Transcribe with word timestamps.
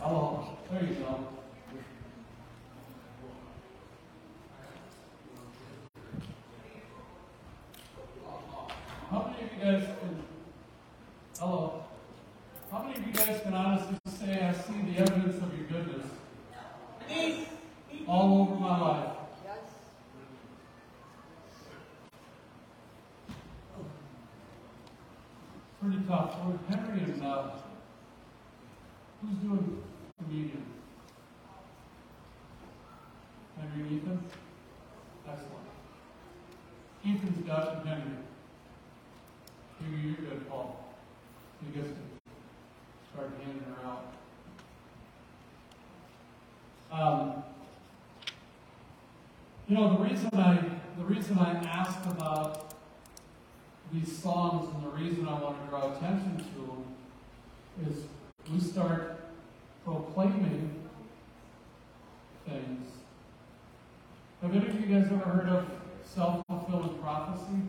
Hello. 0.00 0.56
There 0.70 0.82
you 0.84 0.94
go. 0.94 1.28
How 9.10 9.22
many 9.26 9.44
of 9.44 9.52
you 9.56 9.64
guys 9.64 9.84
can, 10.00 10.22
hello? 11.38 11.84
How 12.70 12.82
many 12.82 12.96
of 12.96 13.06
you 13.06 13.12
guys 13.12 13.40
can 13.42 13.54
honestly 13.54 13.96
say, 14.06 14.40
I 14.40 14.52
see 14.52 14.82
the 14.92 14.98
evidence 15.00 15.42
of 15.42 15.58
your 15.58 15.66
goodness 15.66 16.06
all 18.06 18.42
over 18.42 18.54
my 18.60 18.78
life? 18.78 19.12
Pretty 25.80 25.98
tough. 26.08 26.34
Lord 26.44 26.58
Henry 26.68 27.00
and 27.04 27.22
uh, 27.24 27.50
who's 29.22 29.36
doing 29.36 29.82
communion? 30.18 30.64
Henry 33.56 33.80
and 33.88 33.92
Ethan? 33.92 34.24
Excellent. 35.26 35.68
Ethan's 37.06 37.46
Dutch 37.46 37.76
and 37.76 37.88
Henry. 37.88 38.16
Maybe 39.80 40.02
you're 40.02 40.16
good, 40.16 40.48
Paul. 40.50 40.84
You 41.62 41.80
guys 41.80 41.90
can 41.92 42.34
start 43.12 43.30
handing 43.40 43.62
her 43.62 43.88
out. 43.88 44.04
Um, 46.90 47.44
you 49.68 49.76
know, 49.76 49.96
the 49.96 50.02
reason 50.02 50.30
I 50.32 50.62
the 50.96 51.04
reason 51.04 51.38
I 51.38 51.52
asked 51.64 52.06
about 52.06 52.74
these 53.92 54.16
songs 54.16 54.74
and 54.74 54.84
the 54.84 54.96
reason 54.96 55.28
I 55.28 55.40
want 55.40 55.62
to 55.62 55.68
draw 55.68 55.94
attention 55.94 56.38
to 56.38 56.60
them 56.66 56.84
is 57.86 58.04
we 58.50 58.58
start 58.60 59.20
proclaiming 59.84 60.74
things. 62.46 62.86
Have 64.42 64.54
any 64.54 64.68
of 64.68 64.80
you 64.80 64.86
guys 64.86 65.06
ever 65.06 65.18
heard 65.18 65.48
of 65.48 65.70
self-fulfilling 66.04 66.98
prophecy? 66.98 67.62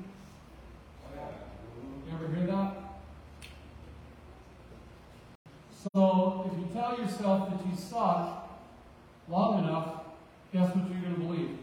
You 2.07 2.13
ever 2.13 2.33
hear 2.33 2.47
that? 2.47 2.75
So, 5.93 6.51
if 6.51 6.59
you 6.59 6.67
tell 6.73 6.97
yourself 6.99 7.49
that 7.49 7.65
you 7.65 7.75
suck 7.75 8.49
long 9.29 9.63
enough, 9.63 10.03
guess 10.51 10.75
what 10.75 10.89
you're 10.89 11.01
going 11.01 11.15
to 11.15 11.19
believe? 11.19 11.57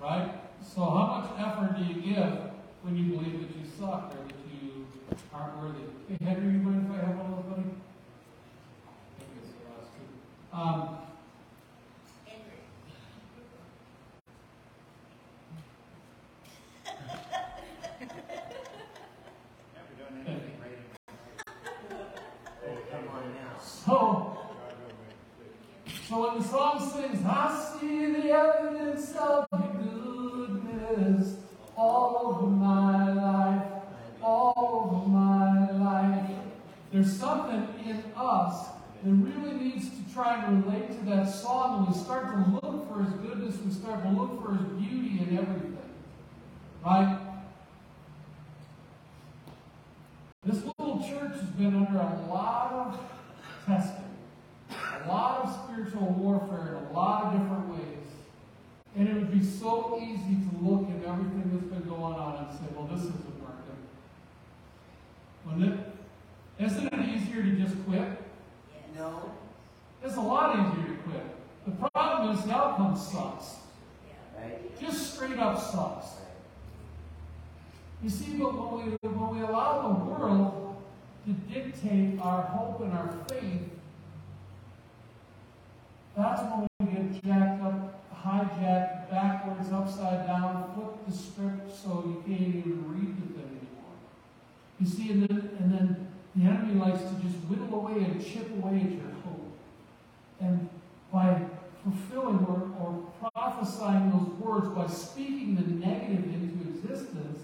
Right? 0.00 0.30
So, 0.62 0.82
how 0.82 1.20
much 1.20 1.30
effort 1.38 1.76
do 1.76 1.84
you 1.84 2.14
give 2.14 2.38
when 2.82 2.96
you 2.96 3.16
believe 3.16 3.40
that 3.40 3.56
you 3.56 3.64
suck 3.78 4.12
or 4.14 4.24
that 4.26 4.34
you 4.50 4.86
aren't 5.32 5.58
worthy? 5.58 5.84
Hey, 6.08 6.24
Henry, 6.24 6.52
you 6.52 6.58
mind 6.58 6.86
if 6.86 7.02
I 7.02 7.06
have 7.06 7.16
one 7.16 7.32
of 7.32 7.44
those, 7.44 7.52
buddy? 7.52 7.70
It's 9.42 9.52
the 9.52 9.64
last 9.70 9.90
two. 9.94 10.56
Um, 10.56 10.98
so, 23.60 24.38
so 26.06 26.20
when 26.20 26.38
the 26.40 26.48
song 26.48 26.90
sings, 26.92 27.24
I 27.26 27.76
see 27.80 28.12
the 28.12 28.30
evidence 28.30 29.14
of 29.16 29.47
and 41.76 41.88
we 41.88 41.94
start 41.94 42.32
to 42.32 42.50
look 42.50 42.88
for 42.88 43.02
His 43.02 43.12
goodness, 43.14 43.56
we 43.64 43.72
start 43.72 44.02
to 44.02 44.08
look 44.08 44.42
for 44.44 44.54
His 44.54 44.66
beauty 44.80 45.20
in 45.20 45.38
everything. 45.38 45.78
Right? 46.84 47.18
This 50.44 50.62
little 50.64 50.98
church 51.00 51.40
has 51.40 51.50
been 51.50 51.74
under 51.74 51.98
a 51.98 52.26
lot 52.30 52.72
of 52.72 53.00
testing, 53.66 54.04
a 54.70 55.08
lot 55.08 55.44
of 55.44 55.64
spiritual 55.64 56.08
warfare 56.14 56.78
in 56.78 56.86
a 56.86 56.92
lot 56.92 57.24
of 57.24 57.32
different 57.40 57.68
ways. 57.68 58.06
And 58.96 59.08
it 59.08 59.14
would 59.14 59.32
be 59.32 59.44
so 59.44 60.00
easy 60.00 60.38
to 60.48 60.64
look 60.64 60.88
at 60.88 61.06
everything 61.06 61.50
that's 61.52 61.66
been 61.66 61.88
going 61.88 62.14
on 62.14 62.46
and 62.46 62.58
say, 62.58 62.64
well, 62.74 62.86
this 62.86 63.00
isn't 63.00 63.40
working. 63.40 63.76
Wouldn't 65.44 65.74
it? 65.74 66.64
Isn't 66.64 66.86
it 66.86 67.08
easier 67.08 67.42
to 67.42 67.50
just 67.52 67.74
quit? 67.84 68.08
No. 68.96 69.32
It's 70.02 70.16
a 70.16 70.20
lot 70.20 70.56
easier 70.56 70.96
to 70.96 71.02
quit. 71.02 71.37
The 71.68 71.90
problem 71.90 72.34
is 72.34 72.44
the 72.44 72.54
outcome 72.54 72.96
sucks. 72.96 73.56
Just 74.80 75.14
straight 75.14 75.38
up 75.38 75.60
sucks. 75.60 76.06
You 78.02 78.08
see, 78.08 78.38
but 78.38 78.54
when 78.54 78.86
we, 78.86 78.96
when 79.08 79.36
we 79.36 79.42
allow 79.42 79.88
the 79.88 80.04
world 80.04 80.76
to 81.26 81.32
dictate 81.52 82.18
our 82.20 82.42
hope 82.42 82.80
and 82.80 82.92
our 82.92 83.12
faith, 83.28 83.68
that's 86.16 86.42
when 86.42 86.66
we 86.80 86.86
get 86.86 87.24
jacked 87.24 87.62
up, 87.62 88.14
hijacked, 88.14 89.10
backwards, 89.10 89.70
upside 89.70 90.26
down, 90.26 90.72
flip 90.74 91.06
the 91.06 91.12
script 91.12 91.76
so 91.76 92.04
you 92.06 92.22
can't 92.26 92.56
even 92.56 92.84
read 92.88 93.16
the 93.16 93.34
thing 93.34 93.60
anymore. 93.60 93.94
You 94.80 94.86
see, 94.86 95.10
and 95.10 95.22
then, 95.28 95.50
and 95.58 95.74
then 95.74 96.08
the 96.34 96.44
enemy 96.44 96.80
likes 96.80 97.00
to 97.00 97.14
just 97.20 97.36
whittle 97.46 97.74
away 97.74 98.04
and 98.04 98.24
chip 98.24 98.48
away 98.62 98.80
at 98.80 98.92
your 98.92 99.10
hope. 99.24 99.52
And 100.40 100.68
by 101.12 101.42
fulfilling 101.92 102.44
or, 102.46 102.70
or 102.80 103.30
prophesying 103.32 104.10
those 104.10 104.28
words, 104.40 104.68
by 104.68 104.86
speaking 104.86 105.56
the 105.56 105.86
negative 105.86 106.24
into 106.24 106.68
existence, 106.68 107.40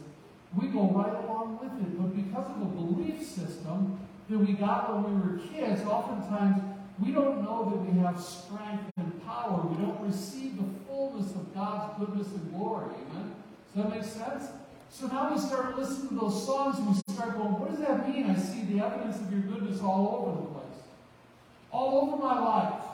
we 0.57 0.69
go 0.69 0.91
right 0.91 1.25
along 1.25 1.59
with 1.61 1.73
it. 1.83 1.99
But 1.99 2.15
because 2.15 2.51
of 2.51 2.63
a 2.63 2.65
belief 2.67 3.23
system 3.23 3.99
that 4.29 4.39
we 4.39 4.53
got 4.53 4.95
when 4.95 5.21
we 5.21 5.21
were 5.21 5.39
kids, 5.39 5.83
oftentimes 5.83 6.63
we 6.99 7.13
don't 7.13 7.43
know 7.43 7.71
that 7.71 7.93
we 7.93 8.01
have 8.01 8.21
strength 8.21 8.91
and 8.97 9.25
power. 9.25 9.67
We 9.67 9.85
don't 9.85 10.01
receive 10.07 10.57
the 10.57 10.65
fullness 10.87 11.35
of 11.35 11.53
God's 11.55 11.99
goodness 11.99 12.29
and 12.29 12.55
glory. 12.55 12.95
Amen? 13.11 13.35
Does 13.75 13.85
that 13.85 13.91
make 13.91 14.05
sense? 14.05 14.51
So 14.91 15.09
now 15.09 15.35
we 15.35 15.41
start 15.41 15.77
listening 15.77 16.11
to 16.11 16.15
those 16.15 16.47
songs 16.47 16.79
and 16.79 16.87
we 16.89 16.95
start 17.13 17.35
going, 17.37 17.59
what 17.59 17.71
does 17.71 17.81
that 17.81 18.09
mean? 18.09 18.31
I 18.31 18.37
see 18.37 18.63
the 18.63 18.85
evidence 18.85 19.17
of 19.17 19.33
your 19.33 19.41
goodness 19.41 19.81
all 19.81 20.23
over 20.23 20.41
the 20.41 20.47
place. 20.55 20.83
All 21.73 22.07
over 22.07 22.17
my 22.17 22.39
life. 22.39 22.94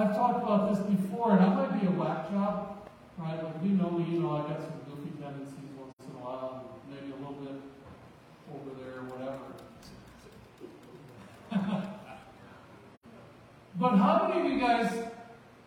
I've 0.00 0.14
talked 0.14 0.42
about 0.42 0.72
this 0.72 0.78
before, 0.96 1.32
and 1.32 1.44
I 1.44 1.54
might 1.54 1.78
be 1.78 1.86
a 1.86 1.90
whack 1.90 2.30
job, 2.30 2.88
right? 3.18 3.44
Like, 3.44 3.54
you 3.62 3.70
know 3.70 3.90
me, 3.90 4.14
you 4.14 4.20
know, 4.20 4.30
I 4.30 4.48
got 4.48 4.62
some 4.62 4.80
goofy 4.88 5.10
tendencies 5.20 5.58
once 5.78 5.92
in 6.00 6.16
a 6.16 6.24
while, 6.24 6.80
maybe 6.88 7.12
a 7.12 7.16
little 7.16 7.34
bit 7.34 7.60
over 8.48 8.70
there, 8.80 9.02
whatever. 9.12 9.44
but 13.78 13.96
how 13.96 14.26
many 14.26 14.40
of 14.40 14.52
you 14.54 14.58
guys 14.58 14.90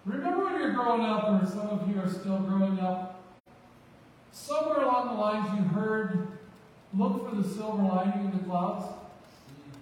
remember 0.04 0.46
when 0.46 0.60
you're 0.60 0.72
growing 0.72 1.02
up, 1.02 1.30
or 1.30 1.46
some 1.46 1.70
of 1.70 1.88
you 1.88 2.02
are 2.02 2.10
still 2.10 2.40
growing 2.40 2.80
up? 2.80 3.22
Somewhere 4.32 4.82
along 4.82 5.16
the 5.16 5.22
lines, 5.22 5.48
you 5.60 5.64
heard, 5.80 6.40
"Look 6.98 7.30
for 7.30 7.36
the 7.36 7.48
silver 7.48 7.84
lining 7.84 8.26
in 8.26 8.32
the 8.36 8.44
clouds." 8.46 8.86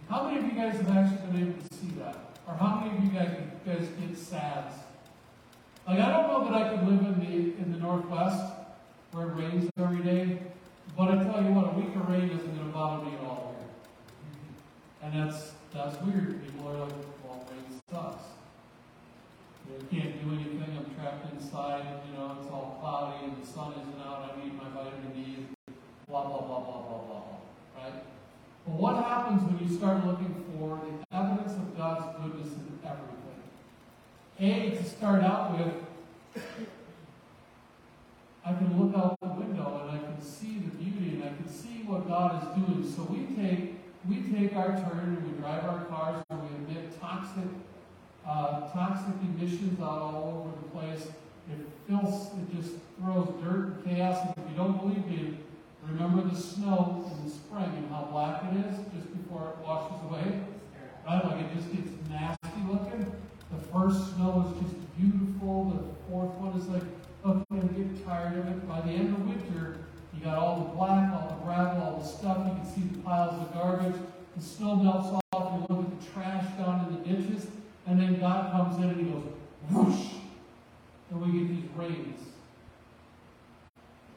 How 0.10 0.26
many 0.26 0.40
of 0.40 0.46
you 0.46 0.52
guys 0.60 0.76
have 0.76 0.90
actually 0.90 1.32
been 1.32 1.42
able 1.42 1.62
to 1.62 1.76
see 1.76 1.92
that? 2.00 2.18
Or 2.46 2.56
how 2.56 2.82
many 2.82 2.98
of 2.98 3.04
you 3.06 3.12
guys, 3.12 3.51
guys 3.66 3.88
get 4.00 4.18
sads? 4.18 4.76
Like 5.88 6.00
I 6.00 6.12
don't 6.12 6.28
know 6.28 6.46
that 6.46 6.54
I 6.54 6.70
could 6.70 6.88
live 6.88 7.02
in 7.02 7.20
the 7.20 7.62
in 7.62 7.72
the 7.72 7.80
Northwest 7.80 8.54
where 9.12 9.28
it 9.28 9.34
rains 9.34 9.70
every 9.78 10.04
day, 10.04 10.40
but 10.98 11.10
I 11.10 11.24
tell 11.24 11.44
you 11.44 11.52
what, 11.52 11.74
a 11.74 11.80
week 11.80 11.96
of 11.96 12.08
rain 12.08 12.30
isn't 12.30 12.56
going 12.56 12.68
to 12.68 12.74
bother 12.74 13.06
me 13.06 13.18
at 13.18 13.24
all 13.24 13.56
here. 13.60 13.68
And 15.04 15.12
that's 15.14 15.52
that's 15.74 16.00
weird. 16.02 16.44
People 16.46 16.70
are 16.70 16.86
like, 16.86 16.94
well, 17.24 17.46
rain 17.52 17.82
sucks. 17.92 18.24
You 19.68 19.78
know, 19.78 19.84
can't 19.92 20.24
do 20.24 20.36
anything. 20.36 20.78
I'm 20.78 20.88
trapped 20.96 21.34
inside. 21.34 21.84
You 22.08 22.18
know, 22.18 22.38
it's 22.40 22.52
all 22.52 22.78
cloudy 22.80 23.26
and 23.26 23.42
the 23.42 23.48
sun 23.48 23.74
isn't 23.74 24.00
out. 24.00 24.32
I 24.32 24.44
need 24.44 24.56
my 24.56 24.70
vitamin 24.70 25.12
D. 25.14 25.48
Blah 26.08 26.28
blah 26.28 26.42
blah 26.42 26.60
blah 26.60 26.82
blah 26.82 27.02
blah. 27.04 27.24
Right? 27.76 28.04
But 28.66 28.76
what 28.76 29.04
happens 29.04 29.44
when 29.44 29.60
you 29.60 29.76
start 29.76 30.06
looking 30.06 30.34
for 30.54 30.80
the 30.86 31.18
evidence 31.18 31.54
of 31.54 31.76
God's 31.76 32.06
goodness? 32.22 32.61
A, 34.42 34.72
to 34.72 34.84
start 34.84 35.24
out 35.24 35.56
with, 35.56 36.44
I 38.44 38.54
can 38.54 38.76
look 38.76 38.98
out 38.98 39.16
the 39.22 39.28
window 39.28 39.88
and 39.88 40.00
I 40.00 40.04
can 40.04 40.20
see 40.20 40.58
the 40.58 40.76
beauty 40.78 41.22
and 41.22 41.24
I 41.26 41.28
can 41.28 41.48
see 41.48 41.84
what 41.86 42.08
God 42.08 42.42
is 42.42 42.66
doing. 42.66 42.92
So 42.92 43.04
we 43.04 43.36
take 43.36 43.76
we 44.10 44.24
take 44.36 44.56
our 44.56 44.72
turn 44.72 45.16
and 45.16 45.32
we 45.32 45.38
drive 45.40 45.64
our 45.66 45.86
cars 45.86 46.24
and 46.32 46.42
we 46.42 46.74
emit 46.74 47.00
toxic 47.00 47.46
uh, 48.26 48.68
toxic 48.72 49.14
emissions 49.22 49.80
out 49.80 50.02
all 50.02 50.44
over 50.44 50.58
the 50.60 50.70
place. 50.72 51.08
It 51.52 51.68
fills, 51.88 52.32
it 52.34 52.56
just 52.56 52.74
throws 53.00 53.30
dirt 53.44 53.76
and 53.76 53.86
chaos. 53.86 54.26
And 54.26 54.34
if 54.44 54.52
you 54.52 54.58
don't 54.58 54.80
believe 54.80 55.06
me, 55.06 55.38
remember 55.88 56.28
the 56.28 56.36
snow 56.36 57.12
in 57.14 57.26
the 57.26 57.32
spring 57.32 57.72
and 57.78 57.90
how 57.92 58.08
black 58.12 58.44
it 58.52 58.66
is 58.66 58.78
just 58.96 59.16
before 59.16 59.50
it 59.50 59.64
washes 59.64 60.02
away? 60.10 60.42
Right? 61.06 61.26
Like 61.26 61.46
it 61.46 61.56
just 61.56 61.72
gets 61.72 61.92
nasty 62.10 62.41
first 63.72 64.16
snow 64.16 64.46
is 64.48 64.64
just 64.64 64.76
beautiful. 64.98 65.72
The 65.72 66.12
fourth 66.12 66.36
one 66.36 66.60
is 66.60 66.68
like, 66.68 66.84
oh, 67.24 67.44
okay, 67.52 67.62
I 67.64 67.68
get 67.78 68.06
tired 68.06 68.38
of 68.38 68.48
it. 68.48 68.68
By 68.68 68.82
the 68.82 68.92
end 68.92 69.16
of 69.16 69.26
winter, 69.26 69.78
you 70.14 70.24
got 70.24 70.38
all 70.38 70.60
the 70.60 70.76
black, 70.76 71.12
all 71.14 71.30
the 71.30 71.46
gravel, 71.46 71.84
all 71.84 72.00
the 72.00 72.06
stuff. 72.06 72.38
You 72.48 72.54
can 72.54 72.66
see 72.66 72.82
the 72.82 73.00
piles 73.00 73.42
of 73.42 73.54
garbage. 73.54 73.96
The 74.36 74.44
snow 74.44 74.76
melts 74.76 75.08
off. 75.34 75.54
You 75.54 75.76
look 75.76 75.86
at 75.86 76.00
the 76.00 76.12
trash 76.12 76.46
down 76.58 76.88
in 76.88 76.98
the 76.98 77.22
ditches. 77.22 77.48
And 77.88 78.00
then 78.00 78.20
God 78.20 78.52
comes 78.52 78.78
in 78.78 78.90
and 78.90 78.98
he 78.98 79.12
goes, 79.12 79.24
whoosh. 79.70 80.14
And 81.10 81.22
we 81.22 81.40
get 81.40 81.48
these 81.50 81.70
rains. 81.76 82.20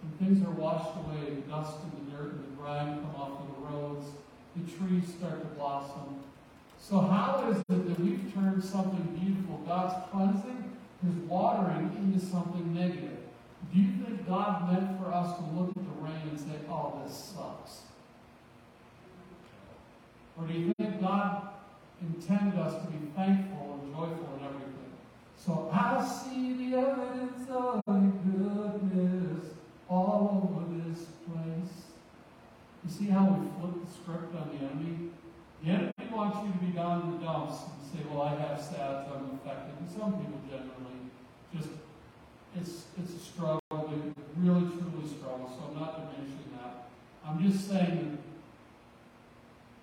And 0.02 0.18
things 0.18 0.46
are 0.46 0.50
washed 0.50 0.96
away. 0.96 1.34
The 1.34 1.40
dust 1.50 1.78
and 1.82 1.92
the 2.06 2.16
dirt 2.16 2.32
and 2.32 2.44
the 2.44 2.56
grime 2.60 3.00
come 3.00 3.14
off 3.16 3.40
of 3.40 3.46
the 3.48 3.66
roads. 3.66 4.06
The 4.56 4.70
trees 4.70 5.08
start 5.08 5.40
to 5.40 5.46
blossom. 5.56 6.23
So 6.86 7.00
how 7.00 7.50
is 7.50 7.56
it 7.60 7.66
that 7.66 7.98
we've 7.98 8.30
turned 8.34 8.62
something 8.62 9.18
beautiful, 9.18 9.56
God's 9.66 9.94
cleansing, 10.12 10.70
His 11.02 11.14
watering, 11.26 11.90
into 11.96 12.22
something 12.22 12.74
negative? 12.74 13.20
Do 13.72 13.80
you 13.80 13.92
think 14.04 14.28
God 14.28 14.70
meant 14.70 14.98
for 15.00 15.10
us 15.10 15.34
to 15.38 15.44
look 15.58 15.70
at 15.70 15.76
the 15.76 16.02
rain 16.02 16.28
and 16.28 16.38
say, 16.38 16.60
oh, 16.68 17.00
this 17.02 17.16
sucks? 17.16 17.84
Or 20.36 20.46
do 20.46 20.52
you 20.52 20.74
think 20.74 21.00
God 21.00 21.48
intended 22.02 22.60
us 22.60 22.74
to 22.84 22.90
be 22.90 22.98
thankful 23.16 23.80
and 23.82 23.90
joyful 23.90 24.38
in 24.38 24.44
everything? 24.44 24.92
So 25.38 25.70
I 25.72 26.06
see 26.06 26.52
the 26.52 26.76
evidence 26.76 27.48
of 27.48 27.80
goodness 27.86 29.46
all 29.88 30.52
over 30.52 30.90
this 30.90 31.06
place. 31.26 31.72
You 32.84 32.90
see 32.90 33.06
how 33.06 33.24
we 33.24 33.48
flip 33.58 33.86
the 33.86 33.90
script 33.90 34.34
on 34.36 34.50
the 34.50 34.66
enemy? 34.66 35.08
The 35.64 35.70
enemy 35.70 35.93
wants 36.14 36.38
you 36.46 36.52
to 36.52 36.58
be 36.58 36.72
down 36.72 37.02
in 37.02 37.10
the 37.12 37.18
dumps 37.18 37.56
and 37.66 37.82
say, 37.90 38.06
well, 38.08 38.22
I 38.22 38.36
have 38.36 38.60
SADS, 38.60 39.08
I'm 39.10 39.34
affected. 39.34 39.74
And 39.80 39.90
some 39.90 40.12
people 40.14 40.40
generally 40.48 41.10
just, 41.54 41.68
it's, 42.56 42.84
it's 42.98 43.14
a 43.14 43.18
struggle. 43.18 43.60
Really, 43.70 44.66
truly 44.70 45.08
struggle. 45.08 45.50
So 45.50 45.70
I'm 45.70 45.80
not 45.80 45.98
diminishing 45.98 46.54
that. 46.54 46.88
I'm 47.26 47.42
just 47.42 47.68
saying 47.68 48.18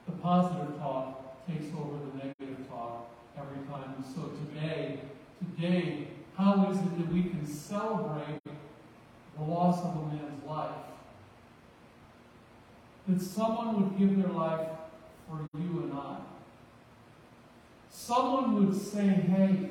the 0.06 0.12
positive 0.14 0.78
talk 0.80 1.48
takes 1.48 1.66
over 1.76 1.98
the 1.98 2.26
negative 2.26 2.68
talk 2.70 3.10
every 3.38 3.66
time. 3.68 4.04
So 4.16 4.32
today, 4.46 5.00
today, 5.40 6.08
how 6.38 6.72
is 6.72 6.78
it 6.78 6.98
that 6.98 7.12
we 7.12 7.24
can 7.24 7.46
celebrate 7.46 8.40
the 8.44 9.44
loss 9.44 9.80
of 9.80 9.96
a 9.98 10.16
man's 10.16 10.46
life? 10.46 10.76
That 13.08 13.22
someone 13.22 13.82
would 13.82 14.00
give 14.00 14.22
their 14.22 14.32
life 14.32 14.68
for 15.32 15.58
you 15.58 15.84
and 15.84 15.94
I. 15.94 16.18
Someone 17.90 18.56
would 18.56 18.76
say, 18.80 19.08
hey, 19.08 19.70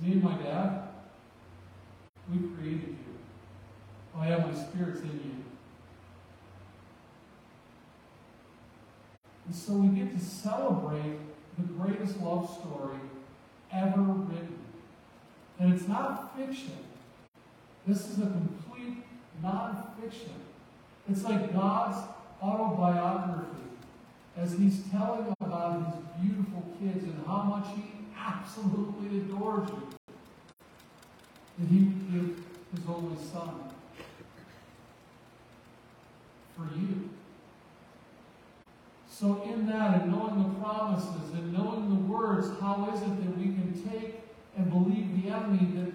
me 0.00 0.12
and 0.12 0.22
my 0.22 0.36
dad, 0.36 0.82
we 2.30 2.38
created 2.56 2.90
you. 2.90 4.18
I 4.18 4.26
have 4.26 4.46
my 4.46 4.54
spirits 4.54 5.00
in 5.00 5.08
you. 5.08 5.44
And 9.46 9.54
so 9.54 9.72
we 9.74 9.88
get 9.88 10.16
to 10.16 10.24
celebrate 10.24 11.18
the 11.58 11.64
greatest 11.64 12.20
love 12.20 12.48
story 12.60 12.98
ever 13.72 14.00
written. 14.00 14.58
And 15.58 15.74
it's 15.74 15.88
not 15.88 16.36
fiction. 16.36 16.76
This 17.86 18.08
is 18.08 18.18
a 18.18 18.26
complete 18.26 19.04
non-fiction. 19.42 20.30
It's 21.10 21.24
like 21.24 21.52
God's 21.52 21.98
autobiography 22.40 23.62
as 24.36 24.52
he's 24.58 24.82
telling 24.90 25.34
about 25.40 25.86
his 25.86 25.94
beautiful 26.20 26.64
kids 26.80 27.04
and 27.04 27.24
how 27.26 27.42
much 27.42 27.66
he 27.76 27.84
absolutely 28.16 29.18
adores 29.18 29.68
you. 29.68 29.88
That 31.58 31.68
he 31.68 31.78
would 31.84 32.12
give 32.12 32.44
his 32.74 32.88
only 32.88 33.16
son 33.16 33.72
for 36.56 36.64
you. 36.76 37.10
So, 39.08 39.42
in 39.44 39.66
that, 39.66 40.02
and 40.02 40.10
knowing 40.10 40.42
the 40.42 40.60
promises 40.60 41.32
and 41.34 41.52
knowing 41.52 41.88
the 41.90 42.12
words, 42.12 42.48
how 42.60 42.90
is 42.92 43.02
it 43.02 43.22
that 43.22 43.38
we 43.38 43.44
can 43.44 43.70
take 43.88 44.20
and 44.56 44.70
believe 44.70 45.22
the 45.22 45.30
enemy 45.30 45.68
that 45.76 45.92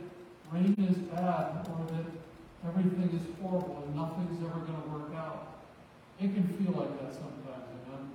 rain 0.52 0.76
is 0.90 0.98
bad 1.12 1.68
or 1.68 1.86
that 1.92 2.06
everything 2.66 3.10
is 3.20 3.26
horrible 3.42 3.84
and 3.86 3.96
nothing's 3.96 4.40
ever 4.46 4.60
going 4.60 4.82
to 4.82 4.90
work 4.90 5.14
out? 5.16 5.60
It 6.22 6.34
can 6.34 6.48
feel 6.56 6.72
like 6.80 7.02
that 7.02 7.14
sometimes, 7.14 7.68
amen? 7.86 8.12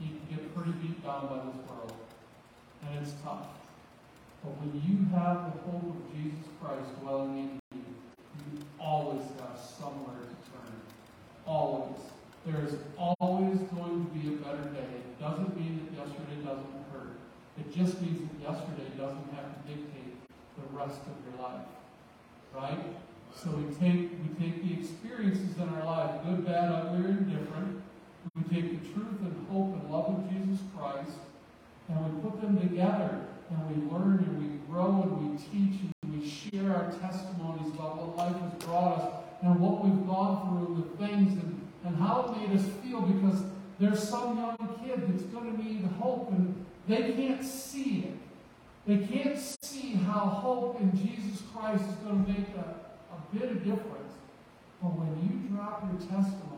You 0.00 0.08
can 0.08 0.36
get 0.36 0.41
pretty 0.54 0.72
beat 0.82 1.02
down 1.02 1.28
by 1.28 1.36
this 1.46 1.56
world, 1.68 1.92
and 2.84 2.98
it's 3.00 3.12
tough. 3.24 3.46
But 4.42 4.52
when 4.58 4.74
you 4.82 5.06
have 5.16 5.54
the 5.54 5.70
hope 5.70 5.86
of 5.86 6.00
Jesus 6.12 6.44
Christ 6.60 6.88
dwelling 7.00 7.38
in 7.38 7.78
you, 7.78 7.84
you 8.36 8.58
always 8.80 9.22
have 9.38 9.56
somewhere 9.56 10.18
to 10.18 10.36
turn. 10.50 10.74
Always. 11.46 12.00
There 12.44 12.64
is 12.64 12.74
always 12.98 13.58
going 13.70 14.04
to 14.04 14.10
be 14.10 14.34
a 14.34 14.36
better 14.42 14.66
day. 14.74 14.90
It 14.98 15.20
doesn't 15.20 15.54
mean 15.54 15.86
that 15.86 15.94
yesterday 15.94 16.42
doesn't 16.42 16.74
hurt. 16.90 17.14
It 17.56 17.70
just 17.70 18.02
means 18.02 18.18
that 18.18 18.50
yesterday 18.50 18.90
doesn't 18.98 19.30
have 19.38 19.46
to 19.46 19.58
dictate 19.68 20.18
the 20.58 20.66
rest 20.76 21.00
of 21.06 21.14
your 21.22 21.38
life. 21.40 21.70
Right? 22.52 22.82
So 23.34 23.50
we 23.50 23.70
take 23.78 24.10
we 24.10 24.28
take 24.42 24.62
the 24.62 24.74
experiences 24.74 25.56
in 25.56 25.68
our 25.68 25.84
life, 25.86 26.20
good, 26.26 26.44
bad, 26.44 26.70
ugly, 26.70 27.06
or 27.06 27.08
indifferent. 27.08 27.81
Take 28.52 28.82
the 28.82 28.88
truth 28.92 29.20
and 29.22 29.46
hope 29.48 29.72
and 29.74 29.90
love 29.90 30.08
of 30.08 30.30
Jesus 30.30 30.60
Christ, 30.76 31.16
and 31.88 32.04
we 32.04 32.28
put 32.28 32.40
them 32.42 32.60
together, 32.60 33.20
and 33.48 33.58
we 33.68 33.90
learn 33.90 34.18
and 34.18 34.38
we 34.38 34.58
grow 34.70 35.02
and 35.02 35.30
we 35.30 35.38
teach 35.38 35.80
and 36.02 36.20
we 36.20 36.28
share 36.28 36.74
our 36.74 36.92
testimonies 37.00 37.72
about 37.74 37.96
what 37.96 38.16
life 38.16 38.36
has 38.42 38.52
brought 38.64 38.98
us 38.98 39.24
and 39.40 39.58
what 39.58 39.82
we've 39.82 40.06
gone 40.06 40.66
through, 40.66 40.84
the 40.84 41.06
things 41.06 41.32
and 41.32 41.62
and 41.84 41.96
how 41.96 42.22
it 42.22 42.48
made 42.48 42.58
us 42.58 42.66
feel 42.82 43.00
because 43.00 43.42
there's 43.80 44.06
some 44.08 44.36
young 44.36 44.56
kid 44.84 45.02
that's 45.08 45.24
going 45.24 45.56
to 45.56 45.64
need 45.64 45.84
hope 45.98 46.30
and 46.30 46.64
they 46.86 47.12
can't 47.12 47.44
see 47.44 48.00
it. 48.00 48.18
They 48.86 48.98
can't 49.06 49.38
see 49.62 49.94
how 49.94 50.26
hope 50.26 50.80
in 50.80 50.96
Jesus 50.96 51.42
Christ 51.54 51.82
is 51.84 51.94
going 51.96 52.24
to 52.24 52.30
make 52.30 52.48
a, 52.56 53.14
a 53.14 53.36
bit 53.36 53.50
of 53.50 53.64
difference. 53.64 54.12
But 54.80 54.90
when 54.90 55.08
you 55.22 55.56
drop 55.56 55.84
your 55.90 56.00
testimony 56.00 56.51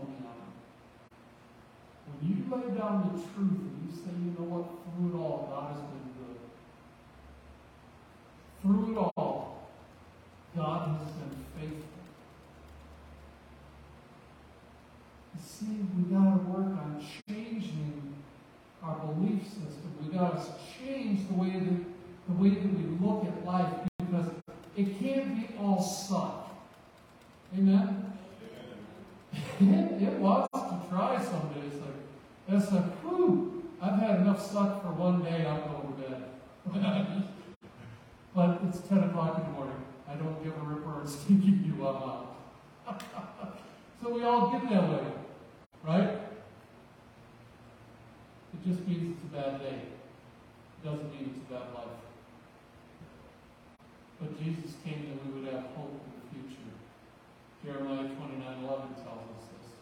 you 2.44 2.56
lay 2.56 2.78
down 2.78 3.10
the 3.12 3.20
truth 3.20 3.58
and 3.60 3.88
you 3.88 3.96
say, 3.96 4.10
you 4.12 4.34
know 4.38 4.46
what, 4.48 4.66
through 4.84 5.10
it 5.10 5.22
all, 5.22 5.48
God 5.50 5.72
has 5.72 5.80
been 5.92 6.08
good. 6.18 6.38
Through 8.62 8.92
it 8.92 9.12
all, 9.16 9.70
God 10.56 10.98
has 10.98 11.12
been 11.12 11.36
faithful. 11.56 11.94
You 15.34 15.40
see, 15.42 15.74
we 15.96 16.02
got 16.14 16.30
to 16.32 16.50
work 16.50 16.78
on 16.78 17.04
changing 17.28 18.14
our 18.82 18.98
belief 18.98 19.42
system. 19.44 19.96
We 20.02 20.16
got 20.16 20.36
to 20.36 20.52
change 20.78 21.28
the 21.28 21.34
way 21.34 21.50
that 21.50 21.94
the 22.26 22.34
way 22.34 22.50
that 22.50 22.62
we 22.62 23.06
look 23.06 23.24
at 23.24 23.44
life 23.44 23.88
Like 32.54 32.62
it's 32.62 32.72
like, 32.72 33.02
whew, 33.02 33.64
I've 33.82 33.98
had 33.98 34.20
enough 34.20 34.40
suck 34.40 34.82
for 34.82 34.92
one 34.92 35.24
day. 35.24 35.44
I'm 35.44 35.66
going 35.66 35.90
to 35.90 36.02
bed. 36.06 36.22
but 38.34 38.60
it's 38.68 38.78
ten 38.86 38.98
o'clock 38.98 39.38
in 39.38 39.44
the 39.44 39.50
morning. 39.50 39.82
I 40.08 40.14
don't 40.14 40.40
give 40.44 40.52
a 40.54 40.60
rip 40.60 40.86
or 40.86 41.02
a 41.02 41.06
stinking 41.06 41.64
you. 41.76 41.84
Out. 41.84 42.36
so 44.00 44.08
we 44.08 44.22
all 44.22 44.52
get 44.52 44.70
that 44.70 44.88
way. 44.88 45.04
Right? 45.82 46.10
It 48.54 48.64
just 48.64 48.86
means 48.86 49.16
it's 49.16 49.24
a 49.24 49.36
bad 49.36 49.58
day. 49.58 49.80
It 50.78 50.84
doesn't 50.84 51.10
mean 51.10 51.34
it's 51.34 51.50
a 51.50 51.52
bad 51.52 51.74
life. 51.74 51.98
But 54.20 54.38
Jesus 54.38 54.74
came 54.84 55.08
that 55.08 55.26
we 55.26 55.40
would 55.40 55.52
have 55.52 55.64
hope 55.74 56.00
in 56.06 56.12
the 56.22 56.46
future. 56.46 56.70
Jeremiah 57.64 58.06
29 58.14 58.64
11 58.64 58.94
tells 59.02 59.26
us 59.26 59.42
this. 59.50 59.74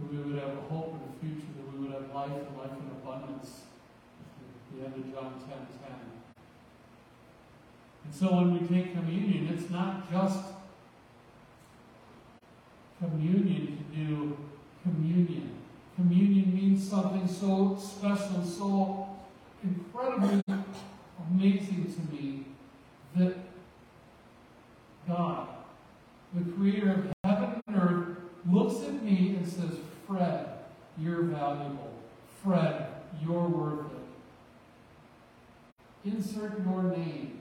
That 0.00 0.12
we 0.12 0.18
would 0.18 0.42
have 0.42 0.56
a 0.56 0.60
hope 0.62 0.94
in 0.94 1.00
the 1.00 1.34
future, 1.34 1.52
that 1.56 1.72
we 1.72 1.86
would 1.86 1.92
have 1.92 2.14
life 2.14 2.30
and 2.30 2.56
life 2.56 2.70
in 2.70 2.90
abundance. 3.02 3.60
The 4.74 4.86
end 4.86 4.94
of 4.94 5.12
John 5.12 5.34
10 5.40 5.48
10. 5.48 5.90
And 8.04 8.14
so 8.14 8.34
when 8.36 8.52
we 8.52 8.66
take 8.66 8.94
communion, 8.94 9.48
it's 9.52 9.70
not 9.70 10.10
just 10.10 10.38
communion 12.98 13.78
to 13.78 13.96
do 13.96 14.36
communion. 14.82 15.50
Communion 15.96 16.54
means 16.54 16.88
something 16.88 17.28
so 17.28 17.78
special, 17.78 18.42
so 18.44 19.08
incredibly 19.62 20.42
amazing 21.30 21.94
to 21.94 22.14
me 22.14 22.46
that 23.16 23.36
God, 25.06 25.48
the 26.34 26.40
the 26.40 26.52
creator 26.52 26.90
of 26.90 27.12
heaven 27.24 27.60
and 27.66 27.76
earth, 27.76 28.16
looks 28.50 28.82
at 28.86 29.02
me 29.02 29.36
and 29.36 29.46
says, 29.46 29.78
Fred, 30.10 30.46
you're 30.98 31.22
valuable. 31.22 31.92
Fred, 32.42 32.86
you're 33.22 33.46
worth 33.46 33.86
it. 36.04 36.12
Insert 36.12 36.58
your 36.64 36.82
name. 36.82 37.38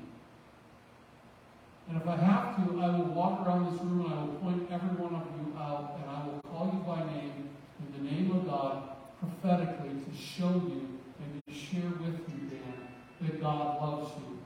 And 1.90 2.00
if 2.00 2.08
I 2.08 2.16
have 2.18 2.56
to, 2.58 2.80
I 2.80 2.96
will 2.96 3.06
walk 3.06 3.48
around 3.48 3.74
this 3.74 3.82
room 3.82 4.06
and 4.06 4.14
I 4.14 4.24
will 4.24 4.36
point 4.36 4.68
every 4.72 4.90
one 4.90 5.16
of 5.16 5.26
you 5.36 5.58
out 5.58 5.98
and 6.00 6.12
I 6.12 6.24
will 6.28 6.42
call 6.42 6.72
you 6.72 6.80
by 6.86 7.12
name 7.12 7.50
in 7.80 7.92
the 7.98 8.12
name 8.12 8.38
of 8.38 8.46
God 8.46 8.84
prophetically 9.20 9.90
to 9.90 10.16
show 10.16 10.50
you 10.50 11.00
and 11.24 11.42
to 11.48 11.52
share 11.52 11.90
with 12.00 12.20
you, 12.30 12.50
Dan, 12.52 12.88
that 13.22 13.42
God 13.42 13.82
loves 13.82 14.12
you. 14.18 14.38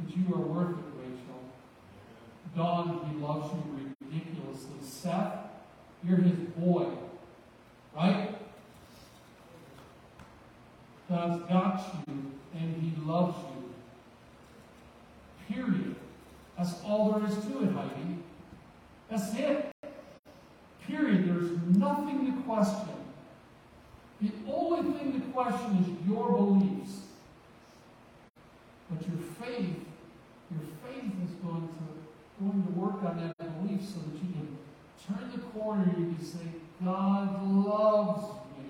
That 0.00 0.16
you 0.16 0.34
are 0.34 0.40
worth 0.40 0.78
it, 0.78 0.84
Rachel. 0.96 1.42
Don, 2.56 3.10
he 3.10 3.16
loves 3.22 3.52
you 3.52 3.90
ridiculously. 4.00 4.80
Seth, 4.80 5.34
you're 6.02 6.16
his 6.16 6.38
boy. 6.56 6.86
Right? 7.94 8.34
God's 11.08 11.42
got 11.48 11.84
you 12.06 12.32
and 12.54 12.82
he 12.82 12.92
loves 13.04 13.36
you. 13.36 15.54
Period. 15.54 15.96
That's 16.56 16.74
all 16.84 17.12
there 17.12 17.28
is 17.28 17.36
to 17.36 17.64
it, 17.64 17.72
Heidi. 17.72 18.18
That's 19.10 19.34
it. 19.34 19.70
Period. 20.86 21.28
There's 21.28 21.50
nothing 21.76 22.26
to 22.26 22.42
question. 22.42 22.88
The 24.20 24.30
only 24.48 24.98
thing 24.98 25.20
to 25.20 25.26
question 25.28 25.76
is 25.78 26.08
your 26.08 26.32
beliefs. 26.32 27.00
But 28.88 29.06
your 29.06 29.18
faith, 29.18 29.76
your 30.50 30.60
faith 30.84 31.12
is 31.24 31.30
going 31.42 31.68
to 31.68 31.92
going 32.42 32.64
to 32.64 32.72
work 32.72 33.02
on 33.04 33.16
that 33.18 33.36
belief 33.38 33.80
so 33.82 34.00
that 34.00 34.14
you 34.14 34.32
can 34.32 34.58
turn 35.06 35.30
the 35.32 35.38
corner 35.58 35.84
and 35.84 36.10
you 36.10 36.16
can 36.16 36.24
say, 36.24 36.40
God 36.84 37.48
loves 37.48 38.24
me. 38.58 38.64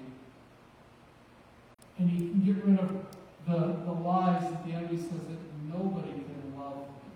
And 1.98 2.10
he 2.10 2.28
can 2.28 2.44
get 2.44 2.64
rid 2.64 2.78
of 2.78 2.90
the, 3.46 3.84
the 3.84 3.92
lies 3.92 4.42
that 4.42 4.66
the 4.66 4.72
enemy 4.72 4.98
says 4.98 5.10
that 5.10 5.72
nobody 5.72 6.12
can 6.12 6.54
love 6.56 6.76
me. 6.76 7.10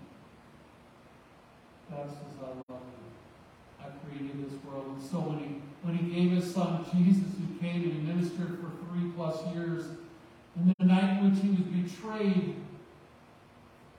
God 1.91 2.09
says, 2.09 2.37
I 2.41 2.71
love 2.71 2.81
you. 2.81 3.79
I 3.79 3.89
created 4.05 4.49
this 4.49 4.63
world. 4.65 4.97
And 4.97 5.03
so 5.03 5.17
when 5.17 5.39
he, 5.39 5.61
when 5.83 5.97
he 5.97 6.13
gave 6.13 6.31
his 6.31 6.53
son 6.53 6.85
Jesus, 6.91 7.33
who 7.37 7.59
came 7.59 7.83
and 7.83 7.93
he 7.93 7.99
ministered 7.99 8.59
for 8.59 8.71
three 8.85 9.11
plus 9.15 9.45
years, 9.53 9.85
and 10.55 10.73
the 10.79 10.85
night 10.85 11.19
in 11.19 11.31
which 11.31 11.41
he 11.43 11.49
was 11.49 11.59
betrayed, 11.59 12.55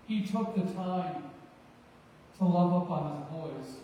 he 0.08 0.22
took 0.26 0.54
the 0.54 0.72
time 0.72 1.22
to 2.38 2.44
love 2.44 2.82
up 2.82 2.90
on 2.90 3.16
his 3.16 3.28
boys. 3.30 3.76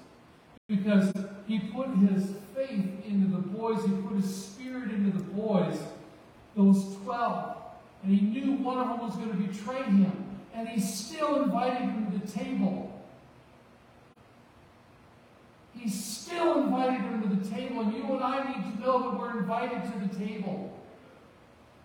Because 0.67 1.13
he 1.47 1.59
put 1.59 1.89
his 1.89 2.31
faith 2.55 3.05
into 3.07 3.27
the 3.35 3.43
boys, 3.43 3.85
he 3.85 3.93
put 3.93 4.17
his 4.17 4.45
spirit 4.47 4.91
into 4.91 5.17
the 5.17 5.25
boys, 5.25 5.79
those 6.57 6.97
12. 7.05 7.57
And 8.03 8.15
he 8.15 8.27
knew 8.27 8.53
one 8.63 8.79
of 8.79 8.89
them 8.89 9.01
was 9.01 9.17
going 9.17 9.31
to 9.31 9.37
betray 9.37 9.83
him. 9.83 10.13
And 10.55 10.69
he 10.69 10.81
still 10.81 11.43
invited 11.43 11.83
him 11.83 12.13
to 12.13 12.19
the 12.19 12.33
table. 12.33 12.91
He 15.77 15.89
still 15.89 16.63
invited 16.63 17.01
him 17.01 17.23
to 17.23 17.37
the 17.37 17.51
table. 17.51 17.81
And 17.81 17.95
you 17.95 18.05
and 18.05 18.23
I 18.23 18.45
need 18.45 18.75
to 18.75 18.81
know 18.81 19.11
that 19.11 19.19
we're 19.19 19.39
invited 19.39 19.83
to 19.93 20.09
the 20.09 20.25
table. 20.25 20.71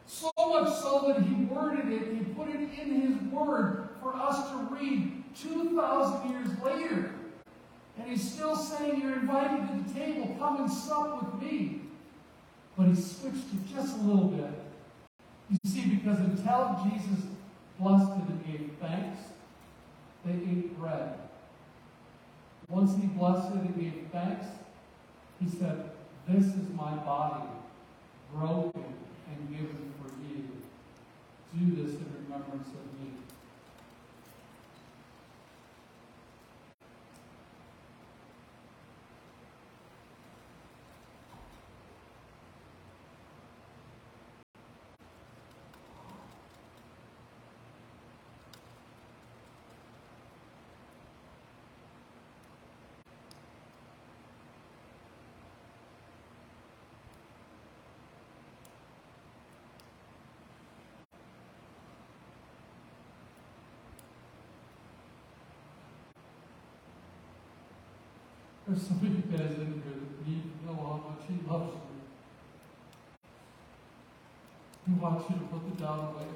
So 0.05 0.31
much 0.37 0.73
so 0.79 1.05
that 1.07 1.23
he 1.23 1.33
worded 1.45 1.91
it, 1.91 2.13
he 2.13 2.23
put 2.33 2.49
it 2.49 2.61
in 2.61 3.01
his 3.01 3.31
word 3.31 3.89
for 4.01 4.15
us 4.15 4.49
to 4.49 4.57
read 4.71 5.23
2,000 5.35 6.29
years 6.31 6.49
later. 6.63 7.11
And 7.99 8.09
he's 8.09 8.31
still 8.31 8.55
saying, 8.55 9.01
You're 9.01 9.19
invited 9.19 9.67
to 9.67 9.83
the 9.83 9.99
table, 9.99 10.35
come 10.39 10.61
and 10.61 10.71
sup 10.71 11.21
with 11.21 11.41
me. 11.41 11.81
But 12.77 12.87
he 12.87 12.95
switched 12.95 13.53
it 13.53 13.75
just 13.75 13.97
a 13.97 14.01
little 14.01 14.29
bit. 14.29 14.51
You 15.49 15.57
see, 15.69 15.85
because 15.95 16.19
until 16.19 16.79
Jesus 16.83 17.25
blessed 17.77 18.11
it 18.11 18.29
and 18.29 18.45
gave 18.45 18.71
thanks, 18.79 19.19
they 20.25 20.31
ate 20.31 20.79
bread. 20.79 21.15
Once 22.69 22.95
he 22.95 23.07
blessed 23.07 23.55
it 23.55 23.61
and 23.61 23.75
gave 23.75 24.07
thanks, 24.11 24.45
he 25.41 25.49
said, 25.49 25.89
This 26.27 26.45
is 26.45 26.69
my 26.75 26.95
body, 26.97 27.49
broken 28.33 28.85
and 29.29 29.49
given 29.49 29.93
for 29.99 30.09
you. 30.21 30.47
Do 31.57 31.83
this 31.83 31.95
in 31.95 32.05
remembrance 32.23 32.67
of 32.67 32.99
me. 32.99 33.18
Many 68.69 69.23
guys 69.31 69.57
in 69.57 69.81
that 69.83 70.27
need 70.27 70.43
know 70.63 70.75
how 70.75 71.01
much 71.09 71.25
he 71.27 71.33
loves 71.49 71.73
you. 71.73 71.81
He 74.85 74.93
wants 74.93 75.27
you 75.27 75.37
to 75.37 75.45
put 75.45 75.75
the 75.75 75.83
doubt 75.83 76.13
away. 76.13 76.27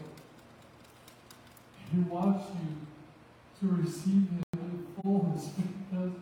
He 1.92 2.00
wants 2.00 2.46
you 2.56 2.72
to 3.60 3.76
receive 3.76 4.30
him 4.32 4.44
in 4.54 4.88
fullness 5.00 5.50
because 5.50 6.14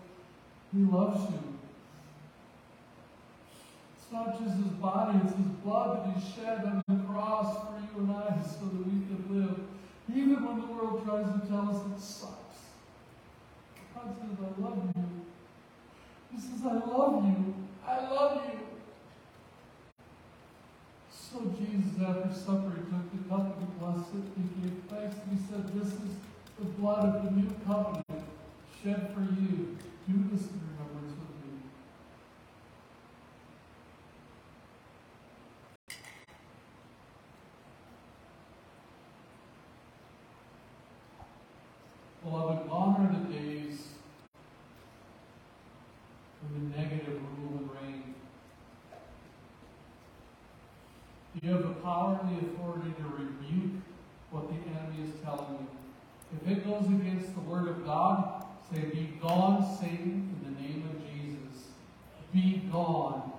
he 0.75 0.79
loves 0.79 1.31
you. 1.31 1.39
It's 3.95 4.11
not 4.11 4.37
just 4.37 4.57
his 4.57 4.73
body, 4.81 5.17
it's 5.23 5.37
his 5.37 5.45
blood 5.63 6.05
that 6.05 6.17
he 6.17 6.19
shed 6.35 6.65
on 6.65 6.83
the 6.89 7.03
cross 7.05 7.55
for 7.55 7.79
you 7.79 8.03
and 8.03 8.11
I 8.11 8.43
so 8.43 8.65
that 8.65 8.85
we 8.85 8.99
could 9.07 9.31
live. 9.31 9.59
Even 10.13 10.45
when 10.45 10.59
the 10.59 10.67
world 10.73 11.05
tries 11.05 11.41
to 11.41 11.47
tell 11.47 11.69
us 11.69 11.85
it 11.85 12.03
sucks. 12.03 12.59
God 13.95 14.13
says, 14.19 14.37
I 14.41 14.61
love 14.61 14.91
you. 14.93 15.20
He 16.31 16.39
says, 16.39 16.61
I 16.65 16.73
love 16.73 17.25
you. 17.25 17.53
I 17.85 18.09
love 18.09 18.41
you. 18.45 18.59
So 21.11 21.53
Jesus, 21.57 22.01
after 22.01 22.33
supper, 22.33 22.71
he 22.75 22.81
took 22.91 23.11
the 23.11 23.29
cup 23.29 23.57
and 23.57 23.79
blessed 23.79 24.15
it 24.15 24.23
he 24.35 24.61
gave 24.61 24.77
thanks. 24.89 25.15
And 25.15 25.37
he 25.37 25.45
said, 25.49 25.67
This 25.73 25.93
is 25.93 26.15
the 26.59 26.65
blood 26.65 27.05
of 27.05 27.23
the 27.25 27.31
new 27.31 27.49
covenant 27.65 28.05
shed 28.83 29.11
for 29.13 29.21
you. 29.21 29.77
Do 30.07 30.13
this 30.31 30.47
in 30.47 30.59
remembrance 30.77 31.13
of 31.13 31.29
me. 31.41 31.59
Beloved, 42.23 42.69
honor 42.69 43.09
the 43.13 43.33
days 43.33 43.79
when 46.41 46.71
the 46.71 46.77
negative 46.77 47.21
rule 47.37 47.59
and 47.59 47.69
reign. 47.71 48.15
You 51.41 51.51
have 51.53 51.63
the 51.63 51.70
power 51.83 52.19
and 52.21 52.37
the 52.37 52.47
authority 52.47 52.93
to 52.97 53.03
rebuke 53.03 53.81
what 54.31 54.47
the 54.47 54.55
enemy 54.55 55.09
is 55.09 55.13
telling 55.23 55.57
you. 55.59 55.67
If 56.41 56.57
it 56.57 56.65
goes 56.65 56.85
against 56.87 57.33
the 57.35 57.41
word 57.41 57.67
of 57.67 57.85
God, 57.85 58.45
say, 58.71 58.85
Be 58.85 59.13
gone, 59.21 59.77
Satan, 59.79 60.35
in 60.35 60.55
the 60.55 60.61
name 60.61 60.89
of 60.89 61.01
Jesus. 61.01 61.67
Be 62.33 62.63
gone. 62.71 63.33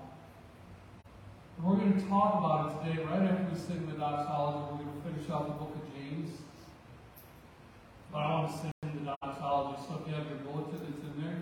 And 1.57 1.67
we're 1.67 1.77
going 1.77 2.01
to 2.01 2.09
talk 2.09 2.35
about 2.35 2.85
it 2.85 2.91
today, 2.91 3.05
right 3.05 3.23
after 3.23 3.47
we 3.51 3.59
sing 3.59 3.87
the 3.87 3.97
doxology. 3.97 4.85
We're 4.85 4.85
going 4.85 5.03
to 5.03 5.11
finish 5.11 5.31
out 5.31 5.47
the 5.47 5.53
book 5.53 5.75
of 5.75 5.95
James. 5.95 6.31
But 8.13 8.19
I 8.19 8.41
want 8.41 8.53
to 8.53 8.59
sing 8.59 8.73
the 8.83 9.17
doxology, 9.23 9.83
so 9.89 10.01
if 10.03 10.09
you 10.09 10.15
have 10.15 10.27
your 10.29 10.39
bulletin, 10.39 10.81
it's 10.89 11.03
in 11.03 11.23
there. 11.23 11.39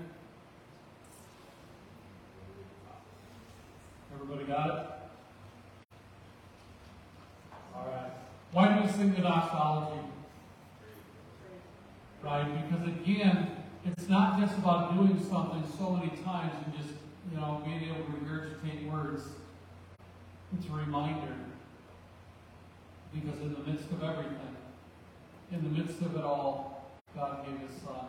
Everybody 4.14 4.44
got 4.44 4.68
it? 4.68 4.86
All 7.74 7.86
right. 7.86 8.12
Why 8.52 8.74
do 8.74 8.84
we 8.84 8.92
sing 8.92 9.14
the 9.14 9.22
doxology? 9.22 10.00
Right? 12.22 12.68
Because 12.68 12.86
again, 12.88 13.50
it's 13.84 14.08
not 14.08 14.40
just 14.40 14.58
about 14.58 14.94
doing 14.94 15.24
something 15.30 15.64
so 15.78 15.90
many 15.90 16.10
times 16.22 16.52
and 16.64 16.76
just, 16.76 16.94
you 17.30 17.38
know, 17.38 17.62
being 17.64 17.82
able 17.84 18.04
to 18.04 18.12
regurgitate 18.12 18.90
words. 18.90 19.22
It's 20.56 20.66
a 20.66 20.72
reminder. 20.72 21.34
Because 23.14 23.40
in 23.40 23.54
the 23.54 23.60
midst 23.60 23.90
of 23.90 24.02
everything, 24.02 24.56
in 25.52 25.62
the 25.62 25.70
midst 25.70 26.00
of 26.02 26.16
it 26.16 26.24
all, 26.24 26.90
God 27.14 27.46
gave 27.46 27.58
His 27.68 27.80
Son. 27.82 28.06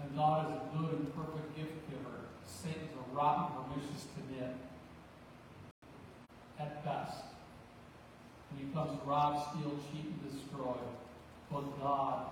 And 0.00 0.16
God 0.16 0.46
is 0.46 0.52
a 0.52 0.76
good 0.76 0.98
and 0.98 1.14
perfect 1.14 1.56
gift 1.56 1.72
giver. 1.88 2.26
Satan's 2.46 2.90
a 2.92 3.16
rotten, 3.16 3.56
vicious 3.74 4.04
to. 4.04 4.24
At 6.60 6.84
best. 6.84 7.33
And 8.54 8.68
he 8.68 8.72
comes 8.72 8.98
to 9.00 9.06
rob, 9.06 9.42
steal, 9.50 9.74
cheat, 9.90 10.06
and 10.06 10.22
destroy. 10.30 10.78
But 11.50 11.64
God, 11.82 12.26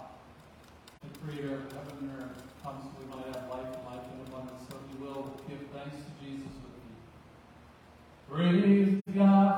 the 1.03 1.19
creator 1.19 1.55
of 1.55 1.73
heaven 1.73 1.99
and 2.01 2.11
earth, 2.23 2.43
comes 2.63 2.85
so 2.85 2.91
we 3.01 3.07
might 3.11 3.27
have 3.35 3.51
life 3.51 3.75
and 3.75 3.85
life 3.87 4.07
in 4.15 4.33
abundance. 4.33 4.63
So 4.71 4.77
if 4.79 4.87
you 4.95 5.05
will, 5.05 5.35
give 5.49 5.59
thanks 5.75 5.97
to 5.97 6.11
Jesus 6.25 6.55
with 6.63 6.79
me. 6.79 6.95
Praise 8.31 9.03
God 9.17 9.52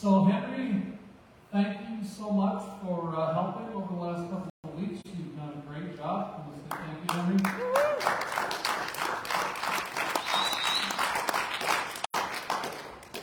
So, 0.00 0.22
Henry, 0.26 0.80
thank 1.50 1.80
you 1.90 2.06
so 2.06 2.30
much 2.30 2.62
for 2.80 3.16
uh, 3.16 3.34
helping 3.34 3.74
over 3.74 3.92
the 3.92 4.00
last 4.00 4.30
couple 4.30 4.48
of 4.62 4.74
weeks. 4.78 5.00
You've 5.06 5.36
done 5.36 5.54
a 5.58 5.62
great 5.68 5.96
job. 5.96 6.36
I 6.36 6.46
want 6.46 6.54
to 6.54 6.62
say 6.62 6.82
thank 6.86 6.98
you, 7.02 7.10
Henry. 7.18 7.38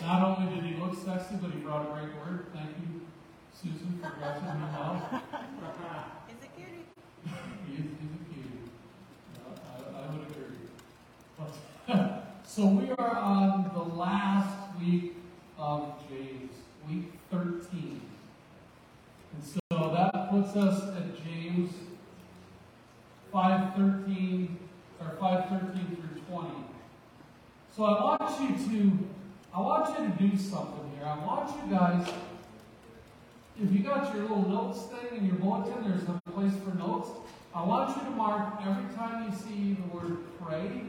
Not 0.02 0.20
only 0.38 0.54
did 0.54 0.64
he 0.66 0.76
look 0.82 0.96
sexy, 1.02 1.36
but 1.42 1.52
he 1.52 1.60
brought 1.60 1.84
a 1.84 1.94
great 1.94 2.14
word. 2.18 2.48
Thank 2.54 2.72
you, 2.82 3.08
Susan, 3.54 3.98
for 4.04 4.12
dressing 4.20 4.44
him 4.44 4.64
out. 4.76 5.00
Is 6.28 6.44
it 6.44 6.52
cutie? 6.58 6.84
He 7.68 7.74
is, 7.74 7.80
he's 7.80 8.12
a 8.12 8.34
cutie. 8.34 8.68
Yeah, 9.34 9.96
I, 9.96 10.04
I 10.04 10.12
would 10.12 10.24
agree. 10.28 10.60
But, 11.40 11.52
so 12.46 12.68
we 12.68 12.92
are 12.92 13.16
on 13.16 13.72
the 13.74 13.96
last 13.96 14.78
week 14.78 15.16
of 15.58 15.94
James, 16.10 16.52
week 16.90 17.12
13. 17.32 18.02
And 19.34 19.44
so 19.44 19.60
that 19.94 20.30
puts 20.30 20.56
us 20.56 20.96
at 20.96 21.24
James 21.24 21.72
5.13, 23.34 24.50
or 25.00 25.08
5.13 25.20 25.86
through 25.88 26.22
20. 26.30 26.50
So 27.76 27.84
I 27.84 28.04
want 28.04 28.42
you 28.42 28.48
to, 28.56 29.00
I 29.54 29.60
want 29.60 30.00
you 30.00 30.06
to 30.06 30.30
do 30.30 30.38
something 30.38 30.92
here. 30.96 31.06
I 31.06 31.26
want 31.46 31.70
you 31.70 31.78
guys, 31.78 32.08
if 33.62 33.72
you 33.72 33.80
got 33.80 34.14
your 34.14 34.24
little 34.24 34.48
notes 34.50 34.82
thing 34.84 35.20
in 35.20 35.26
your 35.26 35.36
bulletin, 35.36 35.90
there's 35.90 36.04
a 36.04 36.32
place 36.32 36.54
for 36.64 36.76
notes. 36.76 37.10
I 37.54 37.64
want 37.64 37.96
you 37.96 38.04
to 38.04 38.10
mark 38.12 38.56
every 38.62 38.94
time 38.96 39.30
you 39.30 39.38
see 39.38 39.74
the 39.74 39.96
word 39.96 40.18
pray 40.42 40.82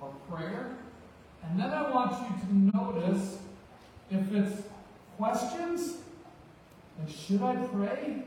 or 0.00 0.12
prayer. 0.30 0.76
And 1.44 1.58
then 1.58 1.70
I 1.70 1.90
want 1.90 2.12
you 2.20 2.46
to 2.46 2.76
notice 2.76 3.38
if 4.10 4.32
it's 4.32 4.62
questions, 5.16 5.98
like 6.98 7.08
should 7.08 7.42
I 7.42 7.54
pray? 7.66 8.24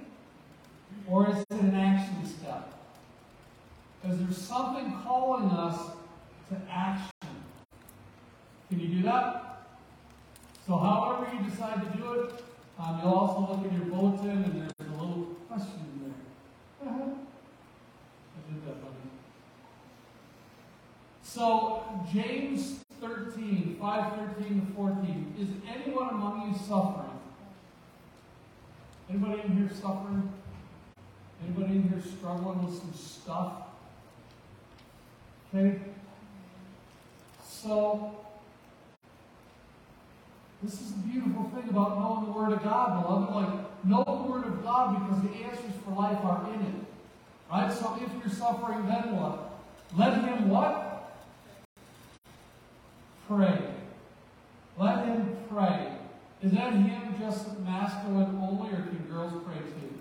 Or 1.08 1.30
is 1.30 1.42
it 1.42 1.52
an 1.52 1.76
action 1.76 2.26
step? 2.26 2.74
Because 4.02 4.18
there's 4.20 4.38
something 4.38 4.98
calling 5.04 5.50
us 5.50 5.92
to 6.50 6.58
action. 6.72 7.12
Can 8.70 8.80
you 8.80 8.88
do 8.88 9.02
that? 9.04 9.49
So 10.70 10.78
however 10.78 11.28
you 11.34 11.50
decide 11.50 11.82
to 11.82 11.98
do 11.98 12.14
it, 12.14 12.44
um, 12.78 13.00
you'll 13.02 13.12
also 13.12 13.52
look 13.52 13.66
at 13.66 13.76
your 13.76 13.86
bulletin 13.86 14.44
and 14.44 14.54
there's 14.54 14.92
a 14.92 14.92
little 14.92 15.36
question 15.48 15.82
there. 16.00 16.88
Uh-huh. 16.88 17.06
I 17.06 18.54
did 18.54 18.68
that, 18.68 18.80
buddy. 18.80 19.10
So, 21.24 22.06
James 22.14 22.82
13, 23.02 23.78
5, 23.82 24.14
13 24.38 24.68
to 24.68 24.74
14. 24.76 25.36
Is 25.40 25.48
anyone 25.68 26.10
among 26.10 26.54
you 26.54 26.60
suffering? 26.60 27.20
Anybody 29.10 29.42
in 29.46 29.58
here 29.58 29.72
suffering? 29.74 30.32
Anybody 31.44 31.78
in 31.78 31.90
here 31.90 32.04
struggling 32.16 32.64
with 32.64 32.78
some 32.78 32.94
stuff? 32.94 33.54
Okay? 35.52 35.80
So, 37.44 38.20
this 40.62 40.74
is 40.74 40.92
the 40.92 41.00
beautiful 41.00 41.50
thing 41.56 41.70
about 41.70 41.98
knowing 42.00 42.26
the 42.26 42.32
Word 42.32 42.52
of 42.52 42.64
God, 42.64 43.02
beloved. 43.02 43.34
Like, 43.34 43.86
know 43.86 44.04
the 44.04 44.32
Word 44.32 44.46
of 44.46 44.62
God 44.62 45.00
because 45.00 45.24
the 45.24 45.46
answers 45.46 45.72
for 45.86 45.92
life 45.92 46.20
are 46.24 46.54
in 46.54 46.62
it. 46.62 46.76
Right? 47.50 47.72
So 47.72 47.98
if 48.02 48.12
you're 48.22 48.34
suffering, 48.34 48.86
then 48.86 49.16
what? 49.16 49.60
Let 49.98 50.22
Him 50.22 50.50
what? 50.50 51.16
Pray. 53.28 53.60
Let 54.78 55.06
Him 55.06 55.38
pray. 55.50 55.94
Is 56.42 56.52
that 56.52 56.74
Him 56.74 57.16
just 57.20 57.58
masculine 57.60 58.38
only, 58.42 58.72
or 58.72 58.82
can 58.82 59.08
girls 59.10 59.34
pray 59.46 59.58
too? 59.58 59.94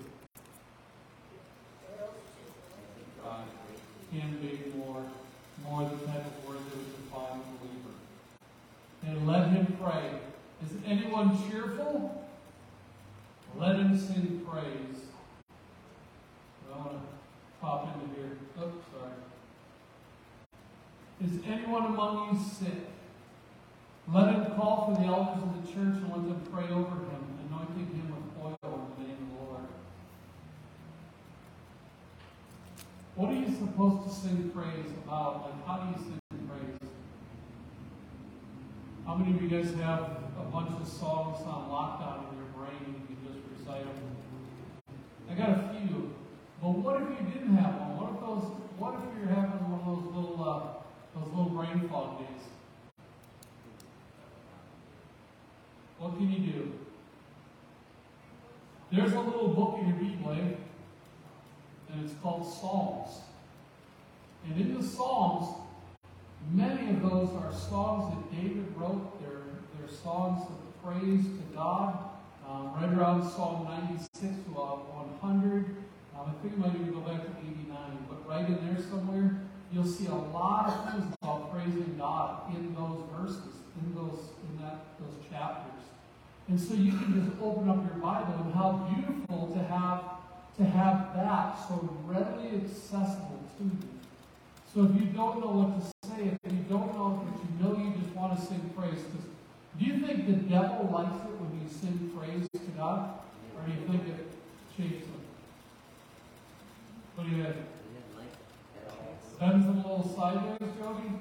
God 3.22 3.44
can 4.10 4.38
be 4.40 4.76
more, 4.76 5.04
more 5.62 5.82
the 5.82 6.06
type 6.06 6.26
of 6.26 6.48
word 6.48 6.58
that 6.58 6.76
would 6.76 6.96
define 6.96 7.40
a 7.40 7.64
believer. 7.64 7.94
And 9.06 9.26
let 9.26 9.50
Him 9.50 9.76
pray. 9.80 10.20
Is 10.64 10.72
anyone 10.84 11.38
cheerful? 11.48 12.26
Let 13.56 13.76
him 13.76 13.98
sing 13.98 14.46
praise. 14.48 15.00
I 16.72 16.78
want 16.78 16.92
to 16.92 16.98
pop 17.60 17.94
into 17.94 18.14
here. 18.14 18.38
Oh, 18.60 18.72
sorry. 18.92 19.12
Is 21.24 21.40
anyone 21.46 21.86
among 21.86 22.34
you 22.34 22.40
sick? 22.44 22.86
Let 24.12 24.34
him 24.34 24.56
call 24.56 24.86
for 24.86 25.00
the 25.00 25.06
elders 25.06 25.42
of 25.42 25.66
the 25.66 25.72
church 25.72 25.96
and 26.02 26.08
let 26.08 26.22
them 26.28 26.42
pray 26.52 26.64
over 26.64 26.96
him, 26.96 27.22
anointing 27.46 27.86
him 27.94 28.14
with 28.14 28.44
oil 28.44 28.88
in 28.98 29.04
the 29.04 29.08
name 29.08 29.18
of 29.22 29.38
the 29.38 29.44
Lord. 29.44 29.66
What 33.16 33.30
are 33.30 33.34
you 33.34 33.54
supposed 33.54 34.08
to 34.08 34.14
sing 34.14 34.50
praise 34.54 34.90
about? 35.04 35.42
Like, 35.42 35.66
how 35.66 35.76
do 35.78 35.90
you 35.90 36.04
sing 36.04 36.20
praise? 36.48 36.90
How 39.04 39.14
many 39.16 39.34
of 39.34 39.42
you 39.42 39.48
guys 39.48 39.74
have 39.80 40.27
a 40.40 40.50
bunch 40.50 40.70
of 40.80 40.86
songs 40.86 41.38
on 41.46 41.68
lockdown 41.68 42.30
in 42.30 42.38
your 42.38 42.50
brain 42.56 42.78
and 42.86 42.94
you 42.94 43.04
can 43.06 43.18
just 43.26 43.38
recite 43.58 43.84
them? 43.84 44.16
I 45.30 45.34
got 45.34 45.50
a 45.50 45.76
few. 45.76 46.14
But 46.62 46.70
what 46.70 47.02
if 47.02 47.08
you 47.08 47.26
didn't 47.32 47.56
have 47.56 47.74
one? 47.80 47.96
What 47.96 48.14
if 48.14 48.20
those? 48.20 48.44
What 48.78 48.94
if 48.94 49.18
you're 49.18 49.34
having 49.34 49.58
one 49.70 49.80
of 49.80 49.86
those 49.86 50.06
little, 50.14 50.38
uh, 50.42 51.18
those 51.18 51.28
little 51.34 51.50
brain 51.50 51.88
fog 51.88 52.18
days? 52.18 52.42
What 55.98 56.16
can 56.16 56.30
you 56.30 56.52
do? 56.52 56.72
There's 58.90 59.12
a 59.12 59.20
little 59.20 59.48
book 59.48 59.78
in 59.80 59.88
your 59.88 59.96
Bible, 59.96 60.56
and 61.92 62.04
it's 62.04 62.14
called 62.22 62.46
Psalms. 62.46 63.20
And 64.46 64.60
in 64.60 64.80
the 64.80 64.82
Psalms, 64.82 65.56
many 66.52 66.90
of 66.90 67.02
those 67.02 67.30
are 67.30 67.52
songs 67.52 68.14
that 68.14 68.36
David 68.36 68.72
wrote. 68.76 69.17
Songs 69.90 70.46
of 70.46 70.84
praise 70.84 71.24
to 71.24 71.54
God. 71.54 71.98
Um, 72.48 72.72
right 72.74 72.92
around 72.92 73.28
Psalm 73.28 73.66
96 73.86 74.20
to 74.20 74.52
about 74.52 74.88
100. 75.20 75.76
Um, 76.16 76.32
I 76.32 76.42
think 76.42 76.54
it 76.54 76.58
might 76.58 76.74
even 76.74 76.92
go 76.92 77.00
back 77.00 77.22
to 77.22 77.30
89. 77.40 78.06
But 78.08 78.28
right 78.28 78.46
in 78.46 78.58
there 78.66 78.82
somewhere, 78.82 79.40
you'll 79.72 79.84
see 79.84 80.06
a 80.06 80.14
lot 80.14 80.68
of 80.68 80.92
things 80.92 81.14
about 81.20 81.52
praising 81.52 81.96
God 81.98 82.54
in 82.54 82.74
those 82.74 83.04
verses, 83.16 83.54
in 83.80 83.94
those 83.94 84.32
in 84.48 84.62
that 84.62 84.96
those 84.98 85.14
chapters. 85.30 85.84
And 86.48 86.58
so 86.58 86.74
you 86.74 86.92
can 86.92 87.22
just 87.22 87.36
open 87.42 87.68
up 87.68 87.84
your 87.84 88.00
Bible 88.00 88.44
and 88.44 88.54
how 88.54 88.88
beautiful 88.88 89.52
to 89.52 89.62
have 89.64 90.18
to 90.56 90.64
have 90.64 91.14
that 91.14 91.56
so 91.68 91.96
readily 92.06 92.64
accessible 92.64 93.44
to 93.58 93.64
you. 93.64 93.88
So 94.72 94.84
if 94.84 94.94
you 95.00 95.12
don't 95.12 95.40
know 95.40 95.52
what 95.52 95.78
to 95.78 96.08
say, 96.08 96.36
if 96.42 96.52
you 96.52 96.64
don't 96.68 96.94
know, 96.94 97.26
if 97.28 97.38
you 97.44 97.50
know 97.62 97.76
you 97.76 97.94
just 98.00 98.14
want 98.14 98.38
to 98.38 98.44
sing 98.44 98.72
praise, 98.76 99.00
because 99.00 99.26
do 99.76 99.84
you 99.84 100.06
think 100.06 100.26
the 100.26 100.32
devil 100.48 100.88
likes 100.92 101.16
it 101.24 101.40
when 101.40 101.60
we 101.60 101.68
sing 101.68 102.10
praise 102.16 102.48
to 102.52 102.70
God? 102.76 103.20
Or 103.56 103.62
do 103.66 103.72
you 103.72 103.86
think 103.88 104.08
it 104.08 104.30
changes 104.76 105.06
him? 105.06 105.20
What 107.16 107.28
do 107.28 107.36
you 107.36 107.42
think? 107.42 107.56
Bends 109.38 109.66
a 109.66 109.70
little 109.70 110.02
sideways, 110.16 110.58
Jody? 110.58 111.12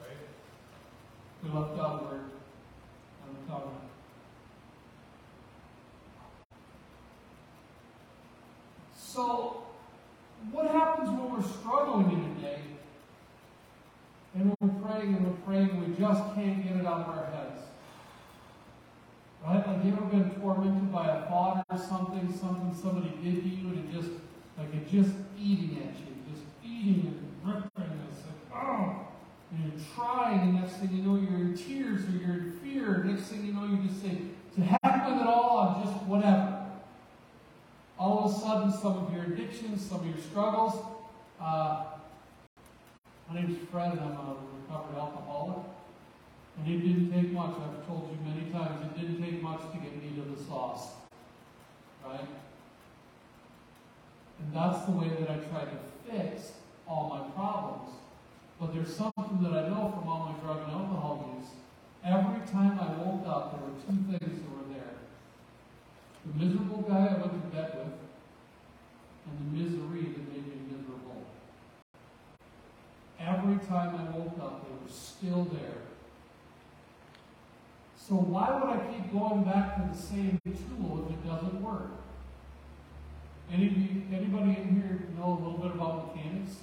Right? 0.00 0.18
We 1.42 1.50
left 1.50 1.78
out 1.78 2.02
word 2.02 2.20
on 3.22 3.36
the 3.36 3.52
covenant. 3.52 3.78
So, 8.96 9.62
what 10.50 10.66
happens 10.72 11.10
when 11.10 11.32
we're 11.32 11.42
struggling 11.42 12.10
in 12.10 12.36
a 12.38 12.40
day 12.40 12.71
and 14.34 14.54
we're 14.60 14.68
praying 14.68 15.14
and 15.14 15.26
we're 15.26 15.36
praying 15.44 15.70
and 15.70 15.86
we 15.86 15.94
just 15.94 16.34
can't 16.34 16.62
get 16.62 16.76
it 16.76 16.86
out 16.86 17.00
of 17.00 17.08
our 17.08 17.26
heads? 17.26 17.62
Right? 19.44 19.66
Like, 19.66 19.84
you 19.84 19.92
ever 19.92 20.06
been 20.06 20.30
tormented 20.40 20.92
by 20.92 21.06
a 21.08 21.26
thought 21.26 21.66
or 21.70 21.78
something, 21.78 22.32
something 22.32 22.74
somebody 22.80 23.10
did 23.22 23.42
to 23.42 23.48
you, 23.48 23.68
and 23.68 23.78
it 23.78 23.92
just, 23.92 24.10
like, 24.56 24.72
it 24.72 24.88
just 24.88 25.10
eating 25.38 25.78
at 25.82 25.94
you, 25.98 26.14
just 26.32 26.44
eating 26.64 27.06
and 27.06 27.54
ripping, 27.54 27.90
and 27.90 28.00
it's 28.10 28.20
like, 28.24 28.64
oh! 28.64 29.08
And 29.50 29.64
you're 29.64 29.82
trying, 29.94 30.40
and 30.40 30.54
next 30.54 30.74
thing 30.74 30.92
you 30.92 31.02
know, 31.02 31.16
you're 31.16 31.40
in 31.40 31.56
tears 31.56 32.04
or 32.06 32.12
you're 32.12 32.36
in 32.36 32.60
fear. 32.62 33.04
Next 33.04 33.24
thing 33.24 33.44
you 33.44 33.52
know, 33.52 33.66
you 33.66 33.78
just 33.88 34.00
say, 34.00 34.16
to 34.54 34.60
heck 34.62 34.78
at 34.82 35.26
all, 35.26 35.58
I'm 35.58 35.84
just 35.84 36.04
whatever. 36.04 36.66
All 37.98 38.24
of 38.24 38.32
a 38.32 38.38
sudden, 38.38 38.72
some 38.72 39.06
of 39.06 39.12
your 39.12 39.24
addictions, 39.24 39.84
some 39.84 40.00
of 40.00 40.06
your 40.06 40.18
struggles. 40.18 40.84
Uh, 41.40 41.84
my 43.28 43.40
name's 43.40 43.58
Fred, 43.70 43.92
and 43.92 44.00
I'm 44.00 44.12
a 44.12 44.36
recovered 44.60 44.98
alcoholic. 44.98 45.64
And 46.58 46.68
it 46.68 46.80
didn't 46.80 47.12
take 47.12 47.32
much, 47.32 47.56
I've 47.56 47.86
told 47.86 48.10
you 48.10 48.18
many 48.28 48.50
times, 48.50 48.84
it 48.84 49.00
didn't 49.00 49.22
take 49.22 49.42
much 49.42 49.60
to 49.72 49.78
get 49.78 50.02
me 50.02 50.10
to 50.16 50.36
the 50.36 50.44
sauce. 50.44 50.88
Right? 52.04 52.28
And 54.38 54.54
that's 54.54 54.84
the 54.84 54.92
way 54.92 55.08
that 55.08 55.30
I 55.30 55.36
try 55.36 55.64
to 55.64 55.78
fix 56.10 56.52
all 56.86 57.08
my 57.08 57.30
problems. 57.34 57.96
But 58.60 58.74
there's 58.74 58.94
something 58.94 59.42
that 59.42 59.52
I 59.52 59.68
know 59.68 59.92
from 59.96 60.08
all 60.08 60.32
my 60.32 60.38
drug 60.44 60.62
and 60.68 60.72
alcohol 60.72 61.36
use. 61.38 61.50
Every 62.04 62.46
time 62.46 62.78
I 62.78 62.92
woke 63.02 63.26
up, 63.26 63.52
there 63.52 63.68
were 63.68 63.76
two 63.80 64.18
things 64.18 64.42
that 64.42 64.50
were 64.50 64.74
there. 64.74 64.94
The 66.26 66.44
miserable 66.44 66.82
guy 66.82 67.14
I 67.14 67.18
went 67.18 67.32
to 67.32 67.56
bed 67.56 67.72
with, 67.78 67.94
and 69.26 69.38
the 69.38 69.58
misery 69.58 70.12
that 70.12 70.32
made 70.32 70.46
me. 70.46 70.61
Every 73.24 73.56
time 73.66 73.94
I 73.94 74.16
woke 74.16 74.38
up, 74.40 74.66
they 74.66 74.72
were 74.72 74.90
still 74.90 75.44
there. 75.44 75.82
So 77.96 78.14
why 78.16 78.50
would 78.52 78.68
I 78.68 78.92
keep 78.92 79.12
going 79.12 79.44
back 79.44 79.76
to 79.76 79.96
the 79.96 79.96
same 79.96 80.40
tool 80.44 81.06
if 81.06 81.14
it 81.14 81.28
doesn't 81.28 81.62
work? 81.62 81.90
Any, 83.52 84.06
anybody 84.12 84.58
in 84.60 84.74
here 84.74 85.06
know 85.16 85.32
a 85.32 85.38
little 85.38 85.58
bit 85.58 85.72
about 85.72 86.16
mechanics? 86.16 86.56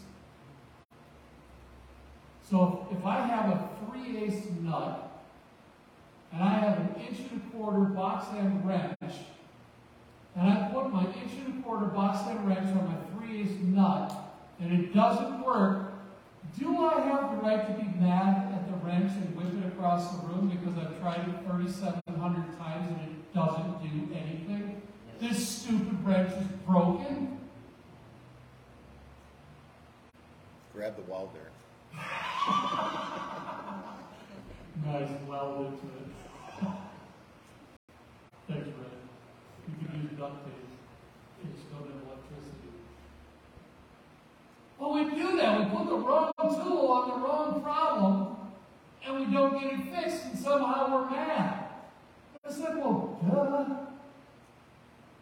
So 2.49 2.87
if, 2.91 3.05
I 3.05 3.25
have 3.27 3.49
a 3.51 3.69
3 3.91 4.17
eighths 4.17 4.47
nut, 4.61 5.23
and 6.33 6.43
I 6.43 6.59
have 6.59 6.79
an 6.79 6.95
inch 6.99 7.19
and 7.31 7.41
a 7.41 7.55
quarter 7.55 7.85
box 7.85 8.25
end 8.35 8.65
wrench, 8.67 8.97
and 10.35 10.51
I 10.51 10.69
put 10.73 10.91
my 10.91 11.05
inch 11.05 11.31
and 11.45 11.59
a 11.59 11.61
quarter 11.61 11.85
box 11.85 12.27
end 12.27 12.47
wrench 12.47 12.67
on 12.75 12.87
my 12.87 13.25
3 13.27 13.41
eighths 13.41 13.63
nut, 13.63 14.13
and 14.59 14.73
it 14.73 14.93
doesn't 14.93 15.41
work, 15.41 15.88
do 16.57 16.85
I 16.85 17.01
have 17.01 17.31
the 17.31 17.37
right 17.43 17.67
to 17.67 17.73
be 17.83 17.89
mad 17.99 18.53
at 18.53 18.67
the 18.69 18.77
wrench 18.85 19.11
and 19.11 19.35
whip 19.35 19.53
it 19.53 19.67
across 19.67 20.11
the 20.15 20.27
room 20.27 20.49
because 20.49 20.77
I've 20.77 20.97
tried 20.99 21.27
it 21.27 21.35
3,700 21.49 22.57
times 22.57 22.87
and 22.89 22.99
it 23.01 23.33
doesn't 23.33 23.81
do 23.81 24.13
anything? 24.15 24.81
This 25.19 25.45
stupid 25.47 26.05
wrench 26.05 26.31
is 26.31 26.47
broken. 26.65 27.37
Grab 30.73 30.95
the 30.95 31.03
welder. 31.11 31.51
Nice, 34.85 35.09
well 35.27 35.65
into 35.65 35.75
it. 35.75 36.61
Thanks, 38.47 38.67
Red. 38.67 38.75
You 39.67 39.73
could 39.75 39.93
use 40.01 40.11
duct 40.17 40.45
tape. 40.45 40.53
You 41.43 41.49
just 41.53 41.69
don't 41.69 41.81
have 41.81 42.01
electricity. 42.07 42.71
Well, 44.79 44.93
we 44.93 45.03
do 45.13 45.35
that. 45.37 45.59
We 45.59 45.77
put 45.77 45.89
the 45.89 45.97
wrong 45.97 46.31
tool 46.37 46.87
on 46.87 47.09
the 47.09 47.27
wrong 47.27 47.61
problem, 47.61 48.37
and 49.05 49.19
we 49.19 49.33
don't 49.33 49.59
get 49.59 49.73
it 49.73 49.93
fixed, 49.93 50.25
and 50.25 50.39
somehow 50.39 50.95
we're 50.95 51.09
mad. 51.09 51.65
I 52.47 52.51
said, 52.51 52.77
well, 52.77 53.19
duh. 53.29 53.75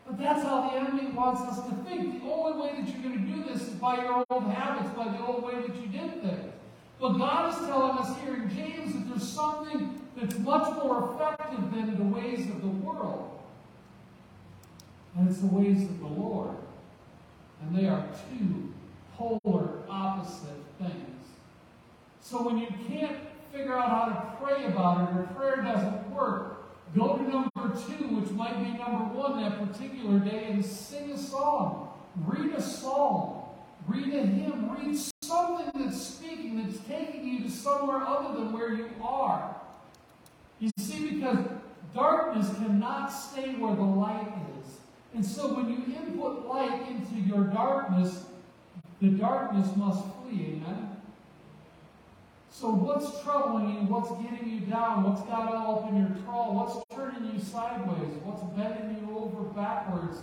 But 0.05 0.19
that's 0.19 0.43
how 0.43 0.69
the 0.69 0.77
enemy 0.77 1.11
wants 1.11 1.41
us 1.41 1.65
to 1.67 1.75
think. 1.83 2.23
The 2.23 2.29
only 2.29 2.61
way 2.61 2.79
that 2.79 2.87
you're 2.87 3.01
going 3.01 3.25
to 3.25 3.33
do 3.33 3.43
this 3.51 3.63
is 3.63 3.73
by 3.73 4.01
your 4.03 4.23
old 4.29 4.43
habits, 4.43 4.89
by 4.95 5.09
the 5.09 5.25
old 5.25 5.43
way 5.43 5.55
that 5.55 5.75
you 5.75 5.87
did 5.87 6.21
things. 6.21 6.53
But 6.99 7.13
God 7.13 7.53
is 7.53 7.67
telling 7.67 7.97
us 7.97 8.17
here 8.21 8.35
in 8.35 8.49
James 8.55 8.93
that 8.93 9.09
there's 9.09 9.27
something 9.27 10.01
that's 10.15 10.37
much 10.39 10.73
more 10.75 11.13
effective 11.13 11.71
than 11.71 11.97
the 11.97 12.03
ways 12.03 12.49
of 12.49 12.61
the 12.61 12.67
world. 12.67 13.39
And 15.17 15.27
it's 15.27 15.39
the 15.39 15.47
ways 15.47 15.81
of 15.83 15.99
the 15.99 16.07
Lord. 16.07 16.55
And 17.61 17.75
they 17.75 17.87
are 17.87 18.07
two 18.29 18.73
polar 19.17 19.69
opposite 19.89 20.61
things. 20.79 21.25
So 22.21 22.43
when 22.43 22.57
you 22.57 22.67
can't 22.87 23.17
figure 23.51 23.77
out 23.77 23.89
how 23.89 24.05
to 24.05 24.45
pray 24.45 24.65
about 24.65 25.09
it 25.09 25.17
or 25.17 25.23
prayer 25.35 25.63
doesn't 25.63 26.11
work, 26.11 26.63
go 26.95 27.17
to 27.17 27.23
number 27.23 27.75
two, 27.87 28.15
which 28.15 28.29
might 28.31 28.63
be 28.63 28.77
number 28.77 29.05
one 29.13 29.41
that 29.41 29.57
particular 29.59 30.19
day, 30.19 30.45
and 30.51 30.63
sing 30.63 31.11
a 31.11 31.17
song. 31.17 31.89
Read 32.25 32.53
a 32.53 32.61
psalm. 32.61 33.43
Read 33.87 34.13
a 34.13 34.25
hymn. 34.25 34.71
Read 34.71 34.97
something 35.23 35.83
that's 35.83 36.01
speaking, 36.01 36.61
that's 36.63 36.79
taking 36.85 37.25
you 37.25 37.43
to 37.43 37.51
somewhere 37.51 38.05
other 38.05 38.37
than 38.39 38.53
where 38.53 38.73
you 38.73 38.89
are. 39.01 39.55
You 40.59 40.69
see, 40.77 41.11
because 41.11 41.45
darkness 41.93 42.49
cannot 42.55 43.07
stay 43.07 43.55
where 43.55 43.75
the 43.75 43.81
light 43.81 44.33
is. 44.59 44.77
And 45.13 45.25
so 45.25 45.53
when 45.53 45.69
you 45.69 45.95
input 45.95 46.45
light 46.47 46.87
into 46.89 47.15
your 47.15 47.45
darkness, 47.45 48.25
the 49.01 49.09
darkness 49.09 49.75
must 49.75 50.03
flee. 50.15 50.61
Amen? 50.61 50.97
So 52.49 52.71
what's 52.71 53.21
troubling 53.21 53.69
you? 53.69 53.81
What's 53.81 54.09
getting 54.21 54.49
you 54.49 54.61
down? 54.61 55.03
What's 55.03 55.21
got 55.29 55.53
all 55.53 55.79
up 55.79 55.89
in 55.89 55.97
your 55.97 56.09
trawl? 56.23 56.55
What's 56.55 56.83
turning 56.95 57.31
you 57.31 57.39
sideways? 57.39 58.17
What's 58.23 58.41
bending 58.57 58.97
you 58.97 59.15
over 59.15 59.43
backwards 59.53 60.17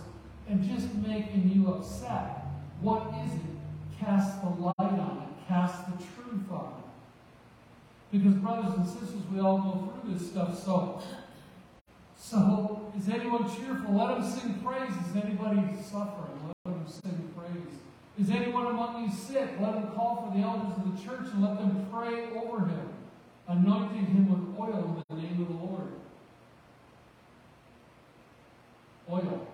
and 0.49 0.61
just 0.61 0.93
making 0.95 1.49
you 1.49 1.69
upset? 1.69 2.43
What 2.81 3.07
is 3.25 3.33
it? 3.33 3.55
Cast 3.99 4.41
the 4.41 4.49
light 4.49 4.73
on 4.77 5.23
it. 5.23 5.47
Cast 5.47 5.85
the 5.85 5.97
truth 6.03 6.51
on 6.51 6.73
it. 6.77 6.85
Because 8.11 8.33
brothers 8.35 8.73
and 8.77 8.85
sisters, 8.85 9.21
we 9.31 9.39
all 9.39 9.57
go 9.57 9.93
through 10.01 10.13
this 10.13 10.29
stuff. 10.29 10.61
So, 10.61 11.01
so 12.17 12.91
is 12.99 13.07
anyone 13.07 13.43
cheerful? 13.55 13.95
Let 13.95 14.19
them 14.19 14.29
sing 14.29 14.59
praise. 14.63 14.91
Is 14.91 15.15
anybody 15.15 15.61
suffering? 15.81 16.51
Let 16.65 16.73
them 16.73 16.85
sing. 16.85 17.14
Is 18.17 18.29
anyone 18.29 18.67
among 18.67 19.03
you 19.03 19.11
sick? 19.11 19.49
Let 19.59 19.75
him 19.75 19.87
call 19.89 20.25
for 20.25 20.37
the 20.37 20.43
elders 20.43 20.77
of 20.77 20.95
the 20.95 21.03
church 21.03 21.27
and 21.33 21.41
let 21.41 21.57
them 21.57 21.85
pray 21.91 22.27
over 22.33 22.65
him, 22.65 22.89
anointing 23.47 24.05
him 24.05 24.29
with 24.29 24.59
oil 24.59 25.03
in 25.09 25.15
the 25.15 25.21
name 25.21 25.41
of 25.41 25.47
the 25.49 25.53
Lord. 25.53 25.91
Oil. 29.11 29.47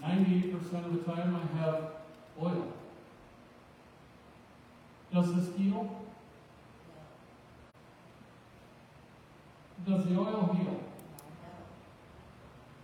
98% 0.00 0.86
of 0.86 0.92
the 0.92 1.12
time 1.12 1.36
I 1.36 1.58
have 1.58 1.90
oil. 2.40 2.72
Does 5.12 5.34
this 5.34 5.56
heal? 5.56 6.04
Does 9.86 10.04
the 10.06 10.16
oil 10.16 10.56
heal? 10.56 10.80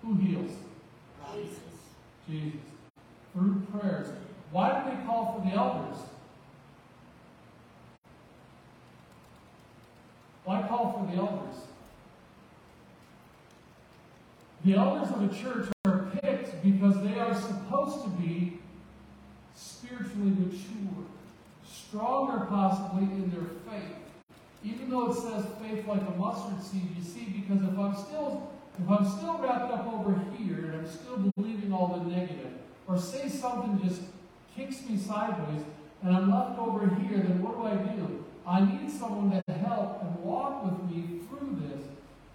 Who 0.03 0.15
heals? 0.17 0.53
Jesus. 1.35 1.68
Jesus 2.29 2.61
through 3.33 3.63
prayers. 3.73 4.09
Why 4.51 4.81
do 4.81 4.91
they 4.91 5.05
call 5.05 5.35
for 5.35 5.49
the 5.49 5.55
elders? 5.55 5.97
Why 10.45 10.67
call 10.67 10.93
for 10.93 11.13
the 11.13 11.21
elders? 11.21 11.57
The 14.65 14.75
elders 14.75 15.11
of 15.15 15.23
a 15.23 15.35
church 15.35 15.69
are 15.85 16.11
picked 16.21 16.63
because 16.63 17.03
they 17.03 17.19
are 17.19 17.35
supposed 17.35 18.03
to 18.05 18.11
be 18.11 18.59
spiritually 19.55 20.31
mature, 20.31 21.05
stronger 21.71 22.47
possibly 22.47 23.05
in 23.05 23.31
their 23.31 23.49
faith. 23.71 23.97
Even 24.65 24.91
though 24.91 25.11
it 25.11 25.15
says 25.15 25.47
faith 25.61 25.87
like 25.87 26.03
a 26.03 26.19
mustard 26.19 26.63
seed, 26.63 26.89
you 26.97 27.03
see, 27.03 27.25
because 27.27 27.63
if 27.63 27.79
I'm 27.79 27.95
still 27.95 28.51
if 28.81 28.89
I'm 28.89 29.09
still 29.09 29.39
wrapped 29.39 29.73
up 29.73 29.93
over 29.93 30.21
here 30.37 30.67
and 30.67 30.75
I'm 30.77 30.89
still 30.89 31.33
believing 31.37 31.73
all 31.73 31.99
the 31.99 32.11
negative, 32.11 32.53
or 32.87 32.99
say 32.99 33.29
something 33.29 33.81
just 33.87 34.03
kicks 34.57 34.89
me 34.89 34.97
sideways 34.97 35.63
and 36.03 36.17
I'm 36.17 36.31
left 36.31 36.59
over 36.59 36.87
here, 36.87 37.19
then 37.19 37.43
what 37.43 37.57
do 37.57 37.67
I 37.67 37.77
do? 37.95 38.25
I 38.47 38.61
need 38.65 38.91
someone 38.91 39.31
to 39.31 39.53
help 39.53 40.03
and 40.03 40.25
walk 40.25 40.65
with 40.65 40.91
me 40.91 41.21
through 41.29 41.59
this. 41.69 41.85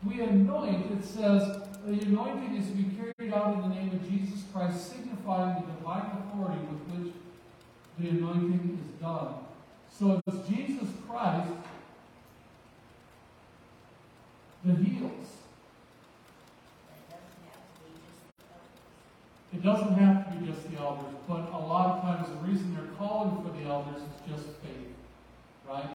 We 0.06 0.22
anoint, 0.22 0.92
it 0.92 1.04
says, 1.04 1.62
the 1.86 2.00
anointing 2.02 2.56
is 2.56 2.68
to 2.68 2.74
be 2.74 2.96
carried 2.96 3.34
out 3.34 3.56
in 3.56 3.62
the 3.62 3.76
name 3.76 3.92
of 3.94 4.10
Jesus 4.10 4.44
Christ, 4.54 4.92
signifying 4.92 5.64
the 5.64 5.72
divine 5.74 6.12
authority 6.20 6.62
with 6.62 7.06
which 7.06 7.14
the 8.00 8.10
anointing 8.10 8.80
is 8.80 9.02
done. 9.02 9.36
So 9.90 10.22
it's 10.28 10.50
Jesus 10.50 10.90
Christ 11.08 11.52
that 14.66 14.78
heals. 14.78 15.23
It 19.64 19.68
doesn't 19.68 19.94
have 19.94 20.30
to 20.30 20.38
be 20.38 20.52
just 20.52 20.70
the 20.70 20.78
elders, 20.78 21.16
but 21.26 21.50
a 21.54 21.58
lot 21.58 21.96
of 21.96 22.02
times 22.02 22.28
the 22.28 22.36
reason 22.46 22.76
they're 22.76 22.94
calling 22.98 23.42
for 23.42 23.58
the 23.58 23.64
elders 23.64 24.02
is 24.02 24.30
just 24.30 24.50
faith, 24.60 24.92
right? 25.66 25.88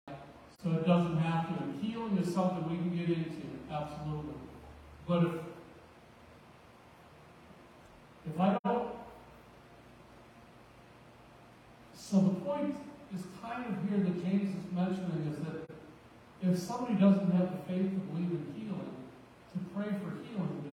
So 0.62 0.70
it 0.70 0.86
doesn't 0.86 1.16
have 1.16 1.48
to. 1.48 1.64
And 1.64 1.82
healing 1.82 2.16
is 2.16 2.32
something 2.32 2.62
we 2.70 2.76
can 2.76 2.96
get 2.96 3.08
into, 3.08 3.42
absolutely. 3.68 4.34
But 5.08 5.24
if 5.24 5.32
if 8.28 8.40
I 8.40 8.56
don't, 8.64 8.88
so 11.92 12.20
the 12.20 12.40
point 12.46 12.76
is 13.16 13.22
kind 13.42 13.66
of 13.66 13.90
here 13.90 13.98
that 13.98 14.24
James 14.24 14.54
is 14.54 14.72
mentioning 14.72 15.34
is 15.34 15.44
that 15.44 16.52
if 16.52 16.56
somebody 16.56 16.94
doesn't 16.94 17.32
have 17.32 17.50
the 17.50 17.72
faith 17.72 17.90
to 17.90 17.98
believe 17.98 18.30
in 18.30 18.54
healing, 18.56 18.94
to 19.52 19.58
pray 19.74 19.88
for 19.88 20.22
healing, 20.22 20.65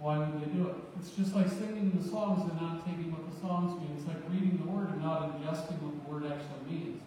why 0.00 0.18
would 0.18 0.40
they 0.40 0.46
do 0.54 0.68
it? 0.68 0.76
It's 1.00 1.10
just 1.10 1.34
like 1.34 1.48
singing 1.48 1.90
the 1.90 2.02
songs 2.06 2.48
and 2.48 2.60
not 2.60 2.86
taking 2.86 3.10
what 3.10 3.26
the 3.26 3.34
songs 3.40 3.74
mean. 3.82 3.98
It's 3.98 4.06
like 4.06 4.22
reading 4.30 4.62
the 4.62 4.70
word 4.70 4.90
and 4.90 5.02
not 5.02 5.34
ingesting 5.34 5.82
what 5.82 5.94
the 5.98 6.04
word 6.06 6.22
actually 6.30 6.70
means. 6.70 7.02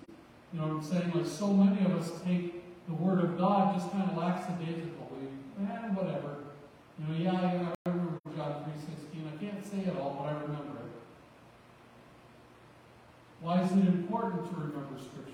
You 0.52 0.60
know 0.60 0.68
what 0.68 0.84
I'm 0.84 0.84
saying? 0.84 1.12
Like 1.16 1.26
so 1.26 1.48
many 1.54 1.86
of 1.86 1.96
us 1.96 2.12
take 2.26 2.60
the 2.88 2.94
word 2.94 3.24
of 3.24 3.38
God 3.38 3.80
just 3.80 3.92
kind 3.92 4.12
of 4.12 4.18
lackadaisically. 4.18 5.32
Eh, 5.62 5.88
whatever. 5.96 6.52
You 7.00 7.08
know, 7.08 7.16
yeah, 7.16 7.54
yeah, 7.54 7.74
I 7.86 7.90
remember 7.90 8.20
John 8.36 8.68
3.16. 8.68 9.24
I 9.24 9.38
can't 9.40 9.66
say 9.66 9.88
it 9.88 9.96
all, 9.96 10.20
but 10.20 10.28
I 10.28 10.34
remember 10.42 10.84
it. 10.84 10.92
Why 13.40 13.62
is 13.64 13.72
it 13.72 13.88
important 13.88 14.50
to 14.50 14.56
remember 14.56 15.00
Scripture? 15.00 15.32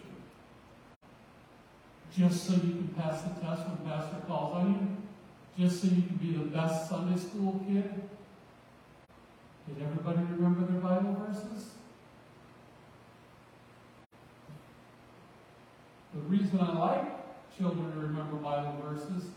Just 2.16 2.46
so 2.46 2.54
you 2.54 2.78
can 2.78 2.94
pass 2.98 3.24
the 3.24 3.30
test 3.42 3.68
when 3.68 3.78
Pastor 3.90 4.22
calls 4.28 4.56
on 4.56 4.74
you? 4.74 5.07
Just 5.60 5.82
so 5.82 5.88
you 5.88 6.04
can 6.04 6.18
be 6.22 6.34
the 6.34 6.46
best 6.46 6.88
Sunday 6.88 7.20
school 7.20 7.60
kid? 7.68 7.90
Did 9.68 9.84
everybody 9.84 10.20
remember 10.20 10.72
their 10.72 10.80
Bible 10.80 11.18
verses? 11.26 11.72
The 16.14 16.22
reason 16.22 16.60
I 16.60 16.78
like 16.78 17.58
children 17.58 17.92
to 17.92 18.00
remember 18.00 18.36
Bible 18.38 18.78
verses, 18.86 19.30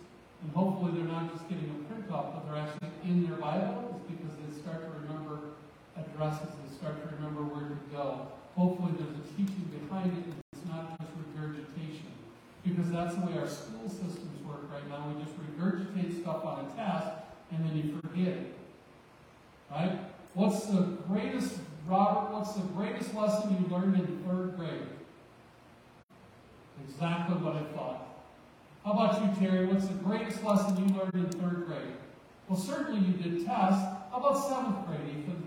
and 0.42 0.52
hopefully 0.52 0.92
they're 0.92 1.08
not 1.08 1.32
just 1.32 1.48
getting 1.48 1.70
a 1.70 1.92
print 1.92 2.10
off, 2.12 2.34
but 2.34 2.44
they're 2.44 2.62
actually 2.62 2.88
in 3.04 3.26
their 3.26 3.36
Bible, 3.36 3.96
is 3.96 4.16
because 4.16 4.36
they 4.36 4.60
start 4.60 4.84
to 4.84 4.90
remember 5.00 5.56
addresses, 5.96 6.52
they 6.52 6.76
start 6.76 7.00
to 7.00 7.16
remember 7.16 7.42
where 7.48 7.68
to 7.68 7.78
go. 7.90 8.28
Hopefully 8.56 8.92
there's 9.00 9.16
a 9.16 9.26
teaching 9.36 9.72
behind 9.72 10.12
it, 10.12 10.24
and 10.24 10.34
it's 10.52 10.68
not 10.68 11.00
just 11.00 11.10
regurgitation. 11.16 12.12
Because 12.62 12.92
that's 12.92 13.16
the 13.16 13.24
way 13.24 13.38
our 13.40 13.48
school 13.48 13.88
systems 13.88 14.20
work 14.20 14.29
right 14.80 14.90
now. 14.90 15.14
We 15.14 15.22
just 15.22 15.36
regurgitate 15.38 16.22
stuff 16.22 16.44
on 16.44 16.66
a 16.66 16.76
test, 16.76 17.08
and 17.52 17.64
then 17.64 17.76
you 17.76 18.00
forget 18.00 18.28
it. 18.28 18.54
Right? 19.70 19.98
What's 20.34 20.66
the 20.66 20.96
greatest, 21.08 21.58
Robert, 21.86 22.32
what's 22.32 22.52
the 22.54 22.62
greatest 22.62 23.14
lesson 23.14 23.56
you 23.60 23.74
learned 23.74 23.96
in 23.96 24.06
third 24.24 24.56
grade? 24.56 24.86
Exactly 26.88 27.36
what 27.36 27.56
I 27.56 27.62
thought. 27.74 28.06
How 28.84 28.92
about 28.92 29.22
you, 29.22 29.46
Terry? 29.46 29.66
What's 29.66 29.86
the 29.86 29.94
greatest 29.94 30.42
lesson 30.42 30.76
you 30.76 30.94
learned 30.94 31.14
in 31.14 31.30
third 31.40 31.66
grade? 31.66 31.94
Well, 32.48 32.58
certainly 32.58 33.06
you 33.06 33.12
did 33.14 33.46
tests. 33.46 33.84
How 34.10 34.16
about 34.16 34.36
seventh 34.36 34.86
grade, 34.86 35.00
Ethan? 35.08 35.46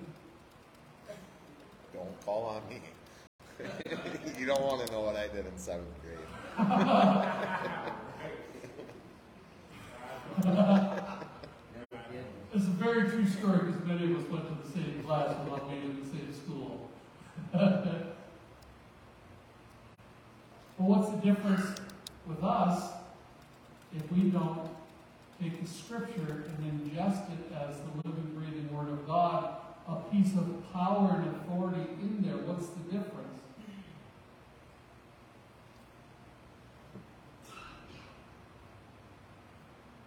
Don't 1.93 2.25
call 2.25 2.45
on 2.45 2.61
me. 2.69 2.81
you 4.39 4.45
don't 4.45 4.61
want 4.61 4.85
to 4.85 4.93
know 4.93 5.01
what 5.01 5.15
I 5.15 5.27
did 5.27 5.45
in 5.45 5.57
seventh 5.57 5.87
grade. 6.01 6.17
It's 12.55 12.65
a 12.65 12.69
very 12.69 13.09
true 13.09 13.27
story 13.27 13.59
because 13.65 13.83
many 13.85 14.11
of 14.11 14.19
us 14.19 14.29
went 14.29 14.47
to 14.47 14.67
the 14.67 14.73
same 14.73 15.03
class 15.03 15.35
without 15.43 15.67
being 15.69 15.83
in 15.83 16.03
the 16.03 16.09
same 16.09 16.31
school. 16.31 16.91
but 17.51 18.15
what's 20.77 21.09
the 21.09 21.17
difference 21.17 21.79
with 22.27 22.43
us 22.43 22.91
if 23.95 24.11
we 24.11 24.29
don't 24.29 24.69
take 25.41 25.61
the 25.61 25.67
scripture 25.67 26.45
and 26.47 26.91
ingest 26.91 27.31
it 27.31 27.51
as 27.55 27.77
the 27.77 28.07
living, 28.07 28.31
breathing 28.35 28.69
word 28.71 28.89
of 28.89 29.07
God, 29.07 29.55
a 29.87 29.95
piece 30.11 30.33
of 30.35 30.71
power 30.71 31.23
and 31.25 31.35
authority 31.35 31.89
in 32.01 32.21
there? 32.21 32.37
What's 32.37 32.67
the 32.67 32.83
difference? 32.83 33.22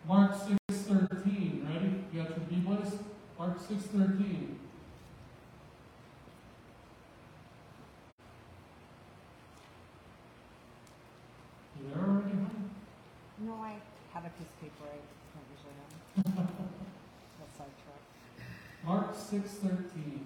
Mark 0.09 0.33
6.13, 0.35 1.67
ready? 1.69 2.05
You 2.13 2.23
got 2.23 2.31
your 2.31 2.39
Bibles? 2.63 2.93
Mark 3.37 3.59
6.13. 3.59 4.55
You 11.75 11.91
there 11.93 12.05
already, 12.05 12.31
honey? 12.31 12.71
No, 13.41 13.55
I 13.55 13.75
have 14.15 14.25
a 14.25 14.31
piece 14.39 14.47
of 14.47 14.61
paper 14.61 14.85
I 14.85 14.99
don't 15.35 15.49
usually 15.51 15.75
have. 15.75 15.91
That's 17.41 17.57
sidetrack. 17.59 18.03
Mark 18.85 19.17
6.13. 19.17 20.21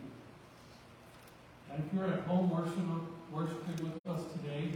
And 1.73 1.85
if 1.87 1.95
you're 1.95 2.05
at 2.05 2.21
home 2.25 2.51
worshiping, 2.51 3.07
worshiping 3.33 3.77
with 3.83 4.15
us 4.15 4.21
today, 4.35 4.73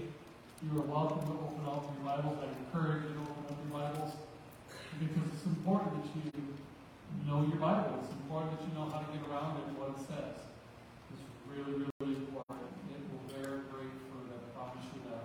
you 0.62 0.78
are 0.78 0.82
welcome 0.82 1.20
to 1.26 1.32
open 1.32 1.66
up 1.66 1.92
your 1.92 2.16
Bibles. 2.16 2.38
I 2.40 2.46
encourage 2.58 3.02
you 3.02 3.08
to 3.10 3.20
open 3.20 3.44
up 3.50 3.58
your 3.60 3.80
Bibles 3.80 3.84
because 3.84 3.92
it's 3.92 3.92
important 3.92 4.03
that 6.04 6.34
you 6.34 7.26
know 7.26 7.46
your 7.48 7.56
Bible. 7.56 8.00
It's 8.04 8.12
important 8.12 8.58
that 8.58 8.68
you 8.68 8.74
know 8.76 8.90
how 8.90 9.00
to 9.00 9.08
get 9.12 9.24
around 9.28 9.56
it 9.56 9.78
what 9.78 9.96
it 9.96 10.00
says. 10.04 10.36
It's 11.12 11.24
really, 11.48 11.88
really 12.00 12.16
important. 12.20 12.68
It 12.92 13.00
will 13.08 13.24
bear 13.32 13.64
great 13.72 13.92
fruit, 14.08 14.28
I 14.28 14.52
promise 14.52 14.84
you 14.92 15.00
that. 15.08 15.24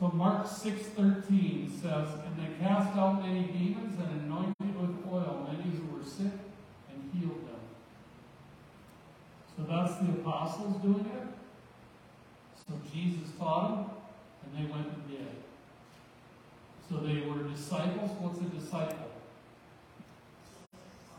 So 0.00 0.08
Mark 0.12 0.46
6.13 0.46 1.80
says, 1.80 2.08
And 2.26 2.34
they 2.36 2.52
cast 2.60 2.96
out 2.96 3.22
many 3.22 3.48
demons 3.48 3.98
and 3.98 4.22
anointed 4.22 4.72
with 4.80 5.06
oil 5.08 5.48
many 5.48 5.70
who 5.76 5.96
were 5.96 6.04
sick 6.04 6.32
and 6.90 6.98
healed 7.12 7.46
them. 7.48 7.64
So 9.56 9.62
that's 9.64 9.96
the 10.00 10.20
apostles 10.20 10.82
doing 10.82 11.06
it. 11.06 11.28
So 12.66 12.74
Jesus 12.92 13.28
taught 13.38 13.76
them, 13.76 13.90
and 14.42 14.50
they 14.56 14.72
went 14.72 14.88
and 14.88 15.08
did. 15.08 15.44
So 16.88 16.96
they 16.98 17.26
were 17.26 17.48
disciples. 17.48 18.10
What's 18.20 18.38
a 18.40 18.44
disciple? 18.44 19.10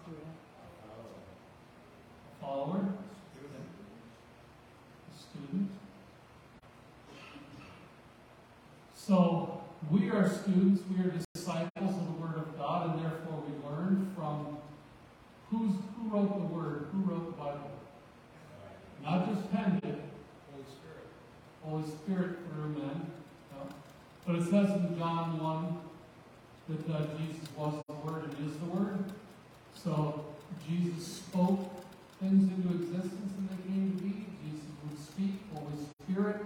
Student. 0.03 0.35
A 2.34 2.34
follower? 2.45 2.85
Student. 5.17 5.69
So 8.95 9.61
we 9.89 10.09
are 10.09 10.29
students, 10.29 10.81
we 10.89 11.03
are 11.03 11.13
disciples 11.33 11.95
of 11.95 12.05
the 12.05 12.21
Word 12.21 12.37
of 12.37 12.57
God, 12.57 12.91
and 12.91 13.03
therefore 13.03 13.43
we 13.47 13.69
learn 13.69 14.11
from 14.15 14.57
who's, 15.49 15.73
who 15.95 16.09
wrote 16.09 16.33
the 16.33 16.55
Word, 16.55 16.87
who 16.91 17.01
wrote 17.01 17.25
the 17.25 17.43
Bible. 17.43 17.71
Not 19.03 19.27
just 19.27 19.51
penned 19.51 19.83
it. 19.83 20.01
Holy 20.51 20.65
Spirit. 20.69 21.07
Holy 21.63 21.83
Spirit 21.83 22.37
through 22.51 22.69
men. 22.69 23.11
But 24.25 24.37
it 24.37 24.43
says 24.43 24.69
in 24.71 24.97
John 24.97 25.39
1 25.39 25.77
that 26.69 26.95
uh, 26.95 27.01
Jesus 27.15 27.47
was 27.55 27.75
the 27.87 27.93
Word 27.93 28.23
and 28.23 28.49
is 28.49 28.57
the 28.57 28.65
Word. 28.65 29.03
So 29.75 30.25
Jesus 30.67 31.05
spoke 31.05 31.74
things 32.25 32.49
into 32.49 32.73
existence 32.81 33.31
and 33.37 33.45
they 33.53 33.61
came 33.69 33.93
to 33.93 33.97
be. 34.01 34.25
Jesus 34.41 34.65
would 34.81 34.97
speak, 34.97 35.37
Holy 35.53 35.77
Spirit, 35.77 36.41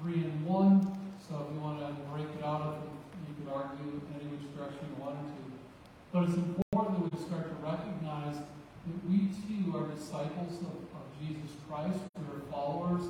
three 0.00 0.24
in 0.24 0.32
one. 0.48 0.80
So 1.20 1.44
if 1.44 1.52
you 1.52 1.60
want 1.60 1.84
to 1.84 1.92
break 2.08 2.28
it 2.32 2.44
out, 2.44 2.80
you 3.28 3.36
could 3.36 3.52
argue 3.52 4.00
in 4.00 4.04
any 4.16 4.32
which 4.32 4.48
direction 4.56 4.80
you 4.88 4.96
wanted 4.96 5.28
to. 5.28 5.44
But 6.08 6.24
it's 6.24 6.40
important 6.40 7.04
that 7.04 7.12
we 7.12 7.20
start 7.20 7.52
to 7.52 7.56
recognize 7.60 8.40
that 8.40 8.96
we 9.04 9.28
too 9.44 9.76
are 9.76 9.92
disciples 9.92 10.56
of, 10.64 10.80
of 10.96 11.04
Jesus 11.20 11.52
Christ. 11.68 12.00
We 12.16 12.24
are 12.24 12.40
followers. 12.48 13.04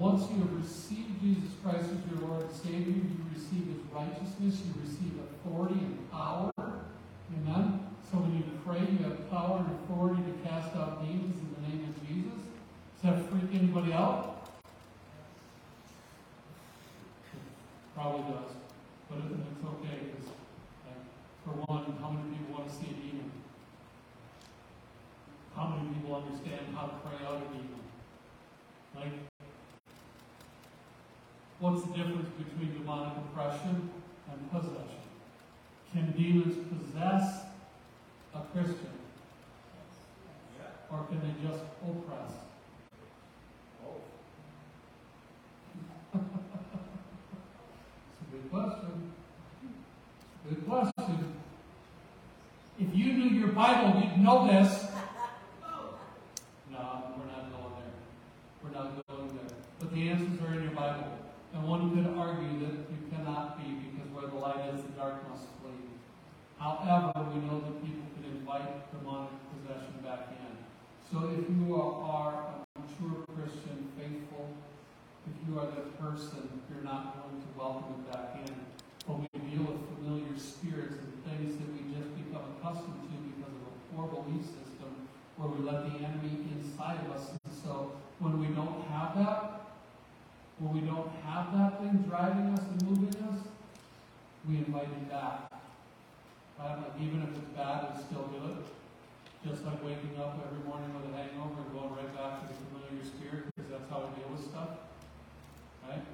Once 0.00 0.24
you 0.32 0.40
have 0.40 0.56
received 0.56 1.20
Jesus 1.20 1.52
Christ 1.60 1.84
as 1.84 2.00
your 2.08 2.32
Lord 2.32 2.48
and 2.48 2.56
Savior, 2.56 2.96
you 2.96 3.20
receive 3.28 3.68
his 3.68 3.84
righteousness, 3.92 4.56
you 4.64 4.72
receive 4.80 5.20
authority 5.20 5.84
and 5.84 6.00
power. 6.10 6.50
Amen. 6.56 7.92
So 8.08 8.24
when 8.24 8.40
you 8.40 8.51
pray, 8.64 8.80
you 8.80 9.04
have 9.04 9.30
power 9.30 9.58
and 9.58 9.68
authority 9.84 10.22
to 10.22 10.48
cast 10.48 10.74
out 10.76 11.04
demons 11.04 11.36
in 11.38 11.48
the 11.54 11.68
name 11.68 11.88
of 11.88 12.08
Jesus. 12.08 12.38
Does 13.02 13.02
that 13.02 13.30
freak 13.30 13.50
anybody 13.52 13.92
out? 13.92 14.48
Probably 17.94 18.32
does. 18.32 18.52
But 19.08 19.18
it, 19.18 19.24
it's 19.32 19.64
okay, 19.66 19.98
because 20.06 20.30
for 21.44 21.50
one, 21.66 21.96
how 22.00 22.10
many 22.10 22.36
people 22.36 22.54
want 22.54 22.68
to 22.70 22.74
see 22.74 22.90
a 22.90 22.94
demon? 22.94 23.30
How 25.56 25.66
many 25.68 25.94
people 25.94 26.14
understand 26.14 26.74
how 26.74 26.86
to 26.86 26.94
pray 27.04 27.26
out 27.26 27.42
a 27.42 27.46
demon? 27.52 27.82
Like, 28.94 29.12
what's 31.58 31.82
the 31.82 31.92
difference 31.92 32.30
between 32.38 32.78
demonic 32.78 33.18
oppression 33.18 33.90
and 34.30 34.50
possession? 34.50 35.02
Can 35.92 36.12
demons 36.12 36.56
possess 36.70 37.51
a 38.34 38.40
Christian? 38.52 38.88
Or 40.90 41.04
can 41.04 41.20
they 41.20 41.48
just 41.48 41.62
oppress? 41.82 42.32
It's 48.22 48.28
a 48.28 48.36
good 48.36 48.50
question. 48.50 49.12
Good 50.48 50.66
question. 50.68 51.34
If 52.78 52.94
you 52.94 53.12
knew 53.12 53.38
your 53.38 53.48
Bible, 53.48 54.00
you'd 54.00 54.18
know 54.18 54.46
this. 54.46 54.86
No, 56.70 57.04
we're 57.16 57.26
not 57.26 57.52
going 57.52 57.74
there. 57.78 57.94
We're 58.62 58.70
not 58.70 59.06
going 59.08 59.28
there. 59.28 59.56
But 59.78 59.94
the 59.94 60.08
answers 60.08 60.40
are 60.40 60.54
in 60.54 60.62
your 60.64 60.72
Bible. 60.72 61.12
And 61.54 61.68
one 61.68 61.94
could 61.94 62.06
argue 62.18 62.58
that 62.60 62.74
you 62.90 62.98
cannot 63.14 63.58
be 63.58 63.72
because 63.72 64.10
where 64.12 64.26
the 64.26 64.36
light 64.36 64.74
is, 64.74 64.82
the 64.82 64.88
dark 64.90 65.28
must 65.28 65.44
flee. 65.60 65.88
However, 66.58 67.12
we 67.32 67.40
know 67.40 67.60
that 67.60 67.84
people 67.84 68.11
invite 68.42 68.90
demonic 68.90 69.30
possession 69.54 69.94
back 70.02 70.34
in. 70.34 70.50
So 71.06 71.30
if 71.30 71.46
you 71.46 71.78
are 71.78 72.34
a 72.34 72.80
mature 72.80 73.22
Christian, 73.38 73.86
faithful, 73.94 74.50
if 75.30 75.36
you 75.46 75.60
are 75.60 75.66
that 75.66 75.94
person, 76.00 76.50
you're 76.66 76.82
not 76.82 77.22
going 77.22 77.38
to 77.38 77.48
welcome 77.54 78.02
it 78.02 78.12
back 78.12 78.34
in. 78.42 78.54
But 79.06 79.22
we 79.22 79.26
deal 79.46 79.62
with 79.62 79.86
familiar 79.94 80.34
spirits 80.34 80.98
and 80.98 81.14
things 81.22 81.54
that 81.54 81.70
we 81.70 81.94
just 81.94 82.10
become 82.18 82.42
accustomed 82.58 83.06
to 83.06 83.14
because 83.30 83.54
of 83.54 83.62
a 83.62 83.74
poor 83.94 84.10
belief 84.10 84.42
system 84.42 84.90
where 85.36 85.48
we 85.48 85.62
let 85.62 85.86
the 85.86 86.02
enemy 86.02 86.42
inside 86.58 86.98
of 87.06 87.14
us. 87.14 87.30
And 87.30 87.54
so 87.62 87.92
when 88.18 88.40
we 88.40 88.48
don't 88.48 88.82
have 88.90 89.14
that, 89.22 89.70
when 90.58 90.74
we 90.74 90.80
don't 90.80 91.10
have 91.26 91.54
that 91.56 91.78
thing 91.78 92.04
driving 92.10 92.50
us 92.58 92.62
and 92.74 92.90
moving 92.90 93.22
us, 93.22 93.38
we 94.48 94.56
invite 94.56 94.90
it 94.90 95.08
back. 95.08 95.51
Even 97.02 97.26
if 97.26 97.34
it's 97.34 97.50
bad, 97.58 97.90
we 97.90 98.02
still 98.02 98.30
it. 98.30 98.62
Just 99.42 99.66
like 99.66 99.82
waking 99.82 100.14
up 100.22 100.38
every 100.46 100.62
morning 100.62 100.94
with 100.94 101.10
a 101.10 101.16
hangover 101.18 101.66
and 101.66 101.72
going 101.74 101.90
right 101.98 102.14
back 102.14 102.38
to 102.38 102.46
the 102.46 102.54
familiar 102.54 103.02
spirit 103.02 103.50
because 103.50 103.66
that's 103.66 103.90
how 103.90 104.06
we 104.06 104.22
deal 104.22 104.30
with 104.30 104.46
stuff. 104.46 104.86
Right? 105.82 106.06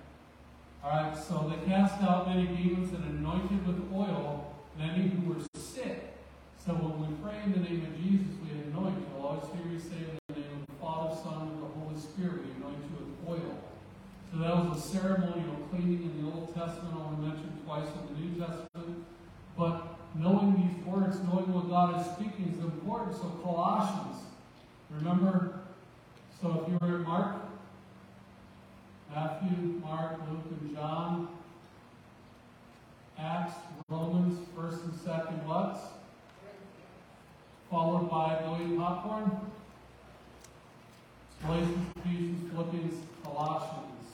Alright, 0.80 1.12
so 1.12 1.52
they 1.52 1.60
cast 1.68 2.00
out 2.00 2.28
many 2.28 2.48
demons 2.48 2.94
and 2.94 3.04
anointed 3.20 3.66
with 3.66 3.92
oil 3.92 4.56
many 4.78 5.08
who 5.08 5.34
were 5.34 5.42
sick. 5.60 6.16
So 6.64 6.72
when 6.72 6.96
we 7.04 7.12
pray 7.20 7.44
in 7.44 7.52
the 7.52 7.60
name 7.60 7.84
of 7.84 7.92
Jesus, 8.00 8.32
we 8.40 8.56
anoint. 8.72 8.96
You'll 9.12 9.26
always 9.26 9.44
hear 9.52 9.68
me 9.68 9.76
say 9.76 10.08
in 10.08 10.16
the 10.16 10.40
name 10.40 10.64
of 10.64 10.72
the 10.72 10.78
Father, 10.80 11.12
Son, 11.20 11.52
and 11.52 11.60
the 11.60 11.68
Holy 11.76 12.00
Spirit, 12.00 12.48
we 12.48 12.56
anoint 12.56 12.80
you 12.88 12.96
with 12.96 13.12
oil. 13.28 13.60
So 14.32 14.40
that 14.40 14.54
was 14.56 14.78
a 14.78 14.80
ceremonial 14.80 15.68
cleaning 15.68 16.08
in 16.08 16.12
the 16.22 16.32
Old 16.32 16.54
Testament, 16.56 16.96
only 16.96 17.28
mentioned 17.28 17.60
twice 17.66 17.92
in 17.92 18.02
the 18.08 18.16
New 18.16 18.32
Testament. 18.40 18.77
Words, 21.08 21.20
knowing 21.24 21.52
what 21.54 21.68
God 21.70 22.00
is 22.00 22.06
speaking 22.12 22.52
is 22.52 22.62
important. 22.62 23.16
So 23.16 23.30
Colossians, 23.42 24.16
remember, 24.90 25.60
so 26.40 26.62
if 26.62 26.68
you 26.70 26.78
were 26.86 26.98
Mark, 26.98 27.36
Matthew, 29.14 29.80
Mark, 29.82 30.18
Luke, 30.30 30.44
and 30.60 30.74
John, 30.74 31.28
Acts, 33.18 33.54
Romans, 33.88 34.46
first 34.54 34.84
and 34.84 34.94
second 35.00 35.46
what? 35.48 35.80
Followed 37.70 38.10
by 38.10 38.40
Billy 38.42 38.76
Popcorn. 38.76 39.30
Galatians, 41.42 41.86
Ephesians, 42.04 42.52
Philippians, 42.52 42.94
Colossians. 43.24 44.04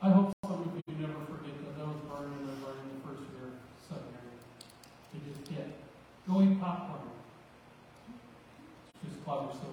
I 0.00 0.10
hope 0.10 0.32
some 0.44 0.52
of 0.52 0.82
you 0.86 0.94
never 1.00 1.24
forget 1.24 1.56
that 1.64 1.78
that 1.78 1.86
was 1.86 1.96
burned 2.06 2.32
in 2.38 2.46
the 2.46 2.52
burning 2.62 2.86
the 2.94 3.08
first 3.08 3.22
year 3.32 3.48
of 3.48 3.56
seminary. 3.88 4.36
You 5.14 5.20
just 5.32 5.50
get. 5.50 5.72
Eat 6.42 6.60
popcorn. 6.60 7.00
Just 9.04 9.24
clever 9.24 9.48
so 9.52 9.68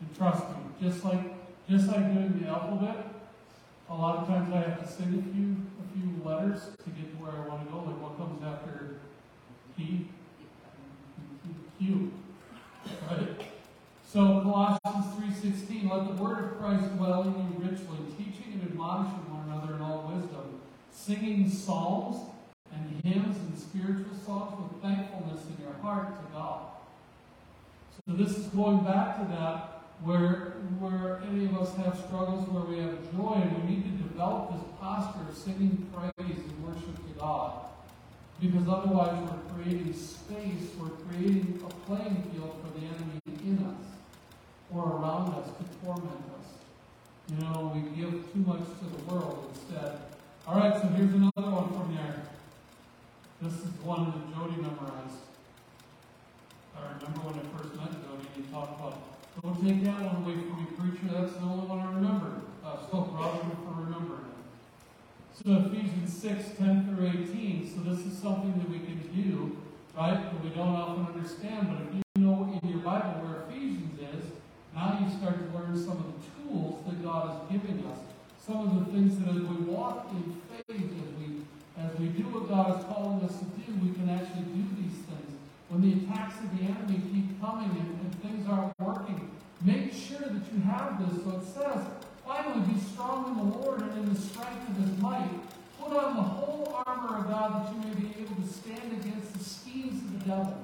and 0.00 0.16
trust 0.16 0.48
me, 0.50 0.56
just 0.80 1.04
like 1.04 1.20
just 1.68 1.88
like 1.88 2.12
doing 2.12 2.40
the 2.40 2.48
alphabet, 2.48 3.06
a 3.88 3.94
lot 3.94 4.18
of 4.18 4.28
times 4.28 4.52
I 4.52 4.58
have 4.58 4.80
to 4.80 4.86
sing 4.86 5.06
a 5.06 5.34
few 5.34 5.56
a 5.80 5.84
few 5.92 6.24
letters 6.24 6.60
to 6.84 6.90
get 6.90 7.10
to 7.10 7.22
where 7.22 7.32
I 7.32 7.48
want 7.48 7.66
to 7.66 7.72
go. 7.72 7.78
Like 7.78 8.00
what 8.00 8.16
comes 8.16 8.42
after 8.42 9.00
P? 9.76 10.08
Q. 11.78 12.12
Right? 13.10 13.40
So 14.06 14.40
Colossians 14.42 15.06
3.16, 15.42 15.90
let 15.90 16.16
the 16.16 16.22
word 16.22 16.44
of 16.44 16.58
Christ 16.58 16.96
dwell 16.96 17.22
in 17.22 17.34
you 17.34 17.68
richly, 17.68 17.98
teaching 18.16 18.52
and 18.52 18.62
admonishing 18.62 19.24
one 19.34 19.48
another 19.48 19.74
in 19.74 19.80
all 19.80 20.12
wisdom, 20.14 20.60
singing 20.92 21.50
psalms 21.50 22.33
hymns 23.04 23.36
and 23.36 23.58
spiritual 23.58 24.16
songs 24.24 24.58
with 24.58 24.82
thankfulness 24.82 25.44
in 25.46 25.62
your 25.62 25.74
heart 25.82 26.16
to 26.16 26.32
God. 26.32 26.62
So 28.06 28.16
this 28.16 28.36
is 28.36 28.46
going 28.46 28.82
back 28.82 29.18
to 29.20 29.24
that 29.34 29.74
where 30.02 30.54
where 30.80 31.22
any 31.30 31.44
of 31.44 31.56
us 31.56 31.74
have 31.76 31.96
struggles 32.06 32.48
where 32.48 32.64
we 32.64 32.78
have 32.78 32.96
joy 33.12 33.38
and 33.40 33.62
we 33.62 33.76
need 33.76 33.84
to 33.84 34.02
develop 34.02 34.52
this 34.52 34.64
posture 34.80 35.28
of 35.28 35.36
singing 35.36 35.86
praise 35.92 36.38
and 36.38 36.64
worship 36.64 36.96
to 36.96 37.14
God. 37.18 37.66
Because 38.40 38.68
otherwise 38.68 39.16
we're 39.30 39.62
creating 39.62 39.92
space, 39.94 40.68
we're 40.80 40.96
creating 41.06 41.62
a 41.64 41.72
playing 41.86 42.22
field 42.32 42.56
for 42.60 42.78
the 42.78 42.86
enemy 42.86 43.20
in 43.44 43.58
us 43.64 43.86
or 44.74 44.96
around 44.96 45.34
us 45.34 45.48
to 45.58 45.86
torment 45.86 46.24
us. 46.40 46.48
You 47.28 47.36
know, 47.36 47.72
we 47.74 47.80
give 47.96 48.32
too 48.32 48.40
much 48.40 48.64
to 48.80 48.84
the 48.96 49.04
world 49.04 49.50
instead. 49.54 49.98
All 50.46 50.58
right, 50.58 50.74
so 50.80 50.88
here's 50.88 51.14
another 51.14 51.50
one 51.50 51.68
from 51.72 51.94
there. 51.94 52.24
This 53.44 53.60
is 53.60 53.76
the 53.76 53.84
one 53.84 54.08
that 54.08 54.24
Jody 54.32 54.56
memorized. 54.56 55.20
I 56.72 56.96
remember 56.96 57.28
when 57.28 57.36
I 57.36 57.44
first 57.52 57.76
met 57.76 57.92
Jody, 57.92 58.24
he 58.32 58.48
talked 58.48 58.80
about, 58.80 59.20
don't 59.36 59.60
take 59.60 59.84
that 59.84 60.00
one 60.00 60.24
away 60.24 60.40
from 60.48 60.64
me, 60.64 60.72
preacher. 60.72 61.12
That's 61.12 61.36
the 61.36 61.44
only 61.44 61.68
one 61.68 61.84
I 61.84 61.92
remember. 61.92 62.40
Uh, 62.64 62.80
so 62.88 63.04
you 63.04 63.52
for 63.68 63.84
remembering 63.84 64.32
it. 64.32 64.48
So 65.36 65.60
Ephesians 65.60 66.08
6, 66.08 66.56
10 66.56 66.88
through 66.88 67.04
18. 67.04 67.68
So 67.68 67.84
this 67.84 68.00
is 68.08 68.16
something 68.16 68.56
that 68.56 68.64
we 68.64 68.80
can 68.80 68.96
do, 69.12 69.60
right? 69.92 70.16
That 70.16 70.40
we 70.40 70.48
don't 70.48 70.72
often 70.72 71.12
understand. 71.12 71.68
But 71.68 71.84
if 71.84 72.00
you 72.00 72.24
know 72.24 72.48
in 72.48 72.64
your 72.64 72.80
Bible 72.80 73.28
where 73.28 73.44
Ephesians 73.44 74.00
is, 74.00 74.24
now 74.72 75.04
you 75.04 75.12
start 75.20 75.36
to 75.36 75.52
learn 75.52 75.76
some 75.76 76.00
of 76.00 76.08
the 76.16 76.20
tools 76.32 76.80
that 76.88 76.96
God 77.04 77.28
is 77.28 77.60
giving 77.60 77.84
us. 77.92 78.00
Some 78.40 78.64
of 78.64 78.72
the 78.72 78.88
things 78.88 79.20
that 79.20 79.36
as 79.36 79.44
we 79.44 79.68
walk 79.68 80.08
in 80.16 80.40
faith, 80.48 80.64
as 81.94 82.00
we 82.00 82.08
do 82.08 82.24
what 82.24 82.48
God 82.48 82.78
is 82.78 82.84
calling 82.86 83.22
us 83.22 83.38
to 83.38 83.44
do, 83.54 83.70
we 83.78 83.94
can 83.94 84.10
actually 84.10 84.50
do 84.50 84.66
these 84.82 84.98
things. 85.06 85.30
When 85.68 85.82
the 85.82 86.02
attacks 86.02 86.38
of 86.42 86.50
the 86.58 86.64
enemy 86.64 86.98
keep 87.12 87.40
coming 87.40 87.70
and, 87.70 87.88
and 88.02 88.10
things 88.22 88.48
aren't 88.48 88.74
working, 88.80 89.30
make 89.62 89.92
sure 89.92 90.26
that 90.26 90.42
you 90.50 90.60
have 90.66 90.98
this. 90.98 91.22
So 91.22 91.38
it 91.38 91.46
says, 91.46 91.86
finally, 92.26 92.66
be 92.66 92.80
strong 92.80 93.30
in 93.30 93.34
the 93.38 93.56
Lord 93.58 93.82
and 93.82 93.92
in 93.92 94.12
the 94.12 94.20
strength 94.20 94.68
of 94.70 94.76
his 94.76 94.98
might. 94.98 95.30
Put 95.80 95.96
on 95.96 96.16
the 96.16 96.22
whole 96.22 96.82
armor 96.86 97.18
of 97.18 97.30
God 97.30 97.66
that 97.66 97.72
you 97.72 97.78
may 97.86 97.94
be 97.94 98.22
able 98.22 98.42
to 98.42 98.48
stand 98.48 98.92
against 98.92 99.32
the 99.32 99.44
schemes 99.44 100.02
of 100.02 100.18
the 100.18 100.24
devil. 100.26 100.58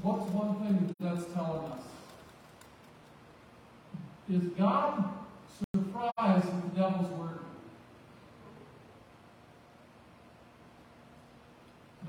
What's 0.00 0.30
one 0.30 0.56
thing 0.56 0.86
that 0.86 0.96
that's 0.98 1.32
telling 1.34 1.72
us? 1.72 1.84
Is 4.30 4.48
God 4.56 5.12
surprised 5.72 6.46
that 6.46 6.74
the 6.74 6.80
devil's 6.80 7.10
working? 7.10 7.33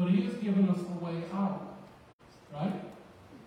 But 0.05 0.13
he 0.13 0.21
has 0.25 0.35
given 0.35 0.69
us 0.69 0.77
a 0.77 1.03
way 1.03 1.23
out. 1.33 1.79
Right? 2.53 2.73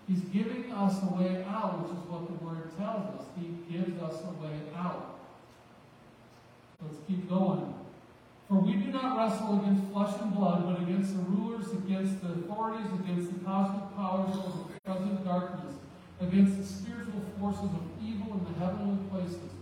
He's 0.09 0.23
giving 0.35 0.73
us 0.73 1.01
a 1.05 1.15
way 1.15 1.45
out, 1.47 1.79
which 1.79 1.95
is 1.95 2.03
what 2.11 2.27
the 2.27 2.35
word 2.45 2.77
tells 2.77 3.15
us. 3.15 3.27
He 3.39 3.55
gives 3.71 3.95
us 4.03 4.19
a 4.27 4.43
way 4.43 4.59
out. 4.75 5.21
Let's 6.83 6.99
keep 7.07 7.29
going. 7.29 7.75
For 8.49 8.59
we 8.59 8.73
do 8.73 8.91
not 8.91 9.17
wrestle 9.17 9.61
against 9.63 9.87
flesh 9.93 10.19
and 10.21 10.35
blood, 10.35 10.67
but 10.67 10.83
against 10.83 11.15
the 11.15 11.23
rulers, 11.31 11.71
against 11.71 12.21
the 12.23 12.33
authorities, 12.43 12.91
against 13.07 13.33
the 13.33 13.39
cosmic 13.45 13.95
powers 13.95 14.35
of 14.35 14.67
the 14.67 14.81
present 14.83 15.25
darkness, 15.25 15.75
against 16.21 16.59
the 16.59 16.67
spiritual 16.67 17.23
forces 17.39 17.71
of 17.71 17.87
evil 18.03 18.35
in 18.35 18.43
the 18.51 18.59
heavenly 18.59 18.99
places. 19.11 19.55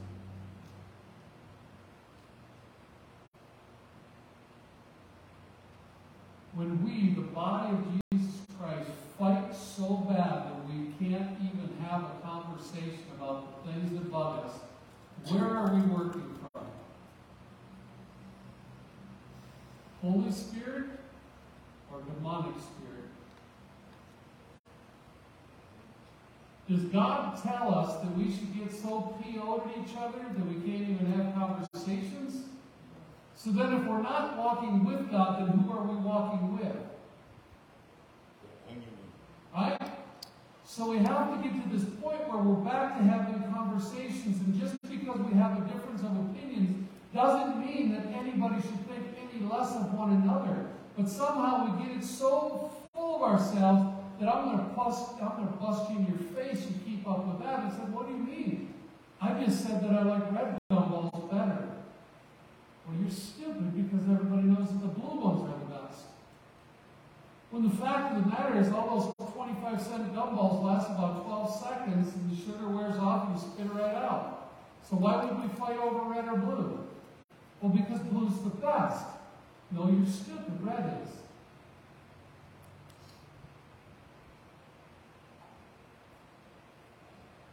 When 6.57 6.83
we, 6.83 7.11
the 7.11 7.21
body 7.21 7.75
of 7.75 7.85
Jesus 8.11 8.41
Christ, 8.59 8.89
fight 9.19 9.55
so 9.55 9.97
bad 10.09 10.47
that 10.47 10.67
we 10.67 10.87
can't 10.99 11.37
even 11.39 11.77
have 11.83 12.03
a 12.03 12.27
conversation 12.27 13.05
about 13.15 13.63
the 13.63 13.73
things 13.73 13.93
that 13.93 14.11
bug 14.11 14.47
us, 14.47 14.53
where 15.31 15.45
are 15.45 15.75
we 15.75 15.83
working 15.83 16.35
from? 16.51 16.65
Holy 20.01 20.33
Spirit 20.33 20.87
or 21.93 22.01
demonic 22.01 22.55
spirit? 22.55 23.11
Does 26.71 26.85
God 26.91 27.39
tell 27.43 27.75
us 27.75 28.03
that 28.03 28.17
we 28.17 28.35
should 28.35 28.59
get 28.59 28.73
so 28.73 29.15
PO'd 29.23 29.61
at 29.69 29.87
each 29.87 29.95
other 29.95 30.21
that 30.35 30.47
we 30.47 30.55
can't 30.55 30.89
even 30.89 31.13
have 31.13 31.35
conversations? 31.35 32.46
So 33.47 33.53
then, 33.53 33.75
if 33.75 33.87
we're 33.87 34.03
not 34.03 34.37
walking 34.37 34.85
with 34.85 35.09
God, 35.09 35.39
then 35.39 35.57
who 35.57 35.71
are 35.71 35.85
we 35.85 35.95
walking 35.95 36.59
with? 36.59 36.77
Right? 39.55 39.81
So 40.65 40.91
we 40.91 40.99
have 40.99 41.31
to 41.31 41.49
get 41.49 41.63
to 41.63 41.69
this 41.71 41.89
point 42.03 42.29
where 42.29 42.43
we're 42.43 42.65
back 42.65 42.99
to 42.99 43.05
having 43.05 43.45
conversations, 43.55 44.41
and 44.41 44.61
just 44.61 44.83
because 44.83 45.21
we 45.21 45.39
have 45.39 45.59
a 45.59 45.61
difference 45.61 46.01
of 46.03 46.17
opinions 46.27 46.89
doesn't 47.15 47.65
mean 47.65 47.93
that 47.93 48.07
anybody 48.19 48.61
should 48.63 48.85
think 48.89 49.15
any 49.15 49.47
less 49.49 49.77
of 49.77 49.95
one 49.95 50.11
another. 50.25 50.67
But 50.97 51.09
somehow 51.09 51.71
we 51.71 51.87
get 51.87 51.99
it 51.99 52.05
so 52.05 52.73
full 52.93 53.15
of 53.15 53.23
ourselves 53.23 53.95
that 54.19 54.29
I'm 54.29 54.45
going 54.47 54.59
to 54.59 54.75
bust, 54.75 55.91
you 55.91 55.99
in 55.99 56.07
your 56.07 56.19
face. 56.35 56.67
You 56.67 56.75
keep 56.85 57.09
up 57.09 57.25
with 57.29 57.47
that. 57.47 57.61
I 57.61 57.71
said, 57.71 57.93
"What 57.95 58.09
do 58.09 58.13
you 58.13 58.19
mean? 58.19 58.75
I 59.23 59.41
just 59.45 59.65
said 59.65 59.85
that 59.85 59.93
I 59.93 60.03
like 60.03 60.33
red 60.33 60.59
gumballs 60.59 60.59
better." 60.59 60.59
Well, 60.59 60.66
you're 63.07 63.15
stupid 63.15 63.71
because 63.77 64.09
everybody 64.11 64.49
knows 64.49 64.67
that 64.69 64.83
the 64.83 64.89
blue 64.89 65.21
ones 65.21 65.49
are 65.49 65.59
the 65.61 65.87
best. 65.87 66.07
When 67.51 67.63
the 67.63 67.77
fact 67.77 68.17
of 68.17 68.25
the 68.25 68.31
matter 68.31 68.59
is, 68.59 68.73
all 68.73 69.15
those 69.17 69.33
25 69.33 69.81
cent 69.81 70.13
gumballs 70.13 70.65
last 70.65 70.91
about 70.91 71.25
12 71.25 71.63
seconds 71.63 72.15
and 72.15 72.31
the 72.31 72.37
sugar 72.37 72.69
wears 72.69 72.97
off 72.97 73.29
and 73.29 73.37
you 73.37 73.43
spit 73.43 73.67
it 73.67 73.81
right 73.81 73.95
out. 73.95 74.51
So 74.83 74.97
why 74.97 75.25
would 75.25 75.41
we 75.41 75.49
fight 75.57 75.79
over 75.79 76.11
red 76.11 76.27
or 76.27 76.37
blue? 76.37 76.85
Well, 77.61 77.73
because 77.73 78.01
blue's 78.01 78.43
the 78.43 78.51
best. 78.51 79.07
No, 79.71 79.89
you're 79.89 80.07
stupid. 80.07 80.59
Red 80.63 81.01
is. 81.05 81.13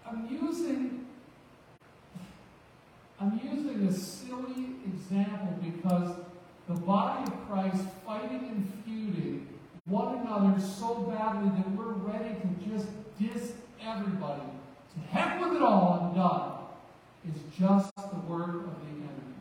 I'm 0.08 0.28
using 0.30 1.03
I'm 3.24 3.40
using 3.42 3.88
a 3.88 3.94
silly 3.94 4.76
example 4.86 5.58
because 5.64 6.14
the 6.68 6.74
body 6.74 7.24
of 7.24 7.48
Christ 7.48 7.86
fighting 8.06 8.50
and 8.50 8.74
feuding 8.84 9.48
one 9.86 10.18
another 10.18 10.60
so 10.60 10.96
badly 11.04 11.50
that 11.52 11.72
we're 11.72 11.94
ready 11.94 12.36
to 12.36 12.70
just 12.70 12.88
diss 13.18 13.54
everybody. 13.82 14.42
To 14.42 15.00
heck 15.10 15.40
with 15.40 15.56
it 15.56 15.62
all, 15.62 16.02
I'm 16.02 16.20
done. 16.20 16.52
Is 17.26 17.42
just 17.58 17.96
the 17.96 18.20
work 18.30 18.56
of 18.56 18.76
the 18.82 18.90
enemy. 18.90 19.36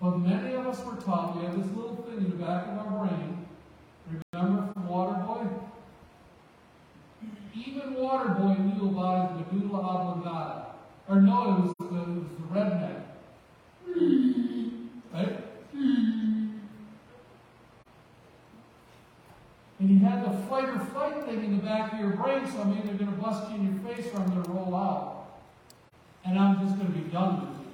But 0.00 0.16
many 0.20 0.54
of 0.54 0.66
us 0.66 0.82
were 0.86 0.96
taught, 0.96 1.36
we 1.36 1.44
have 1.44 1.54
this 1.54 1.70
little 1.76 1.96
thing 1.96 2.16
in 2.16 2.30
the 2.30 2.36
back 2.36 2.66
of 2.66 2.78
our 2.78 3.06
brain. 3.06 3.46
Remember 4.32 4.72
from 4.72 4.88
Waterboy? 4.88 5.50
Even 7.54 7.94
Waterboy 7.96 8.74
knew 8.74 8.88
about 8.88 9.36
his 9.36 9.52
medulla 9.52 9.80
oblongata. 9.80 10.63
Or 11.08 11.20
no, 11.20 11.42
it 11.42 11.60
was 11.60 11.74
the, 11.78 11.84
it 11.84 12.08
was 12.08 12.28
the 12.38 12.46
redneck. 12.54 13.00
Right? 15.14 15.44
And 19.78 19.90
you 19.90 19.98
had 19.98 20.24
the 20.24 20.36
fight 20.48 20.68
or 20.68 20.78
flight 20.78 21.24
thing 21.24 21.44
in 21.44 21.56
the 21.58 21.62
back 21.62 21.92
of 21.92 22.00
your 22.00 22.10
brain, 22.10 22.50
so 22.50 22.62
I'm 22.62 22.72
either 22.72 22.94
going 22.94 23.14
to 23.14 23.20
bust 23.20 23.50
you 23.50 23.56
in 23.56 23.64
your 23.64 23.94
face 23.94 24.06
or 24.12 24.20
I'm 24.20 24.30
going 24.30 24.42
to 24.42 24.50
roll 24.50 24.74
out. 24.74 25.40
And 26.24 26.38
I'm 26.38 26.66
just 26.66 26.78
going 26.78 26.90
to 26.90 26.98
be 26.98 27.10
done 27.10 27.40
with 27.42 27.60
you. 27.60 27.66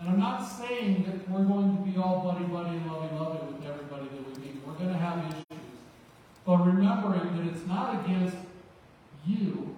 And 0.00 0.08
I'm 0.08 0.18
not 0.18 0.40
saying 0.40 1.04
that 1.04 1.28
we're 1.28 1.44
going 1.44 1.76
to 1.76 1.82
be 1.82 1.98
all 1.98 2.20
buddy 2.20 2.46
buddy 2.46 2.76
and 2.76 2.90
lovey 2.90 3.14
lovey 3.14 3.52
with 3.52 3.66
everybody 3.66 4.08
that 4.08 4.26
we 4.26 4.46
meet. 4.46 4.66
We're 4.66 4.72
going 4.74 4.92
to 4.92 4.98
have 4.98 5.18
issues. 5.28 5.62
But 6.46 6.56
remembering 6.64 7.36
that 7.36 7.54
it's 7.54 7.66
not 7.66 8.04
against 8.04 8.36
you, 9.26 9.75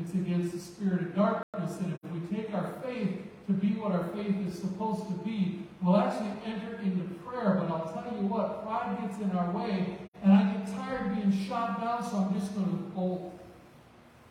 it's 0.00 0.14
against 0.14 0.52
the 0.52 0.58
spirit 0.58 1.02
of 1.02 1.14
darkness. 1.14 1.78
And 1.80 1.98
if 2.02 2.10
we 2.10 2.36
take 2.36 2.54
our 2.54 2.74
faith 2.82 3.18
to 3.46 3.52
be 3.52 3.68
what 3.74 3.92
our 3.92 4.04
faith 4.14 4.36
is 4.46 4.58
supposed 4.58 5.06
to 5.08 5.14
be, 5.24 5.66
we'll 5.82 5.96
actually 5.96 6.32
enter 6.44 6.78
into 6.82 7.14
prayer. 7.24 7.60
But 7.60 7.70
I'll 7.72 7.92
tell 7.92 8.12
you 8.16 8.26
what, 8.26 8.64
pride 8.64 8.98
gets 9.00 9.20
in 9.20 9.30
our 9.32 9.50
way, 9.50 9.98
and 10.22 10.32
I 10.32 10.52
get 10.52 10.66
tired 10.66 11.10
of 11.10 11.16
being 11.16 11.46
shot 11.46 11.80
down, 11.80 12.02
so 12.02 12.18
I'm 12.18 12.38
just 12.38 12.54
going 12.54 12.66
to 12.66 12.76
bolt. 12.94 13.38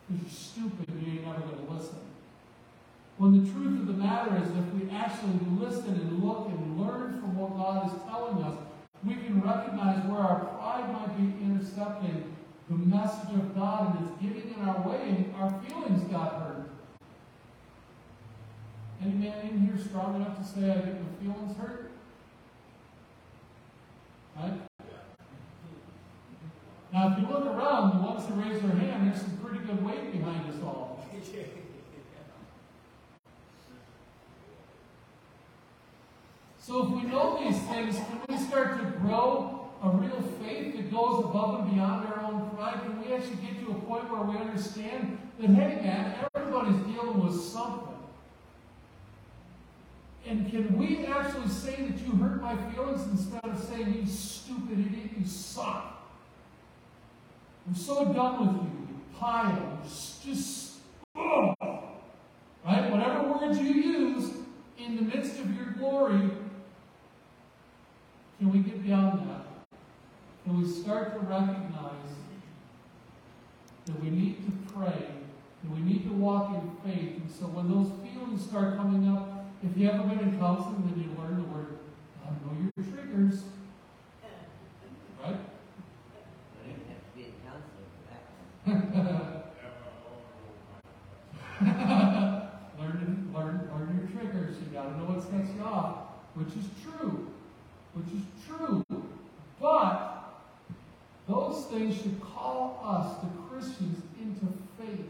Because 0.08 0.22
you're 0.22 0.32
stupid 0.32 0.88
and 0.88 1.06
you 1.06 1.12
ain't 1.12 1.26
never 1.26 1.40
going 1.40 1.66
to 1.66 1.72
listen. 1.72 1.98
When 3.18 3.44
the 3.44 3.50
truth 3.52 3.80
of 3.80 3.86
the 3.86 3.92
matter 3.92 4.36
is, 4.42 4.48
if 4.48 4.72
we 4.72 4.90
actually 4.90 5.38
listen 5.60 5.94
and 5.94 6.24
look 6.24 6.48
and 6.48 6.80
learn 6.80 7.20
from 7.20 7.36
what 7.36 7.54
God 7.54 7.86
is 7.86 8.02
telling 8.08 8.42
us, 8.42 8.56
we 9.04 9.14
can 9.14 9.40
recognize 9.40 10.04
where 10.06 10.20
our 10.20 10.44
pride 10.44 10.92
might 10.92 11.16
be 11.16 11.44
intercepting 11.44 12.29
the 12.70 12.76
message 12.76 13.34
of 13.34 13.54
God 13.56 13.96
and 13.96 14.08
it's 14.08 14.22
getting 14.22 14.54
in 14.54 14.68
our 14.68 14.88
way 14.88 15.00
and 15.08 15.34
our 15.34 15.60
feelings 15.60 16.04
got 16.04 16.34
hurt. 16.34 16.70
Any 19.02 19.14
man 19.14 19.48
in 19.48 19.66
here 19.66 19.76
strong 19.76 20.14
enough 20.14 20.38
to 20.38 20.44
say 20.44 20.70
I 20.70 20.74
get 20.76 21.00
my 21.02 21.08
feelings 21.20 21.56
hurt? 21.56 21.90
Right? 24.36 24.60
Now, 26.92 27.12
if 27.12 27.18
you 27.18 27.26
look 27.28 27.46
around, 27.46 27.98
the 27.98 28.06
ones 28.06 28.26
that 28.26 28.34
raise 28.34 28.62
their 28.62 28.70
hand, 28.70 29.06
there's 29.06 29.20
some 29.20 29.36
pretty 29.38 29.64
good 29.64 29.84
weight 29.84 30.12
behind 30.12 30.48
us 30.48 30.62
all. 30.62 30.90
So 36.58 36.86
if 36.86 36.90
we 36.92 37.10
know 37.10 37.42
these 37.42 37.60
things, 37.62 37.96
can 37.96 38.20
we 38.28 38.36
start 38.36 38.78
to 38.78 38.84
grow 39.00 39.59
a 39.82 39.88
real 39.88 40.22
faith 40.42 40.76
that 40.76 40.90
goes 40.90 41.24
above 41.24 41.60
and 41.60 41.74
beyond 41.74 42.06
our 42.06 42.20
own 42.20 42.50
pride? 42.50 42.80
Can 42.82 43.02
we 43.02 43.14
actually 43.14 43.36
get 43.36 43.60
to 43.60 43.70
a 43.70 43.74
point 43.74 44.10
where 44.10 44.22
we 44.22 44.36
understand 44.36 45.18
that, 45.38 45.48
hey 45.48 45.80
man, 45.82 46.14
everybody's 46.34 46.76
dealing 46.86 47.24
with 47.24 47.40
something? 47.40 47.94
And 50.26 50.50
can 50.50 50.76
we 50.78 51.06
actually 51.06 51.48
say 51.48 51.76
that 51.76 51.98
you 52.00 52.12
hurt 52.12 52.42
my 52.42 52.54
feelings 52.70 53.06
instead 53.10 53.44
of 53.44 53.58
saying, 53.58 53.94
you 53.94 54.06
stupid 54.06 54.78
idiot, 54.78 55.10
you 55.18 55.26
suck? 55.26 55.96
I'm 57.66 57.74
so 57.74 58.12
done 58.12 58.40
with 58.40 58.56
you, 58.56 58.70
you 58.88 59.00
pile, 59.18 59.78
just, 60.24 60.74
ugh. 61.16 61.54
right? 62.64 62.90
Whatever 62.90 63.32
words 63.32 63.58
you 63.58 63.72
use 63.72 64.30
in 64.78 64.96
the 64.96 65.02
midst 65.02 65.38
of 65.38 65.54
your 65.54 65.66
glory, 65.78 66.30
can 68.38 68.52
we 68.52 68.58
get 68.58 68.82
beyond 68.82 69.28
that? 69.28 69.49
Can 70.50 70.62
we 70.62 70.68
start 70.68 71.12
to 71.12 71.20
recognize 71.20 72.10
that 73.86 74.02
we 74.02 74.10
need 74.10 74.44
to 74.44 74.50
pray, 74.74 75.06
that 75.62 75.70
we 75.70 75.78
need 75.78 76.02
to 76.08 76.12
walk 76.12 76.56
in 76.56 76.72
faith, 76.82 77.18
and 77.18 77.30
so 77.30 77.46
when 77.46 77.70
those 77.70 77.92
feelings 78.02 78.46
start 78.46 78.76
coming 78.76 79.08
up, 79.08 79.46
if 79.62 79.76
you 79.78 79.86
haven't 79.86 80.08
been 80.08 80.18
in 80.18 80.36
counseling, 80.40 80.82
then 80.90 80.98
you 80.98 81.06
learn 81.22 81.36
the 81.36 81.44
word, 81.54 81.78
I 82.26 82.30
know 82.42 82.50
your 82.58 82.72
triggers. 82.82 83.46
Right? 85.22 85.38
I 85.38 86.66
didn't 86.66 86.82
have 86.90 86.98
to 86.98 87.14
be 87.14 87.30
a 87.30 87.32
counselor 87.46 87.86
for 87.94 88.02
that. 88.10 88.26
learn, 92.82 93.30
learn, 93.32 93.70
learn 93.70 94.02
your 94.02 94.10
triggers. 94.20 94.58
You 94.58 94.66
got 94.74 94.82
to 94.82 94.98
know 94.98 95.14
what 95.14 95.22
sets 95.22 95.54
you 95.56 95.62
off, 95.62 96.10
which 96.34 96.50
is 96.58 96.66
true, 96.82 97.30
which 97.94 98.10
is 98.18 98.26
true. 98.48 98.82
But 99.60 100.09
those 101.30 101.66
things 101.66 101.96
should 101.96 102.20
call 102.20 102.82
us, 102.84 103.22
the 103.22 103.28
Christians, 103.48 104.02
into 104.20 104.46
faith, 104.78 105.06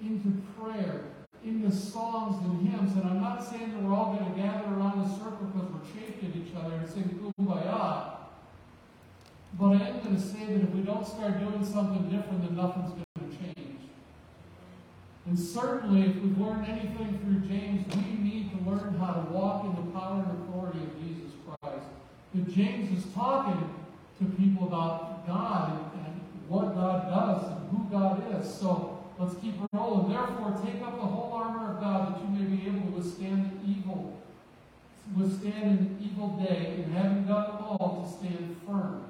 into 0.00 0.42
prayer, 0.58 1.04
into 1.44 1.70
songs 1.70 2.44
and 2.44 2.68
hymns. 2.68 2.96
And 2.96 3.04
I'm 3.04 3.20
not 3.20 3.44
saying 3.44 3.70
that 3.70 3.82
we're 3.82 3.94
all 3.94 4.16
going 4.16 4.32
to 4.32 4.40
gather 4.40 4.66
around 4.74 5.00
a 5.00 5.08
circle 5.18 5.46
because 5.52 5.68
we're 5.70 6.00
chafed 6.00 6.24
at 6.24 6.34
each 6.34 6.54
other 6.56 6.74
and 6.74 6.88
sing 6.88 7.32
kumbaya. 7.38 8.16
But 9.58 9.66
I 9.66 9.88
am 9.88 10.00
going 10.00 10.16
to 10.16 10.20
say 10.20 10.46
that 10.46 10.62
if 10.62 10.70
we 10.70 10.80
don't 10.80 11.06
start 11.06 11.38
doing 11.38 11.64
something 11.64 12.10
different, 12.10 12.42
then 12.42 12.56
nothing's 12.56 12.90
going 12.90 13.30
to 13.30 13.36
change. 13.36 13.80
And 15.26 15.38
certainly, 15.38 16.08
if 16.10 16.16
we've 16.16 16.38
learned 16.38 16.66
anything 16.66 17.20
through 17.22 17.48
James, 17.48 17.86
we 17.94 18.18
need 18.18 18.50
to 18.50 18.68
learn 18.68 18.94
how 18.98 19.12
to 19.12 19.30
walk 19.30 19.64
in 19.64 19.76
the 19.76 19.92
power 19.92 20.24
and 20.26 20.42
authority 20.42 20.80
of 20.80 20.98
Jesus 21.00 21.32
Christ. 21.46 21.86
If 22.34 22.52
James 22.52 22.98
is 22.98 23.12
talking 23.12 23.81
to 24.18 24.24
people 24.36 24.66
about 24.66 25.26
God 25.26 25.72
and, 25.94 26.20
what 26.48 26.74
God 26.74 27.08
does 27.08 27.50
and 27.50 27.70
who 27.70 27.90
God 27.90 28.22
is. 28.38 28.52
So 28.52 29.02
let's 29.18 29.34
keep 29.36 29.54
rolling. 29.72 30.12
Therefore, 30.12 30.60
take 30.62 30.82
up 30.82 30.96
the 30.96 31.06
whole 31.06 31.32
armor 31.32 31.74
of 31.74 31.80
God 31.80 32.14
that 32.14 32.20
you 32.20 32.28
may 32.28 32.56
be 32.56 32.66
able 32.66 32.90
to 32.90 32.96
withstand 32.98 33.50
the 33.50 33.70
evil, 33.70 34.20
withstand 35.16 35.78
an 35.78 35.98
evil 36.02 36.28
day, 36.36 36.82
and 36.84 36.92
having 36.92 37.24
done 37.24 37.52
all, 37.62 38.04
to 38.04 38.18
stand 38.18 38.56
firm. 38.66 39.04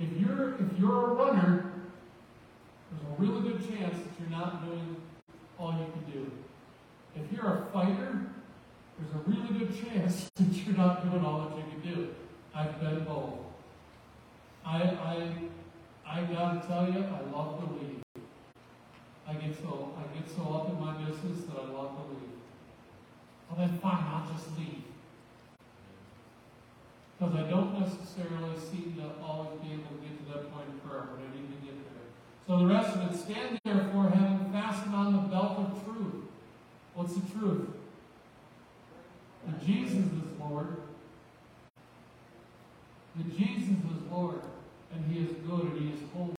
If 0.00 0.10
you're 0.18 0.54
if 0.54 0.78
you're 0.80 1.12
a 1.12 1.14
runner, 1.14 1.72
there's 2.90 3.04
a 3.12 3.22
really 3.22 3.52
good 3.52 3.68
chance 3.68 3.96
that 3.96 4.10
you're 4.18 4.30
not 4.30 4.66
doing 4.66 4.96
all 5.58 5.72
you 5.72 5.86
can 5.92 6.12
do. 6.12 6.30
If 7.14 7.30
you're 7.32 7.46
a 7.46 7.66
fighter, 7.72 8.26
there's 8.98 9.14
a 9.14 9.30
really 9.30 9.58
good 9.58 9.86
chance 9.86 10.28
that 10.36 10.52
you're 10.52 10.76
not 10.76 11.08
doing 11.08 11.24
all 11.24 11.48
that 11.48 11.56
you 11.56 11.64
can 11.70 11.94
do. 11.94 12.14
I've 12.54 12.80
been 12.80 13.04
both. 13.04 13.43
I 14.66 14.78
I 14.82 15.30
I 16.06 16.22
gotta 16.22 16.66
tell 16.66 16.86
you, 16.90 17.04
I 17.04 17.36
love 17.36 17.60
to 17.60 17.74
lead. 17.74 18.02
I 19.26 19.34
get 19.34 19.56
so 19.56 19.94
I 19.98 20.18
get 20.18 20.28
so 20.28 20.42
up 20.54 20.68
in 20.68 20.80
my 20.80 20.94
business 20.94 21.46
that 21.46 21.56
I 21.56 21.70
love 21.70 21.96
to 21.96 22.02
lead. 22.12 22.34
Well 23.48 23.58
then 23.58 23.78
fine, 23.78 24.04
I'll 24.06 24.32
just 24.32 24.56
leave. 24.58 24.84
Because 27.18 27.34
I 27.36 27.42
don't 27.48 27.80
necessarily 27.80 28.58
seem 28.58 28.96
to 28.98 29.22
always 29.24 29.60
be 29.60 29.72
able 29.72 29.84
to 29.84 30.00
get 30.02 30.18
to 30.18 30.32
that 30.32 30.52
point 30.52 30.68
of 30.68 30.84
prayer, 30.84 31.04
but 31.10 31.20
I 31.20 31.36
need 31.36 31.48
to 31.48 31.66
get 31.66 31.76
there. 31.78 32.04
So 32.46 32.58
the 32.58 32.66
rest 32.66 32.96
of 32.96 33.12
it, 33.12 33.16
stand 33.16 33.58
therefore, 33.64 34.10
having 34.10 34.52
fastened 34.52 34.94
on 34.94 35.12
the 35.12 35.18
belt 35.20 35.58
of 35.58 35.84
truth. 35.84 36.24
What's 36.94 37.14
the 37.14 37.38
truth? 37.38 37.68
That 39.46 39.64
Jesus 39.64 39.98
is 39.98 40.40
Lord. 40.40 40.76
That 43.16 43.36
Jesus 43.36 43.53
He 45.14 45.20
is 45.20 45.30
good, 45.48 45.62
and 45.62 45.80
He 45.80 45.94
is 45.94 46.00
holy. 46.12 46.34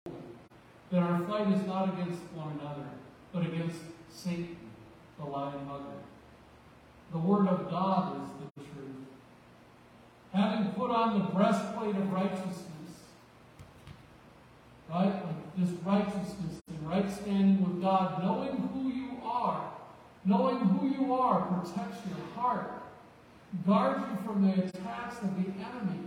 That 0.90 0.98
our 0.98 1.24
fight 1.26 1.52
is 1.52 1.64
not 1.64 1.90
against 1.90 2.20
one 2.34 2.58
another, 2.58 2.88
but 3.32 3.46
against 3.46 3.78
Satan, 4.10 4.56
the 5.16 5.24
lying 5.24 5.64
mother. 5.64 5.94
The 7.12 7.18
Word 7.18 7.46
of 7.46 7.70
God 7.70 8.20
is 8.20 8.28
the 8.40 8.60
truth. 8.60 8.96
Having 10.32 10.72
put 10.72 10.90
on 10.90 11.20
the 11.20 11.24
breastplate 11.26 11.94
of 11.94 12.12
righteousness, 12.12 12.90
right? 14.90 15.22
This 15.56 15.70
righteousness 15.84 16.60
and 16.68 16.88
right 16.88 17.08
standing 17.08 17.62
with 17.62 17.80
God, 17.80 18.24
knowing 18.24 18.56
who 18.74 18.88
you 18.88 19.18
are, 19.22 19.70
knowing 20.24 20.58
who 20.58 20.88
you 20.88 21.14
are 21.14 21.42
protects 21.42 21.98
your 22.08 22.26
heart, 22.34 22.72
guards 23.64 24.04
you 24.10 24.18
from 24.26 24.42
the 24.42 24.64
attacks 24.64 25.18
of 25.22 25.36
the 25.36 25.48
enemy. 25.62 26.00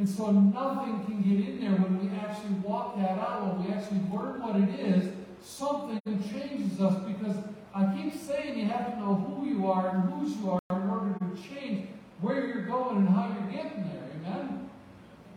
And 0.00 0.08
so 0.08 0.30
nothing 0.30 1.04
can 1.04 1.20
get 1.20 1.46
in 1.46 1.60
there 1.60 1.76
when 1.76 2.00
we 2.00 2.08
actually 2.16 2.54
walk 2.64 2.96
that 2.96 3.18
out, 3.18 3.58
when 3.58 3.68
we 3.68 3.74
actually 3.74 4.00
learn 4.08 4.40
what 4.40 4.56
it 4.56 4.80
is, 4.80 5.12
something 5.44 6.00
changes 6.24 6.80
us 6.80 7.04
because 7.04 7.36
I 7.74 7.84
keep 7.92 8.16
saying 8.16 8.58
you 8.58 8.64
have 8.72 8.94
to 8.94 8.98
know 8.98 9.14
who 9.14 9.46
you 9.46 9.70
are 9.70 9.90
and 9.90 10.10
whose 10.10 10.38
you 10.38 10.56
are 10.56 10.60
in 10.72 10.88
order 10.88 11.12
to 11.20 11.36
change 11.36 11.88
where 12.22 12.46
you're 12.46 12.64
going 12.64 12.96
and 12.96 13.08
how 13.10 13.28
you're 13.28 13.52
getting 13.52 13.84
there. 13.92 14.08
Amen? 14.24 14.70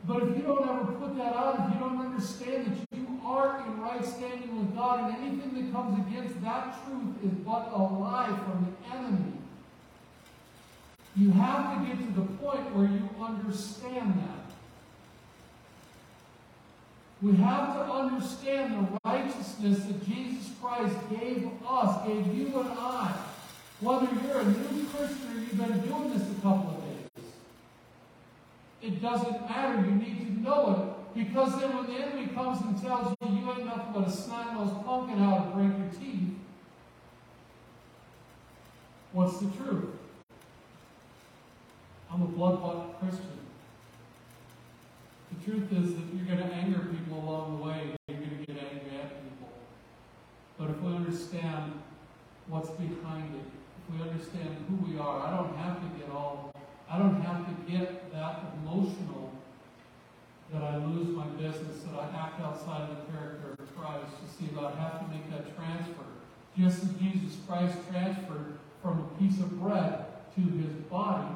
But 0.07 0.23
if 0.23 0.37
you 0.37 0.43
don't 0.43 0.63
ever 0.63 0.93
put 0.93 1.17
that 1.17 1.35
out, 1.35 1.67
if 1.67 1.73
you 1.75 1.79
don't 1.81 1.99
understand 1.99 2.67
that 2.67 2.97
you 2.97 3.19
are 3.25 3.67
in 3.67 3.81
right 3.81 4.05
standing 4.05 4.57
with 4.57 4.73
God, 4.77 5.11
and 5.11 5.27
anything 5.27 5.59
that 5.59 5.73
comes 5.73 5.99
against 6.07 6.41
that 6.41 6.79
truth 6.87 7.19
is 7.21 7.37
but 7.43 7.67
a 7.75 7.83
lie 7.83 8.31
from 8.47 8.63
the 8.63 8.95
enemy, 8.95 9.33
you 11.17 11.31
have 11.31 11.75
to 11.75 11.85
get 11.85 11.99
to 11.99 12.21
the 12.21 12.27
point 12.39 12.73
where 12.73 12.87
you 12.87 13.09
understand 13.21 14.13
that. 14.23 14.42
We 17.23 17.37
have 17.37 17.73
to 17.75 17.83
understand 17.89 18.73
the 18.73 18.99
righteousness 19.05 19.85
that 19.85 20.05
Jesus 20.05 20.51
Christ 20.61 20.93
gave 21.09 21.49
us, 21.65 22.05
gave 22.05 22.27
you 22.37 22.59
and 22.59 22.69
I. 22.77 23.15
Whether 23.79 24.09
you're 24.21 24.41
a 24.41 24.45
new 24.45 24.85
Christian 24.87 25.31
or 25.31 25.39
you've 25.39 25.57
been 25.57 25.79
doing 25.87 26.09
this 26.11 26.29
a 26.29 26.41
couple 26.41 26.71
of 26.71 26.83
days, 26.83 27.25
it 28.81 29.01
doesn't 29.01 29.41
matter. 29.49 29.85
You 29.85 29.95
need 29.95 30.17
to 30.17 30.41
know 30.41 30.97
it. 31.15 31.23
Because 31.25 31.57
then 31.61 31.77
when 31.77 31.85
the 31.85 31.93
enemy 31.93 32.27
comes 32.27 32.59
and 32.61 32.81
tells 32.81 33.15
you 33.21 33.27
you 33.29 33.51
ain't 33.51 33.65
nothing 33.67 33.93
but 33.93 34.07
a 34.07 34.11
snot-nosed 34.11 34.85
pumpkin 34.85 35.23
out 35.23 35.51
to 35.51 35.57
break 35.57 35.77
your 35.77 35.89
teeth, 35.97 36.35
what's 39.13 39.37
the 39.37 39.49
truth? 39.51 39.85
I'm 42.11 42.21
a 42.21 42.25
blood-bought 42.25 42.99
Christian. 42.99 43.42
Truth 45.43 45.73
is 45.73 45.95
that 45.95 46.05
you're 46.15 46.25
going 46.25 46.37
to 46.37 46.55
anger 46.55 46.79
people 46.79 47.19
along 47.19 47.57
the 47.57 47.63
way. 47.65 47.95
You're 48.07 48.17
going 48.17 48.29
to 48.39 48.45
get 48.45 48.63
angry 48.63 48.97
at 48.97 49.11
people. 49.27 49.49
But 50.57 50.69
if 50.69 50.79
we 50.79 50.95
understand 50.95 51.73
what's 52.47 52.69
behind 52.69 53.35
it, 53.35 53.51
if 53.75 53.93
we 53.93 54.09
understand 54.09 54.55
who 54.69 54.89
we 54.89 54.97
are, 54.97 55.19
I 55.19 55.35
don't 55.35 55.57
have 55.57 55.81
to 55.81 55.99
get 55.99 56.09
all, 56.09 56.53
I 56.89 56.97
don't 56.97 57.19
have 57.21 57.45
to 57.45 57.71
get 57.71 58.13
that 58.13 58.53
emotional 58.63 59.33
that 60.53 60.63
I 60.63 60.77
lose 60.77 61.09
my 61.09 61.27
business, 61.35 61.81
that 61.91 61.99
I 61.99 62.05
act 62.15 62.39
outside 62.39 62.89
of 62.89 62.95
the 62.95 63.11
character 63.11 63.51
of 63.59 63.75
Christ. 63.75 64.13
You 64.21 64.47
see, 64.47 64.53
but 64.55 64.63
I 64.63 64.79
have 64.79 65.01
to 65.01 65.07
make 65.13 65.29
that 65.29 65.53
transfer. 65.57 66.05
Just 66.57 66.83
as 66.83 66.89
Jesus 66.93 67.35
Christ 67.45 67.75
transferred 67.91 68.59
from 68.81 68.99
a 68.99 69.19
piece 69.19 69.39
of 69.39 69.59
bread 69.59 70.05
to 70.35 70.41
his 70.41 70.71
body, 70.89 71.35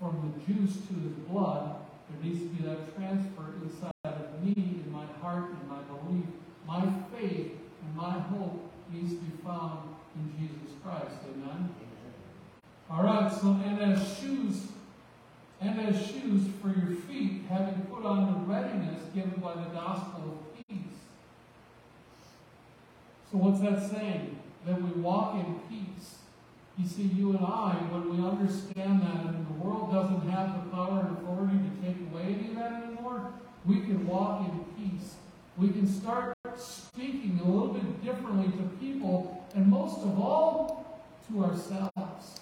from 0.00 0.34
the 0.34 0.52
juice 0.52 0.74
to 0.88 0.94
his 0.94 1.12
blood, 1.28 1.76
there 2.12 2.30
needs 2.30 2.40
to 2.40 2.48
be 2.48 2.64
that 2.64 2.94
transfer 2.96 3.54
inside 3.62 3.92
of 4.04 4.44
me, 4.44 4.52
in 4.56 4.92
my 4.92 5.06
heart, 5.20 5.50
in 5.50 5.68
my 5.68 5.80
belief. 5.82 6.26
My 6.66 6.86
faith 7.14 7.52
and 7.82 7.96
my 7.96 8.18
hope 8.18 8.70
needs 8.92 9.14
to 9.14 9.20
be 9.20 9.36
found 9.44 9.94
in 10.14 10.32
Jesus 10.38 10.74
Christ. 10.82 11.16
Amen? 11.24 11.74
All 12.90 13.04
right, 13.04 13.32
so, 13.32 13.58
and 13.64 13.80
as 13.80 14.18
shoes, 14.18 14.66
and 15.60 15.80
as 15.80 15.96
shoes 16.06 16.42
for 16.60 16.68
your 16.68 16.96
feet, 17.08 17.42
having 17.48 17.80
put 17.90 18.04
on 18.04 18.32
the 18.32 18.52
readiness 18.52 19.00
given 19.14 19.40
by 19.40 19.54
the 19.54 19.70
gospel 19.70 20.38
of 20.38 20.68
peace. 20.68 20.76
So, 23.30 23.38
what's 23.38 23.60
that 23.60 23.90
saying? 23.90 24.38
That 24.66 24.80
we 24.80 24.90
walk 25.00 25.36
in 25.36 25.60
peace. 25.68 26.16
You 26.82 26.88
see, 26.88 27.02
you 27.14 27.30
and 27.30 27.46
I, 27.46 27.78
when 27.94 28.10
we 28.10 28.26
understand 28.26 29.02
that, 29.02 29.26
and 29.26 29.46
the 29.46 29.52
world 29.62 29.92
doesn't 29.92 30.28
have 30.28 30.64
the 30.64 30.70
power 30.74 31.06
and 31.06 31.16
authority 31.16 31.54
to 31.62 31.86
take 31.86 31.94
away 32.10 32.34
any 32.34 32.48
of 32.48 32.56
that 32.56 32.82
anymore, 32.82 33.30
we 33.64 33.82
can 33.82 34.04
walk 34.04 34.50
in 34.50 34.64
peace. 34.74 35.14
We 35.56 35.68
can 35.68 35.86
start 35.86 36.36
speaking 36.56 37.38
a 37.40 37.48
little 37.48 37.68
bit 37.68 38.02
differently 38.04 38.50
to 38.58 38.64
people, 38.80 39.46
and 39.54 39.68
most 39.68 39.98
of 39.98 40.18
all, 40.18 41.06
to 41.30 41.44
ourselves. 41.44 42.40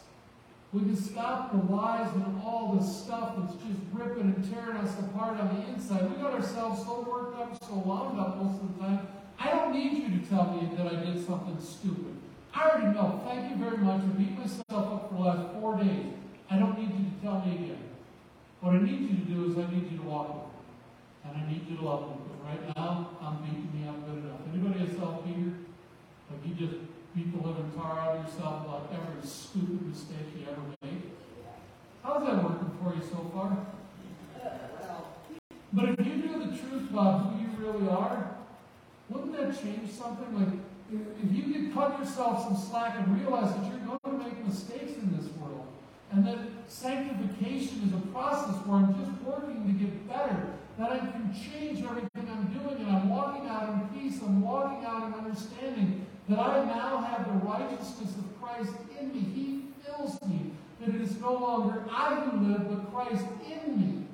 We 0.72 0.80
can 0.80 0.97
stop 0.97 1.53
the 1.53 1.70
lies 1.70 2.11
and 2.14 2.41
all 2.43 2.78
the 2.80 2.82
stuff 2.82 3.34
that's 3.36 3.57
just 3.57 3.80
ripping 3.93 4.34
and 4.34 4.51
tearing 4.51 4.78
us 4.78 4.99
apart 5.01 5.38
on 5.38 5.55
the 5.55 5.68
inside. 5.68 6.09
We 6.11 6.16
got 6.16 6.32
ourselves 6.32 6.82
so 6.82 7.05
worked 7.07 7.38
up, 7.38 7.62
so 7.62 7.74
wound 7.74 8.18
up 8.18 8.43
most 8.43 8.62
of 8.62 8.78
the 8.78 8.84
time. 8.84 9.07
I 9.38 9.51
don't 9.51 9.74
need 9.74 9.93
you 9.93 10.18
to 10.18 10.26
tell 10.30 10.51
me 10.51 10.74
that 10.78 10.86
I 10.86 11.05
did 11.05 11.26
something 11.26 11.59
stupid. 11.61 12.19
I 12.55 12.68
already 12.68 12.94
know. 12.94 13.20
Thank 13.24 13.51
you 13.51 13.57
very 13.57 13.78
much. 13.78 14.03
I 14.03 14.07
beat 14.18 14.38
myself 14.38 14.62
up 14.70 15.09
for 15.11 15.14
the 15.14 15.20
last 15.20 15.53
four 15.55 15.76
days. 15.76 16.07
I 16.51 16.59
don't 16.59 16.78
need 16.78 16.90
you 16.90 17.05
to 17.11 17.16
tell 17.22 17.40
me 17.46 17.55
again. 17.55 17.82
What 18.61 18.74
I 18.74 18.82
need 18.82 19.01
you 19.01 19.09
to 19.09 19.24
do 19.24 19.51
is 19.51 19.57
I 19.57 19.70
need 19.70 19.90
you 19.90 19.98
to 19.98 20.05
walk 20.05 20.28
with 20.28 20.44
me. 20.44 20.59
And 21.24 21.36
I 21.42 21.53
need 21.53 21.66
you 21.68 21.76
to 21.76 21.84
love 21.84 22.09
me. 22.09 22.16
Because 22.24 22.42
right 22.44 22.76
now, 22.76 23.11
I'm 23.22 23.42
beating 23.42 23.70
me 23.72 23.88
up 23.88 24.05
good 24.07 24.24
enough. 24.24 24.40
Anybody 24.53 24.84
a 24.84 24.98
self-beater? 24.98 25.53
Like 26.30 26.46
you 26.46 26.55
just 26.55 26.78
beat 27.14 27.32
the 27.32 27.46
living 27.46 27.72
tar 27.76 27.98
out 27.98 28.16
of 28.16 28.24
yourself 28.24 28.64
about 28.64 28.92
every 28.92 29.26
stupid 29.26 29.82
mistake 29.88 30.30
you 30.38 30.46
ever 30.51 30.62
made? 30.82 31.03
How's 32.03 32.24
that 32.24 32.42
working 32.42 32.70
for 32.82 32.94
you 32.94 33.03
so 33.03 33.30
far? 33.34 33.66
But 35.72 35.88
if 35.90 36.07
you 36.07 36.14
knew 36.14 36.38
the 36.38 36.57
truth 36.57 36.90
about 36.90 37.20
who 37.20 37.40
you 37.40 37.48
really 37.59 37.88
are, 37.88 38.34
wouldn't 39.09 39.32
that 39.36 39.61
change 39.61 39.90
something? 39.90 40.34
Like, 40.34 40.59
if 40.93 41.32
you 41.32 41.53
could 41.53 41.74
cut 41.74 41.99
yourself 41.99 42.43
some 42.43 42.57
slack 42.57 42.97
and 42.99 43.20
realize 43.20 43.55
that 43.55 43.64
you're 43.70 43.99
going 43.99 44.18
to 44.18 44.24
make 44.24 44.47
mistakes 44.47 44.93
in 44.93 45.16
this 45.16 45.30
world, 45.36 45.66
and 46.12 46.26
that 46.26 46.38
sanctification 46.66 47.82
is 47.86 47.95
a 47.95 48.07
process 48.12 48.57
where 48.66 48.78
I'm 48.78 48.95
just 48.99 49.22
working 49.22 49.66
to 49.66 49.72
get 49.72 50.09
better, 50.09 50.55
that 50.78 50.91
I 50.91 50.99
can 50.99 51.32
change 51.32 51.84
everything 51.84 52.28
I'm 52.30 52.47
doing, 52.53 52.76
and 52.84 52.91
I'm 52.97 53.09
walking 53.09 53.49
out 53.49 53.68
in 53.68 54.01
peace, 54.01 54.20
I'm 54.22 54.41
walking 54.41 54.84
out 54.84 55.07
in 55.07 55.14
understanding 55.14 56.07
that 56.28 56.38
I 56.38 56.64
now 56.64 56.99
have 56.99 57.26
the 57.26 57.47
righteousness 57.47 58.16
of 58.16 58.41
Christ 58.41 58.72
in 58.99 59.12
me. 59.12 59.20
He 59.20 59.64
fills 59.84 60.20
me. 60.22 60.53
That 60.80 60.95
it 60.95 61.01
is 61.01 61.20
no 61.20 61.34
longer 61.34 61.84
I 61.91 62.14
who 62.16 62.49
live, 62.49 62.68
but 62.68 62.93
Christ 62.93 63.26
in 63.45 63.78
me. 63.78 64.07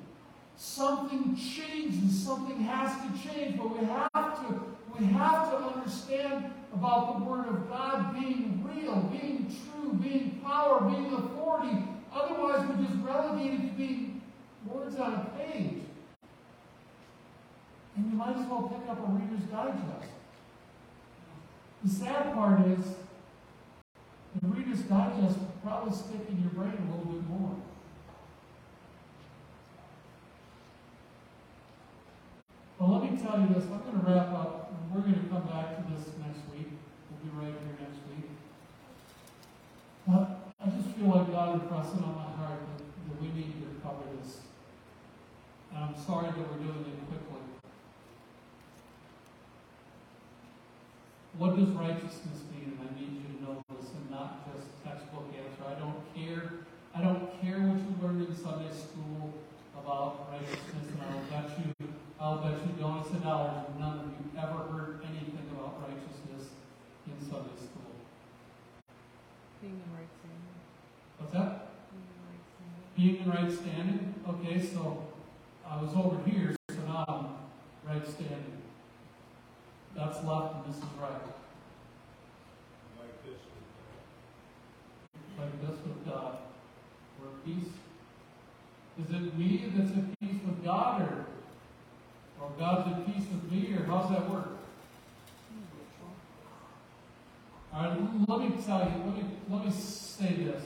something 0.57 1.35
changes, 1.35 2.25
something 2.25 2.59
has 2.61 2.91
to 3.01 3.29
change, 3.29 3.57
but 3.57 3.79
we 3.79 3.85
have 3.85 4.11
to 4.11 4.63
we 4.99 5.05
have 5.07 5.51
to 5.51 5.57
understand 5.57 6.51
about 6.73 7.19
the 7.19 7.25
Word 7.25 7.47
of 7.47 7.69
God 7.69 8.13
being 8.13 8.63
real, 8.63 9.01
being 9.11 9.55
true, 9.65 9.93
being 9.93 10.39
power, 10.43 10.89
being 10.89 11.13
authority. 11.13 11.83
Otherwise, 12.13 12.67
we're 12.67 12.85
just 12.85 12.99
relegated 13.03 13.61
to 13.61 13.67
being 13.77 14.21
words 14.65 14.95
on 14.97 15.13
a 15.13 15.37
page. 15.37 15.83
And 17.95 18.11
you 18.11 18.17
might 18.17 18.37
as 18.37 18.47
well 18.47 18.63
pick 18.63 18.89
up 18.89 18.99
a 18.99 19.11
Reader's 19.11 19.45
Digest. 19.49 20.11
The 21.83 21.89
sad 21.89 22.33
part 22.33 22.67
is, 22.67 22.85
the 24.41 24.47
Reader's 24.47 24.81
Digest 24.81 25.37
will 25.37 25.53
probably 25.63 25.95
stick 25.95 26.21
in 26.29 26.41
your 26.41 26.51
brain 26.51 26.73
a 26.77 26.95
little 26.95 27.11
bit 27.13 27.29
more. 27.29 27.55
Well, 32.79 32.99
let 32.99 33.11
me 33.11 33.17
tell 33.19 33.39
you 33.39 33.47
this. 33.47 33.63
I'm 33.63 33.81
going 33.81 33.99
to 33.99 34.11
wrap 34.11 34.31
up. 34.33 34.66
We're 34.93 35.01
going 35.01 35.19
to 35.19 35.27
come 35.27 35.43
back 35.47 35.75
to 35.75 35.83
this 35.91 36.07
next 36.23 36.47
week. 36.55 36.71
We'll 37.11 37.19
be 37.23 37.31
right 37.35 37.51
here 37.51 37.75
next 37.83 37.99
week. 38.07 38.31
But 40.07 40.53
I 40.63 40.69
just 40.71 40.95
feel 40.95 41.11
like 41.11 41.27
God 41.31 41.61
impressed 41.61 41.95
it 41.95 42.03
on 42.03 42.15
my 42.15 42.31
heart 42.39 42.59
that, 42.63 42.79
that 42.79 43.21
we 43.21 43.27
need 43.35 43.59
to 43.59 43.67
cover 43.83 44.07
this. 44.15 44.47
And 45.75 45.83
I'm 45.83 45.95
sorry 45.99 46.27
that 46.31 46.39
we're 46.39 46.63
doing 46.63 46.87
it 46.87 46.97
quickly. 47.11 47.43
What 51.37 51.55
does 51.55 51.69
righteousness 51.69 52.47
mean? 52.49 52.79
And 52.79 52.87
I 52.87 52.99
need 52.99 53.11
you 53.11 53.27
to 53.27 53.43
know 53.43 53.63
this 53.75 53.91
and 53.91 54.09
not 54.09 54.47
just 54.49 54.71
textbook 54.83 55.27
answer. 55.35 55.67
I 55.67 55.77
don't 55.77 56.01
care. 56.15 56.65
I 56.95 57.01
don't 57.01 57.29
care 57.41 57.59
what 57.59 57.77
you 57.77 57.91
learned 58.01 58.27
in 58.27 58.35
Sunday 58.35 58.71
school 58.73 59.33
about 59.77 60.31
righteousness, 60.31 60.89
and 60.89 61.01
I'll 61.03 61.21
bet 61.29 61.59
you, 61.59 61.76
I'll 62.19 62.37
bet 62.37 62.59
you 62.65 62.73
dollars 62.81 63.07
and 63.11 63.23
dollars, 63.23 63.65
none 63.77 63.99
of 63.99 64.05
you 64.05 64.39
ever 64.39 64.71
heard 64.73 65.01
anything 65.05 65.47
about 65.51 65.81
righteousness 65.81 66.49
in 67.05 67.19
Sunday 67.21 67.53
school. 67.55 67.93
Being 69.61 69.81
in 69.85 69.93
right 69.93 70.09
standing. 70.17 70.57
What's 71.19 71.33
that? 71.33 71.69
Being 71.93 72.09
in 72.09 72.21
right 72.25 72.41
standing. 72.57 72.73
Being 72.97 73.17
in 73.23 73.29
right 73.29 73.51
standing? 73.53 74.15
Okay, 74.27 74.65
so 74.65 75.03
I 75.69 75.81
was 75.81 75.93
over 75.93 76.17
here, 76.27 76.55
so 76.71 76.77
now 76.87 77.05
I'm 77.07 77.93
right 77.93 78.07
standing. 78.07 78.57
That's 79.95 80.23
left 80.23 80.55
and 80.55 80.73
this 80.73 80.77
is 80.77 80.89
right. 80.99 81.21
Like 82.99 83.25
this. 83.25 83.41
Like 85.37 85.61
this 85.61 85.77
with 85.85 86.05
God. 86.05 86.37
We're 87.19 87.29
at 87.29 87.45
peace. 87.45 87.73
Is 88.99 89.09
it 89.09 89.37
me 89.37 89.71
that's 89.75 89.91
at 89.91 90.19
peace 90.19 90.41
with 90.45 90.63
God 90.63 91.01
or, 91.01 91.25
or 92.41 92.51
God's 92.57 92.91
at 92.91 93.05
peace 93.05 93.25
with 93.31 93.51
me 93.51 93.75
or 93.75 93.83
how's 93.85 94.09
that 94.11 94.29
work? 94.29 94.49
All 97.73 97.83
right, 97.83 97.99
let 98.27 98.39
me 98.39 98.63
tell 98.65 98.79
you, 98.79 99.03
let 99.05 99.15
me, 99.17 99.23
let 99.49 99.65
me 99.65 99.71
say 99.71 100.33
this. 100.43 100.63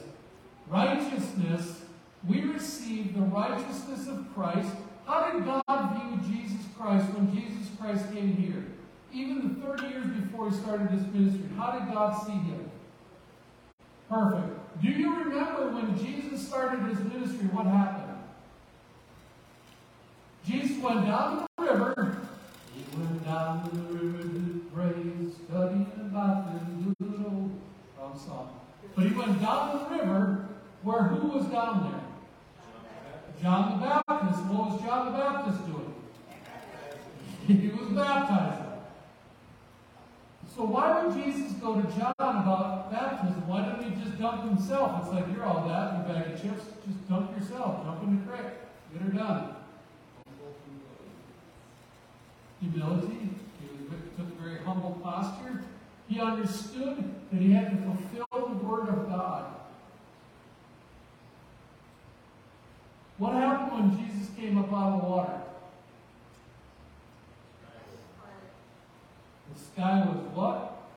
Righteousness, 0.70 1.82
we 2.28 2.42
receive 2.44 3.14
the 3.16 3.22
righteousness 3.22 4.08
of 4.08 4.34
Christ. 4.34 4.70
How 5.06 5.32
did 5.32 5.44
God 5.44 6.22
view 6.24 6.38
Jesus 6.38 6.66
Christ 6.78 7.06
when 7.14 7.34
Jesus 7.34 7.68
Christ 7.80 8.06
came 8.14 8.34
here? 8.36 8.64
Even 9.12 9.60
the 9.60 9.68
30 9.68 9.88
years 9.88 10.06
before 10.06 10.50
he 10.50 10.56
started 10.56 10.90
his 10.90 11.06
ministry, 11.08 11.50
how 11.58 11.72
did 11.72 11.94
God 11.94 12.26
see 12.26 12.32
him? 12.32 12.72
Perfect. 14.10 14.82
Do 14.82 14.88
you 14.88 15.24
remember 15.24 15.72
when 15.72 15.98
Jesus 15.98 16.48
started 16.48 16.80
his 16.84 17.00
ministry, 17.00 17.48
what 17.48 17.66
happened? 17.66 18.18
Jesus 20.46 20.82
went 20.82 21.06
down 21.06 21.40
to. 21.40 21.51
He 23.32 23.38
went 23.38 23.46
down 23.46 23.70
to 23.70 23.76
the 23.78 23.84
river 23.94 24.24
to 24.24 24.62
pray, 24.74 24.94
study 25.46 25.86
about 26.02 26.52
the 26.52 27.06
little 27.06 27.50
wrong 27.98 28.20
song. 28.20 28.60
But 28.94 29.06
he 29.06 29.14
went 29.14 29.40
down 29.40 29.90
the 29.90 29.96
river 29.96 30.50
where 30.84 31.04
who 31.04 31.28
was 31.28 31.46
down 31.46 31.92
there? 31.92 32.02
John 33.42 33.80
the 33.80 33.86
Baptist. 33.86 34.44
What 34.48 34.72
was 34.72 34.82
John 34.82 35.06
the 35.06 35.18
Baptist 35.18 35.66
doing? 35.66 35.94
He 37.48 37.70
was 37.70 37.88
baptizing. 37.96 38.66
So 40.54 40.66
why 40.66 41.02
would 41.02 41.16
Jesus 41.16 41.54
go 41.54 41.82
to 41.82 41.88
John 41.98 42.14
about 42.20 42.92
baptism? 42.92 43.48
Why 43.48 43.64
didn't 43.64 43.94
he 43.94 44.04
just 44.04 44.20
dump 44.20 44.44
himself? 44.44 45.04
It's 45.04 45.14
like 45.14 45.34
you're 45.34 45.46
all 45.46 45.70
that 45.70 46.04
a 46.04 46.14
bag 46.14 46.34
of 46.34 46.42
chips. 46.42 46.66
Just 46.86 47.08
dump 47.08 47.32
yourself. 47.40 47.86
Jump 47.86 48.04
in 48.04 48.20
the 48.20 48.30
creek. 48.30 48.52
Get 48.92 49.02
her 49.04 49.10
done. 49.12 49.56
Humility. 52.62 53.30
He 53.60 53.68
took 54.18 54.28
a 54.28 54.42
very 54.42 54.60
humble 54.60 55.00
posture. 55.04 55.64
He 56.08 56.20
understood 56.20 57.04
that 57.32 57.42
he 57.42 57.52
had 57.52 57.72
to 57.72 57.78
fulfill 57.78 58.50
the 58.50 58.66
word 58.66 58.90
of 58.90 59.10
God. 59.10 59.46
What 63.18 63.34
happened 63.34 63.72
when 63.72 64.08
Jesus 64.08 64.30
came 64.36 64.58
up 64.58 64.72
out 64.74 64.94
of 64.94 65.02
the 65.02 65.08
water? 65.08 65.42
The 69.54 69.60
sky 69.60 70.06
was 70.08 70.18
what? 70.34 70.92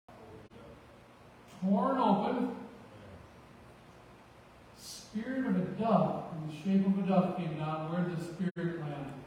Torn 1.60 1.98
open. 1.98 2.56
Spirit 4.78 5.46
of 5.46 5.56
a 5.56 5.64
dove, 5.80 6.24
in 6.36 6.48
the 6.48 6.54
shape 6.54 6.86
of 6.86 6.98
a 6.98 7.08
dove, 7.08 7.36
came 7.36 7.56
down. 7.58 7.92
Where 7.92 8.02
did 8.02 8.18
the 8.18 8.24
Spirit 8.24 8.80
land? 8.80 9.21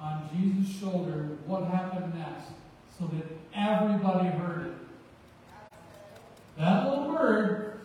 On 0.00 0.28
Jesus' 0.34 0.80
shoulder. 0.80 1.36
What 1.46 1.64
happened 1.64 2.14
next? 2.14 2.50
So 2.98 3.06
that 3.06 3.26
everybody 3.54 4.28
heard 4.28 4.66
it. 4.66 4.72
That 6.58 6.88
little 6.88 7.12
bird, 7.12 7.80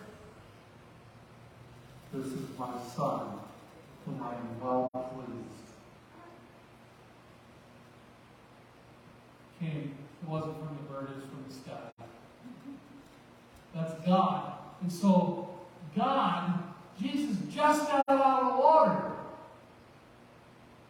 this 2.14 2.26
is 2.28 2.58
my 2.58 2.74
son, 2.96 3.40
whom 4.06 4.22
I 4.22 4.34
am 4.34 4.62
well 4.62 4.90
pleased. 4.94 5.56
came, 9.60 9.96
it 10.22 10.28
wasn't 10.28 10.58
from 10.58 10.78
the 10.78 10.94
bird, 10.94 11.10
it 11.10 11.16
was 11.16 11.26
from 11.26 11.46
the 11.48 11.54
sky. 11.54 12.06
That's 13.74 14.06
God. 14.06 14.54
And 14.82 14.92
so, 14.92 15.50
God, 15.96 16.64
Jesus 17.00 17.38
just 17.54 17.88
got 17.90 18.04
out 18.08 18.44
of 18.44 18.54
the 18.54 18.62
water. 18.62 19.12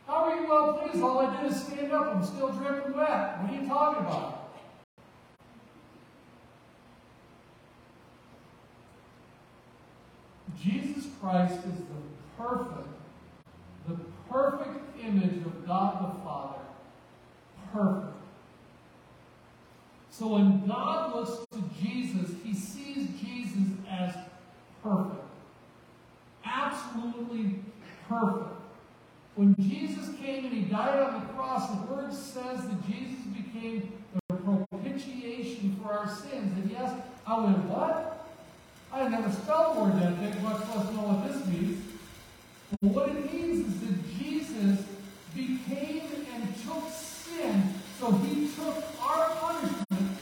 How 0.08 0.26
are 0.26 0.36
you 0.36 0.48
well 0.48 0.74
pleased? 0.74 1.04
All 1.04 1.20
I 1.20 1.42
did 1.42 1.52
is 1.52 1.64
stand 1.64 1.92
up. 1.92 2.16
I'm 2.16 2.24
still 2.24 2.50
dripping 2.50 2.96
wet. 2.96 3.42
What 3.42 3.52
are 3.52 3.62
you 3.62 3.68
talking 3.68 4.06
about? 4.06 4.46
Jesus 10.62 11.06
Christ 11.20 11.54
is 11.54 11.80
the 11.80 12.38
perfect, 12.38 12.88
the 13.88 13.98
perfect 14.30 14.80
image 15.04 15.46
of 15.46 15.68
God 15.68 16.02
the 16.02 16.24
Father. 16.24 16.60
Perfect. 17.74 18.14
So 20.10 20.28
when 20.28 20.66
God 20.66 21.14
looks 21.14 21.46
to 21.52 21.64
Jesus, 21.84 22.32
he 22.44 22.54
sees 22.54 23.10
Jesus 23.20 23.74
as 23.90 24.16
perfect. 24.82 25.24
Absolutely 26.46 27.60
perfect. 28.08 28.55
When 29.36 29.54
Jesus 29.58 30.16
came 30.22 30.46
and 30.46 30.54
he 30.54 30.62
died 30.62 30.98
on 31.00 31.20
the 31.20 31.26
cross, 31.34 31.70
the 31.70 31.94
word 31.94 32.14
says 32.14 32.68
that 32.68 32.88
Jesus 32.88 33.20
became 33.34 33.92
the 34.30 34.36
propitiation 34.36 35.78
for 35.84 35.92
our 35.92 36.08
sins. 36.08 36.58
And 36.58 36.72
yes, 36.72 36.94
I 37.28 37.40
went, 37.42 37.58
what? 37.66 38.28
I 38.94 39.10
never 39.10 39.30
spelled 39.30 39.76
the 39.76 39.82
word 39.82 40.02
that 40.02 40.22
big, 40.22 40.42
much 40.42 40.62
less 40.74 40.90
know 40.94 41.02
what 41.02 41.28
this 41.28 41.46
means. 41.48 41.84
But 42.82 42.92
what 42.92 43.10
it 43.10 43.34
means 43.34 43.68
is 43.68 43.80
that 43.82 44.18
Jesus 44.18 44.86
became 45.36 46.26
and 46.34 46.56
took 46.64 46.90
sin, 46.90 47.74
so 48.00 48.12
he 48.12 48.48
took 48.56 48.84
our 49.02 49.30
punishment, 49.36 50.18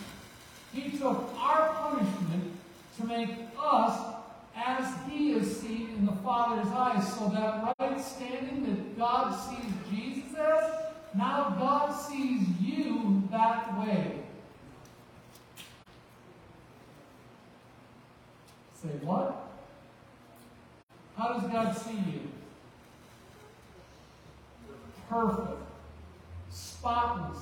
he 0.74 0.98
took 0.98 1.34
our 1.38 1.70
punishment 1.70 2.52
to 2.98 3.06
make 3.06 3.30
us 3.60 4.16
as 4.56 4.94
he 5.08 5.34
is 5.34 5.62
seen 5.62 5.90
in 5.98 6.06
the 6.06 6.16
Father's 6.24 6.68
eyes. 6.68 7.14
So 7.16 7.30
that 7.30 7.76
right 7.80 8.02
standing 8.02 8.64
that 8.66 8.83
God 9.04 9.32
sees 9.32 9.74
Jesus 9.92 10.34
as, 10.40 10.72
now 11.14 11.58
God 11.60 11.92
sees 11.92 12.48
you 12.62 13.22
that 13.32 13.78
way. 13.78 14.20
Say 18.82 18.88
what? 19.02 19.50
How 21.18 21.34
does 21.34 21.52
God 21.52 21.76
see 21.76 21.98
you? 22.14 22.30
Perfect, 25.10 25.60
spotless, 26.50 27.40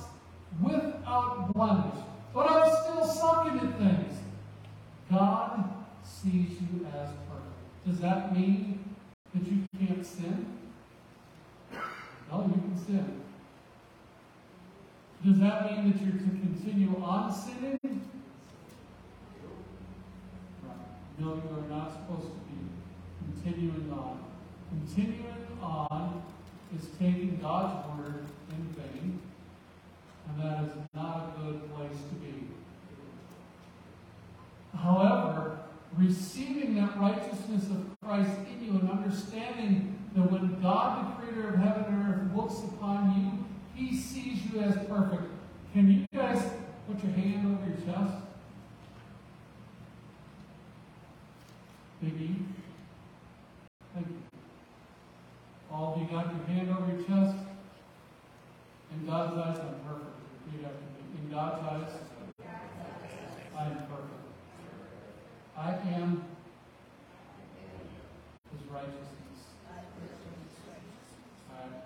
without 0.60 1.54
blemish. 1.54 2.00
But 2.34 2.50
I'm 2.50 2.74
still 2.82 3.06
sucking 3.06 3.60
at 3.60 3.78
things. 3.78 4.18
God 5.08 5.72
sees 6.02 6.60
you 6.60 6.88
as 6.88 7.10
perfect. 7.28 7.86
Does 7.86 8.00
that 8.00 8.36
mean 8.36 8.84
that 9.32 9.46
you 9.46 9.64
can't 9.78 10.04
sin? 10.04 10.58
Sin. 12.86 13.20
Does 15.24 15.38
that 15.38 15.70
mean 15.70 15.92
that 15.92 16.02
you're 16.02 16.12
to 16.12 16.18
continue 16.18 16.96
on 17.02 17.32
sinning? 17.32 17.78
No, 21.18 21.34
you 21.34 21.56
are 21.56 21.68
not 21.68 21.92
supposed 21.92 22.28
to 22.32 22.40
be 22.48 23.42
continuing 23.42 23.92
on. 23.92 24.24
Continuing 24.70 25.46
on 25.62 26.22
is 26.76 26.88
taking 26.98 27.38
God's 27.40 27.86
word 27.98 28.24
in 28.50 28.74
vain, 28.74 29.20
and 30.28 30.42
that 30.42 30.64
is 30.64 30.72
not 30.94 31.34
a 31.36 31.40
good 31.40 31.74
place 31.76 31.98
to 32.08 32.14
be. 32.16 32.48
However, 34.76 35.58
receiving 35.96 36.74
that 36.76 36.98
righteousness 36.98 37.64
of 37.66 37.94
Christ 38.02 38.30
in 38.50 38.64
you 38.64 38.80
and 38.80 38.90
understanding 38.90 40.01
that 40.14 40.30
when 40.30 40.60
God, 40.60 41.18
the 41.18 41.22
creator 41.22 41.48
of 41.48 41.56
heaven 41.56 41.84
and 41.84 42.08
earth, 42.08 42.36
looks 42.36 42.58
upon 42.64 43.14
you, 43.16 43.44
he 43.74 43.96
sees 43.96 44.38
you 44.52 44.60
as 44.60 44.74
perfect. 44.86 45.22
Can 45.72 45.90
you 45.90 46.06
guys 46.14 46.42
put 46.86 47.02
your 47.02 47.12
hand 47.12 47.46
over 47.46 47.66
your 47.68 47.78
chest? 47.86 48.14
Big 52.02 52.20
E. 52.20 52.36
Thank 53.94 54.06
you. 54.08 54.16
All 55.70 55.94
of 55.94 56.00
you 56.02 56.08
got 56.08 56.26
your 56.26 56.44
hand 56.44 56.68
over 56.70 56.86
your 56.92 57.02
chest? 57.04 57.36
In 58.92 59.06
God's 59.06 59.38
eyes, 59.38 59.58
I'm 59.58 59.80
perfect. 59.88 60.16
Repeat 60.46 60.66
after 60.66 60.84
me. 60.84 61.24
In 61.24 61.30
God's 61.30 61.62
eyes, 61.64 61.92
I 63.56 63.64
am 63.64 63.76
perfect. 63.86 64.22
I 65.56 65.70
am 65.94 66.24
His 68.50 68.68
righteousness. 68.70 69.12
Alright? 71.50 71.84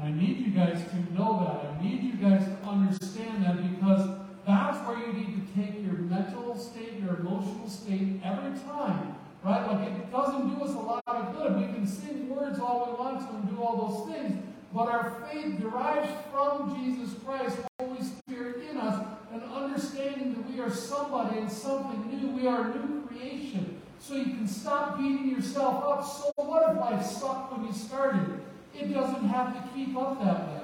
And 0.00 0.14
I 0.14 0.18
need 0.18 0.38
you 0.38 0.52
guys 0.52 0.82
to 0.90 1.14
know 1.14 1.44
that. 1.44 1.76
I 1.76 1.82
need 1.82 2.02
you 2.02 2.12
guys 2.14 2.44
to 2.44 2.68
understand 2.68 3.44
that 3.44 3.56
because 3.70 4.08
that's 4.46 4.78
where 4.86 4.98
you 4.98 5.12
need 5.12 5.46
to 5.46 5.60
take 5.60 5.84
your 5.84 5.94
mental 5.94 6.56
state, 6.56 7.00
your 7.00 7.16
emotional 7.16 7.68
state 7.68 8.20
every 8.24 8.58
time. 8.60 9.16
Right? 9.44 9.66
Like 9.66 9.88
it 9.88 10.10
doesn't 10.10 10.56
do 10.56 10.64
us 10.64 10.70
a 10.70 10.78
lot 10.78 11.02
of 11.06 11.36
good. 11.36 11.56
We 11.56 11.74
can 11.74 11.86
sing 11.86 12.28
words 12.30 12.58
all 12.58 12.86
we 12.86 13.04
want 13.04 13.20
to 13.20 13.34
and 13.36 13.50
do 13.50 13.62
all 13.62 14.06
those 14.06 14.14
things, 14.14 14.42
but 14.72 14.88
our 14.88 15.22
faith 15.26 15.60
derives 15.60 16.10
from 16.30 16.74
Jesus 16.78 17.14
Christ, 17.22 17.58
Holy 17.78 18.02
Spirit 18.02 18.70
in 18.70 18.78
us, 18.78 19.06
and 19.32 19.42
understanding 19.42 20.34
that 20.34 20.50
we 20.50 20.60
are 20.60 20.70
somebody 20.70 21.38
and 21.38 21.50
something 21.50 22.06
new. 22.08 22.28
We 22.28 22.46
are 22.46 22.70
a 22.70 22.74
new 22.74 23.06
creation. 23.06 23.80
So 23.98 24.14
you 24.14 24.24
can 24.24 24.48
stop 24.48 24.98
beating 24.98 25.30
yourself 25.30 25.84
up. 25.84 26.06
So 26.06 26.32
what 26.36 26.70
if 26.70 26.78
life 26.78 27.04
sucked 27.04 27.52
when 27.52 27.66
you 27.66 27.72
started? 27.72 28.40
It 28.74 28.92
doesn't 28.92 29.28
have 29.28 29.54
to 29.54 29.74
keep 29.74 29.96
up 29.96 30.22
that 30.24 30.48
way. 30.48 30.60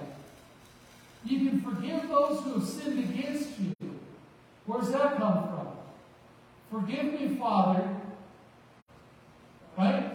You 1.24 1.50
can 1.50 1.60
forgive 1.60 2.08
those 2.08 2.40
who 2.42 2.54
have 2.54 2.68
sinned 2.68 2.98
against 2.98 3.58
you. 3.58 3.74
Where's 4.64 4.90
that 4.90 5.16
come 5.16 5.48
from? 5.48 5.68
Forgive 6.70 7.20
me, 7.20 7.36
Father. 7.36 7.88
Right? 9.76 10.12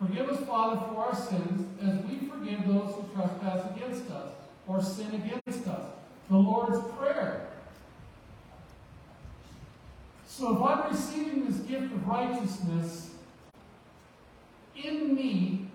Forgive 0.00 0.28
us, 0.28 0.44
Father, 0.46 0.80
for 0.80 1.06
our 1.06 1.14
sins, 1.14 1.66
as 1.82 2.04
we 2.06 2.26
forgive 2.28 2.66
those 2.66 2.94
who 2.94 3.04
trespass 3.14 3.64
against 3.76 4.10
us 4.10 4.32
or 4.66 4.82
sin 4.82 5.14
against 5.14 5.68
us. 5.68 5.84
The 6.30 6.36
Lord's 6.36 6.80
Prayer. 6.96 7.48
So 10.26 10.56
if 10.56 10.62
I'm 10.62 10.90
receiving 10.90 11.46
this 11.46 11.58
gift 11.58 11.92
of 11.92 12.06
righteousness, 12.08 13.10
in 14.74 15.14
me 15.14 15.68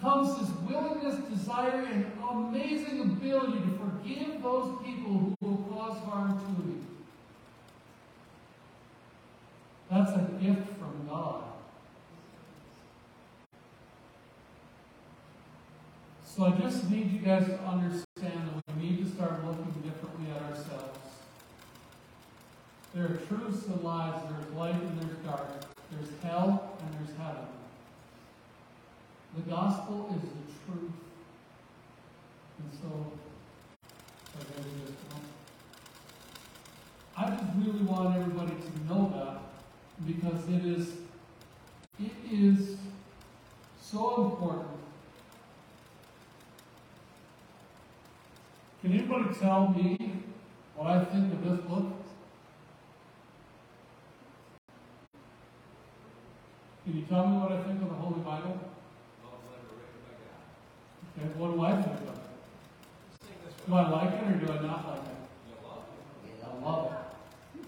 comes 0.00 0.38
this 0.38 0.50
willingness, 0.68 1.16
desire, 1.28 1.84
and 1.84 2.06
amazing 2.30 3.00
ability 3.00 3.58
to 3.58 3.78
forgive 3.78 4.42
those 4.42 4.78
people 4.84 5.12
who 5.12 5.36
will 5.40 5.56
cause 5.70 5.98
harm 6.04 6.38
to 6.38 6.62
me. 6.62 6.76
That's 9.90 10.10
a 10.12 10.28
gift 10.40 10.68
from 10.78 11.06
God. 11.08 11.44
So 16.24 16.44
I 16.44 16.50
just 16.60 16.90
need 16.90 17.12
you 17.12 17.20
guys 17.20 17.46
to 17.46 17.58
understand 17.60 18.50
that 18.66 18.76
we 18.76 18.90
need 18.90 19.04
to 19.04 19.10
start 19.10 19.42
looking 19.46 19.72
differently 19.82 20.30
at 20.34 20.42
ourselves. 20.42 20.98
There 22.94 23.04
are 23.04 23.16
truths 23.28 23.66
and 23.66 23.82
lies, 23.82 24.20
there's 24.28 24.54
light 24.54 24.74
and 24.74 25.00
there's 25.00 25.18
dark, 25.24 25.48
there's 25.90 26.10
hell 26.22 26.76
and 26.80 26.94
there's 26.94 27.16
heaven. 27.16 27.55
The 29.36 29.42
gospel 29.50 30.08
is 30.16 30.22
the 30.22 30.72
truth. 30.72 30.92
And 32.58 32.70
so, 32.80 33.12
I 37.18 37.30
just 37.30 37.42
really 37.58 37.84
want 37.84 38.16
everybody 38.16 38.52
to 38.52 38.86
know 38.88 39.12
that 39.14 40.06
because 40.06 40.48
it 40.48 40.64
is, 40.64 40.88
it 42.00 42.12
is 42.32 42.76
so 43.80 44.30
important. 44.30 44.68
Can 48.80 48.92
anybody 48.92 49.34
tell 49.38 49.68
me 49.68 50.22
what 50.76 50.86
I 50.86 51.04
think 51.04 51.32
of 51.32 51.44
this 51.44 51.60
book? 51.66 51.92
Can 56.84 56.96
you 56.96 57.02
tell 57.02 57.26
me 57.26 57.36
what 57.36 57.52
I 57.52 57.62
think 57.64 57.82
of 57.82 57.88
the 57.88 57.94
Holy 57.96 58.20
Bible? 58.20 58.75
Okay, 61.18 61.28
what 61.38 61.54
do 61.54 61.62
I 61.64 61.80
think 61.80 61.96
of 61.96 62.08
it? 62.08 63.66
Do 63.66 63.74
I 63.74 63.88
like 63.88 64.12
it 64.20 64.28
or 64.28 64.36
do 64.36 64.52
I 64.52 64.66
not 64.66 64.86
like 64.86 65.00
it? 65.00 66.44
I 66.44 66.64
love 66.64 66.92
it. 66.92 67.60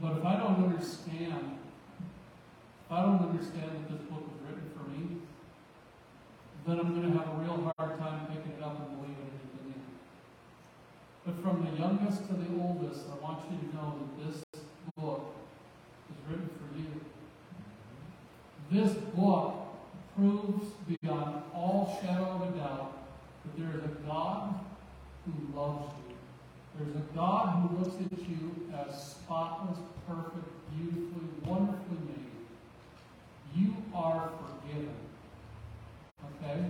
But 0.00 0.18
if 0.18 0.24
I 0.24 0.34
don't 0.36 0.64
understand, 0.64 1.58
if 2.86 2.90
I 2.90 3.02
don't 3.02 3.22
understand 3.22 3.70
that 3.70 3.86
this 3.88 4.02
book 4.10 4.26
was 4.26 4.40
written 4.42 4.68
for 4.74 4.90
me, 4.90 5.22
then 6.66 6.80
I'm 6.80 6.90
going 6.94 7.12
to 7.12 7.18
have 7.18 7.28
a 7.28 7.36
real 7.38 7.72
hard 7.78 7.98
time 8.00 8.26
picking 8.26 8.58
it 8.58 8.62
up 8.64 8.82
and 8.82 8.98
believing 8.98 9.30
it 9.30 9.62
in. 9.62 9.82
But 11.24 11.40
from 11.40 11.64
the 11.64 11.78
youngest 11.78 12.26
to 12.26 12.34
the 12.34 12.50
oldest, 12.60 13.06
I 13.12 13.22
want 13.22 13.46
you 13.48 13.58
to 13.58 13.76
know 13.76 13.94
that 14.02 14.26
this 14.26 14.42
book 14.98 15.36
is 16.10 16.18
written 16.28 16.50
for 16.50 16.76
you. 16.76 17.00
This 18.72 18.94
book 19.14 19.54
proves 20.16 20.66
beyond 20.88 21.42
all 21.54 21.98
shadow 22.00 22.24
of 22.24 22.54
a 22.54 22.58
doubt 22.58 22.92
that 23.44 23.58
there 23.58 23.78
is 23.78 23.84
a 23.84 23.94
God 24.06 24.60
who 25.26 25.54
loves 25.54 25.92
you. 26.08 26.14
There's 26.78 26.96
a 26.96 27.14
God 27.14 27.68
who 27.68 27.78
looks 27.78 27.96
at 27.96 28.18
you 28.26 28.66
as 28.74 29.10
spotless, 29.10 29.76
perfect, 30.08 30.48
beautifully, 30.74 31.28
wonderfully 31.44 31.98
made. 32.06 32.32
You 33.54 33.76
are 33.94 34.30
forgiven. 34.40 34.94
Okay? 36.42 36.64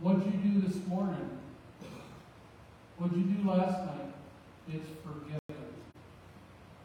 What'd 0.00 0.24
you 0.24 0.50
do 0.50 0.66
this 0.66 0.78
morning? 0.88 1.28
What'd 2.96 3.18
you 3.18 3.24
do 3.24 3.50
last 3.50 3.84
night? 3.84 4.14
It's 4.72 4.88
forgiven. 5.04 5.41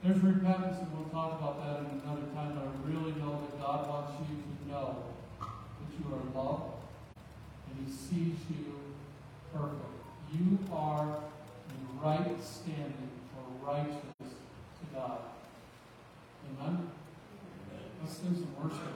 There's 0.08 0.24
repentance, 0.24 0.78
and 0.80 0.88
we'll 0.94 1.10
talk 1.10 1.38
about 1.38 1.60
that 1.60 1.80
in 1.82 2.00
another 2.00 2.28
time, 2.34 2.56
but 2.56 2.64
I 2.64 2.90
really 2.90 3.12
know 3.20 3.42
that 3.42 3.60
God 3.60 3.90
wants 3.90 4.14
you 4.22 4.38
to 4.38 4.72
know 4.72 5.04
that 5.42 6.00
you 6.00 6.16
are 6.16 6.24
loved 6.34 6.76
and 7.68 7.86
He 7.86 7.92
sees 7.92 8.38
you 8.50 8.80
perfect. 9.54 9.84
You 10.32 10.60
are 10.72 11.20
in 11.68 12.02
right 12.02 12.42
standing 12.42 13.10
or 13.36 13.68
righteous 13.68 14.00
to 14.22 14.96
God. 14.96 15.20
Amen? 16.58 16.90
Let's 18.02 18.18
do 18.20 18.34
some 18.34 18.56
worship. 18.64 18.94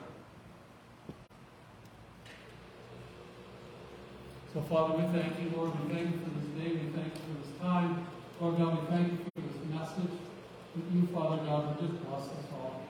So, 4.53 4.61
Father, 4.61 4.93
we 4.93 5.19
thank 5.19 5.41
you, 5.41 5.51
Lord. 5.57 5.71
We 5.83 5.93
thank 5.93 6.09
you 6.09 6.19
for 6.21 6.29
this 6.29 6.47
day. 6.55 6.71
We 6.71 6.89
thank 6.95 7.07
you 7.07 7.21
for 7.27 7.45
this 7.45 7.59
time. 7.59 8.07
Lord 8.39 8.57
God, 8.57 8.79
we 8.79 8.95
thank 8.95 9.11
you 9.11 9.17
for 9.35 9.41
this 9.41 9.77
message. 9.77 10.30
You, 10.73 11.05
Father 11.13 11.43
God, 11.43 11.67
would 11.67 11.79
just 11.89 12.01
bless 12.07 12.21
us 12.31 12.47
all. 12.53 12.81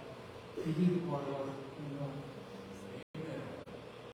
We 0.55 0.71
give 0.73 1.01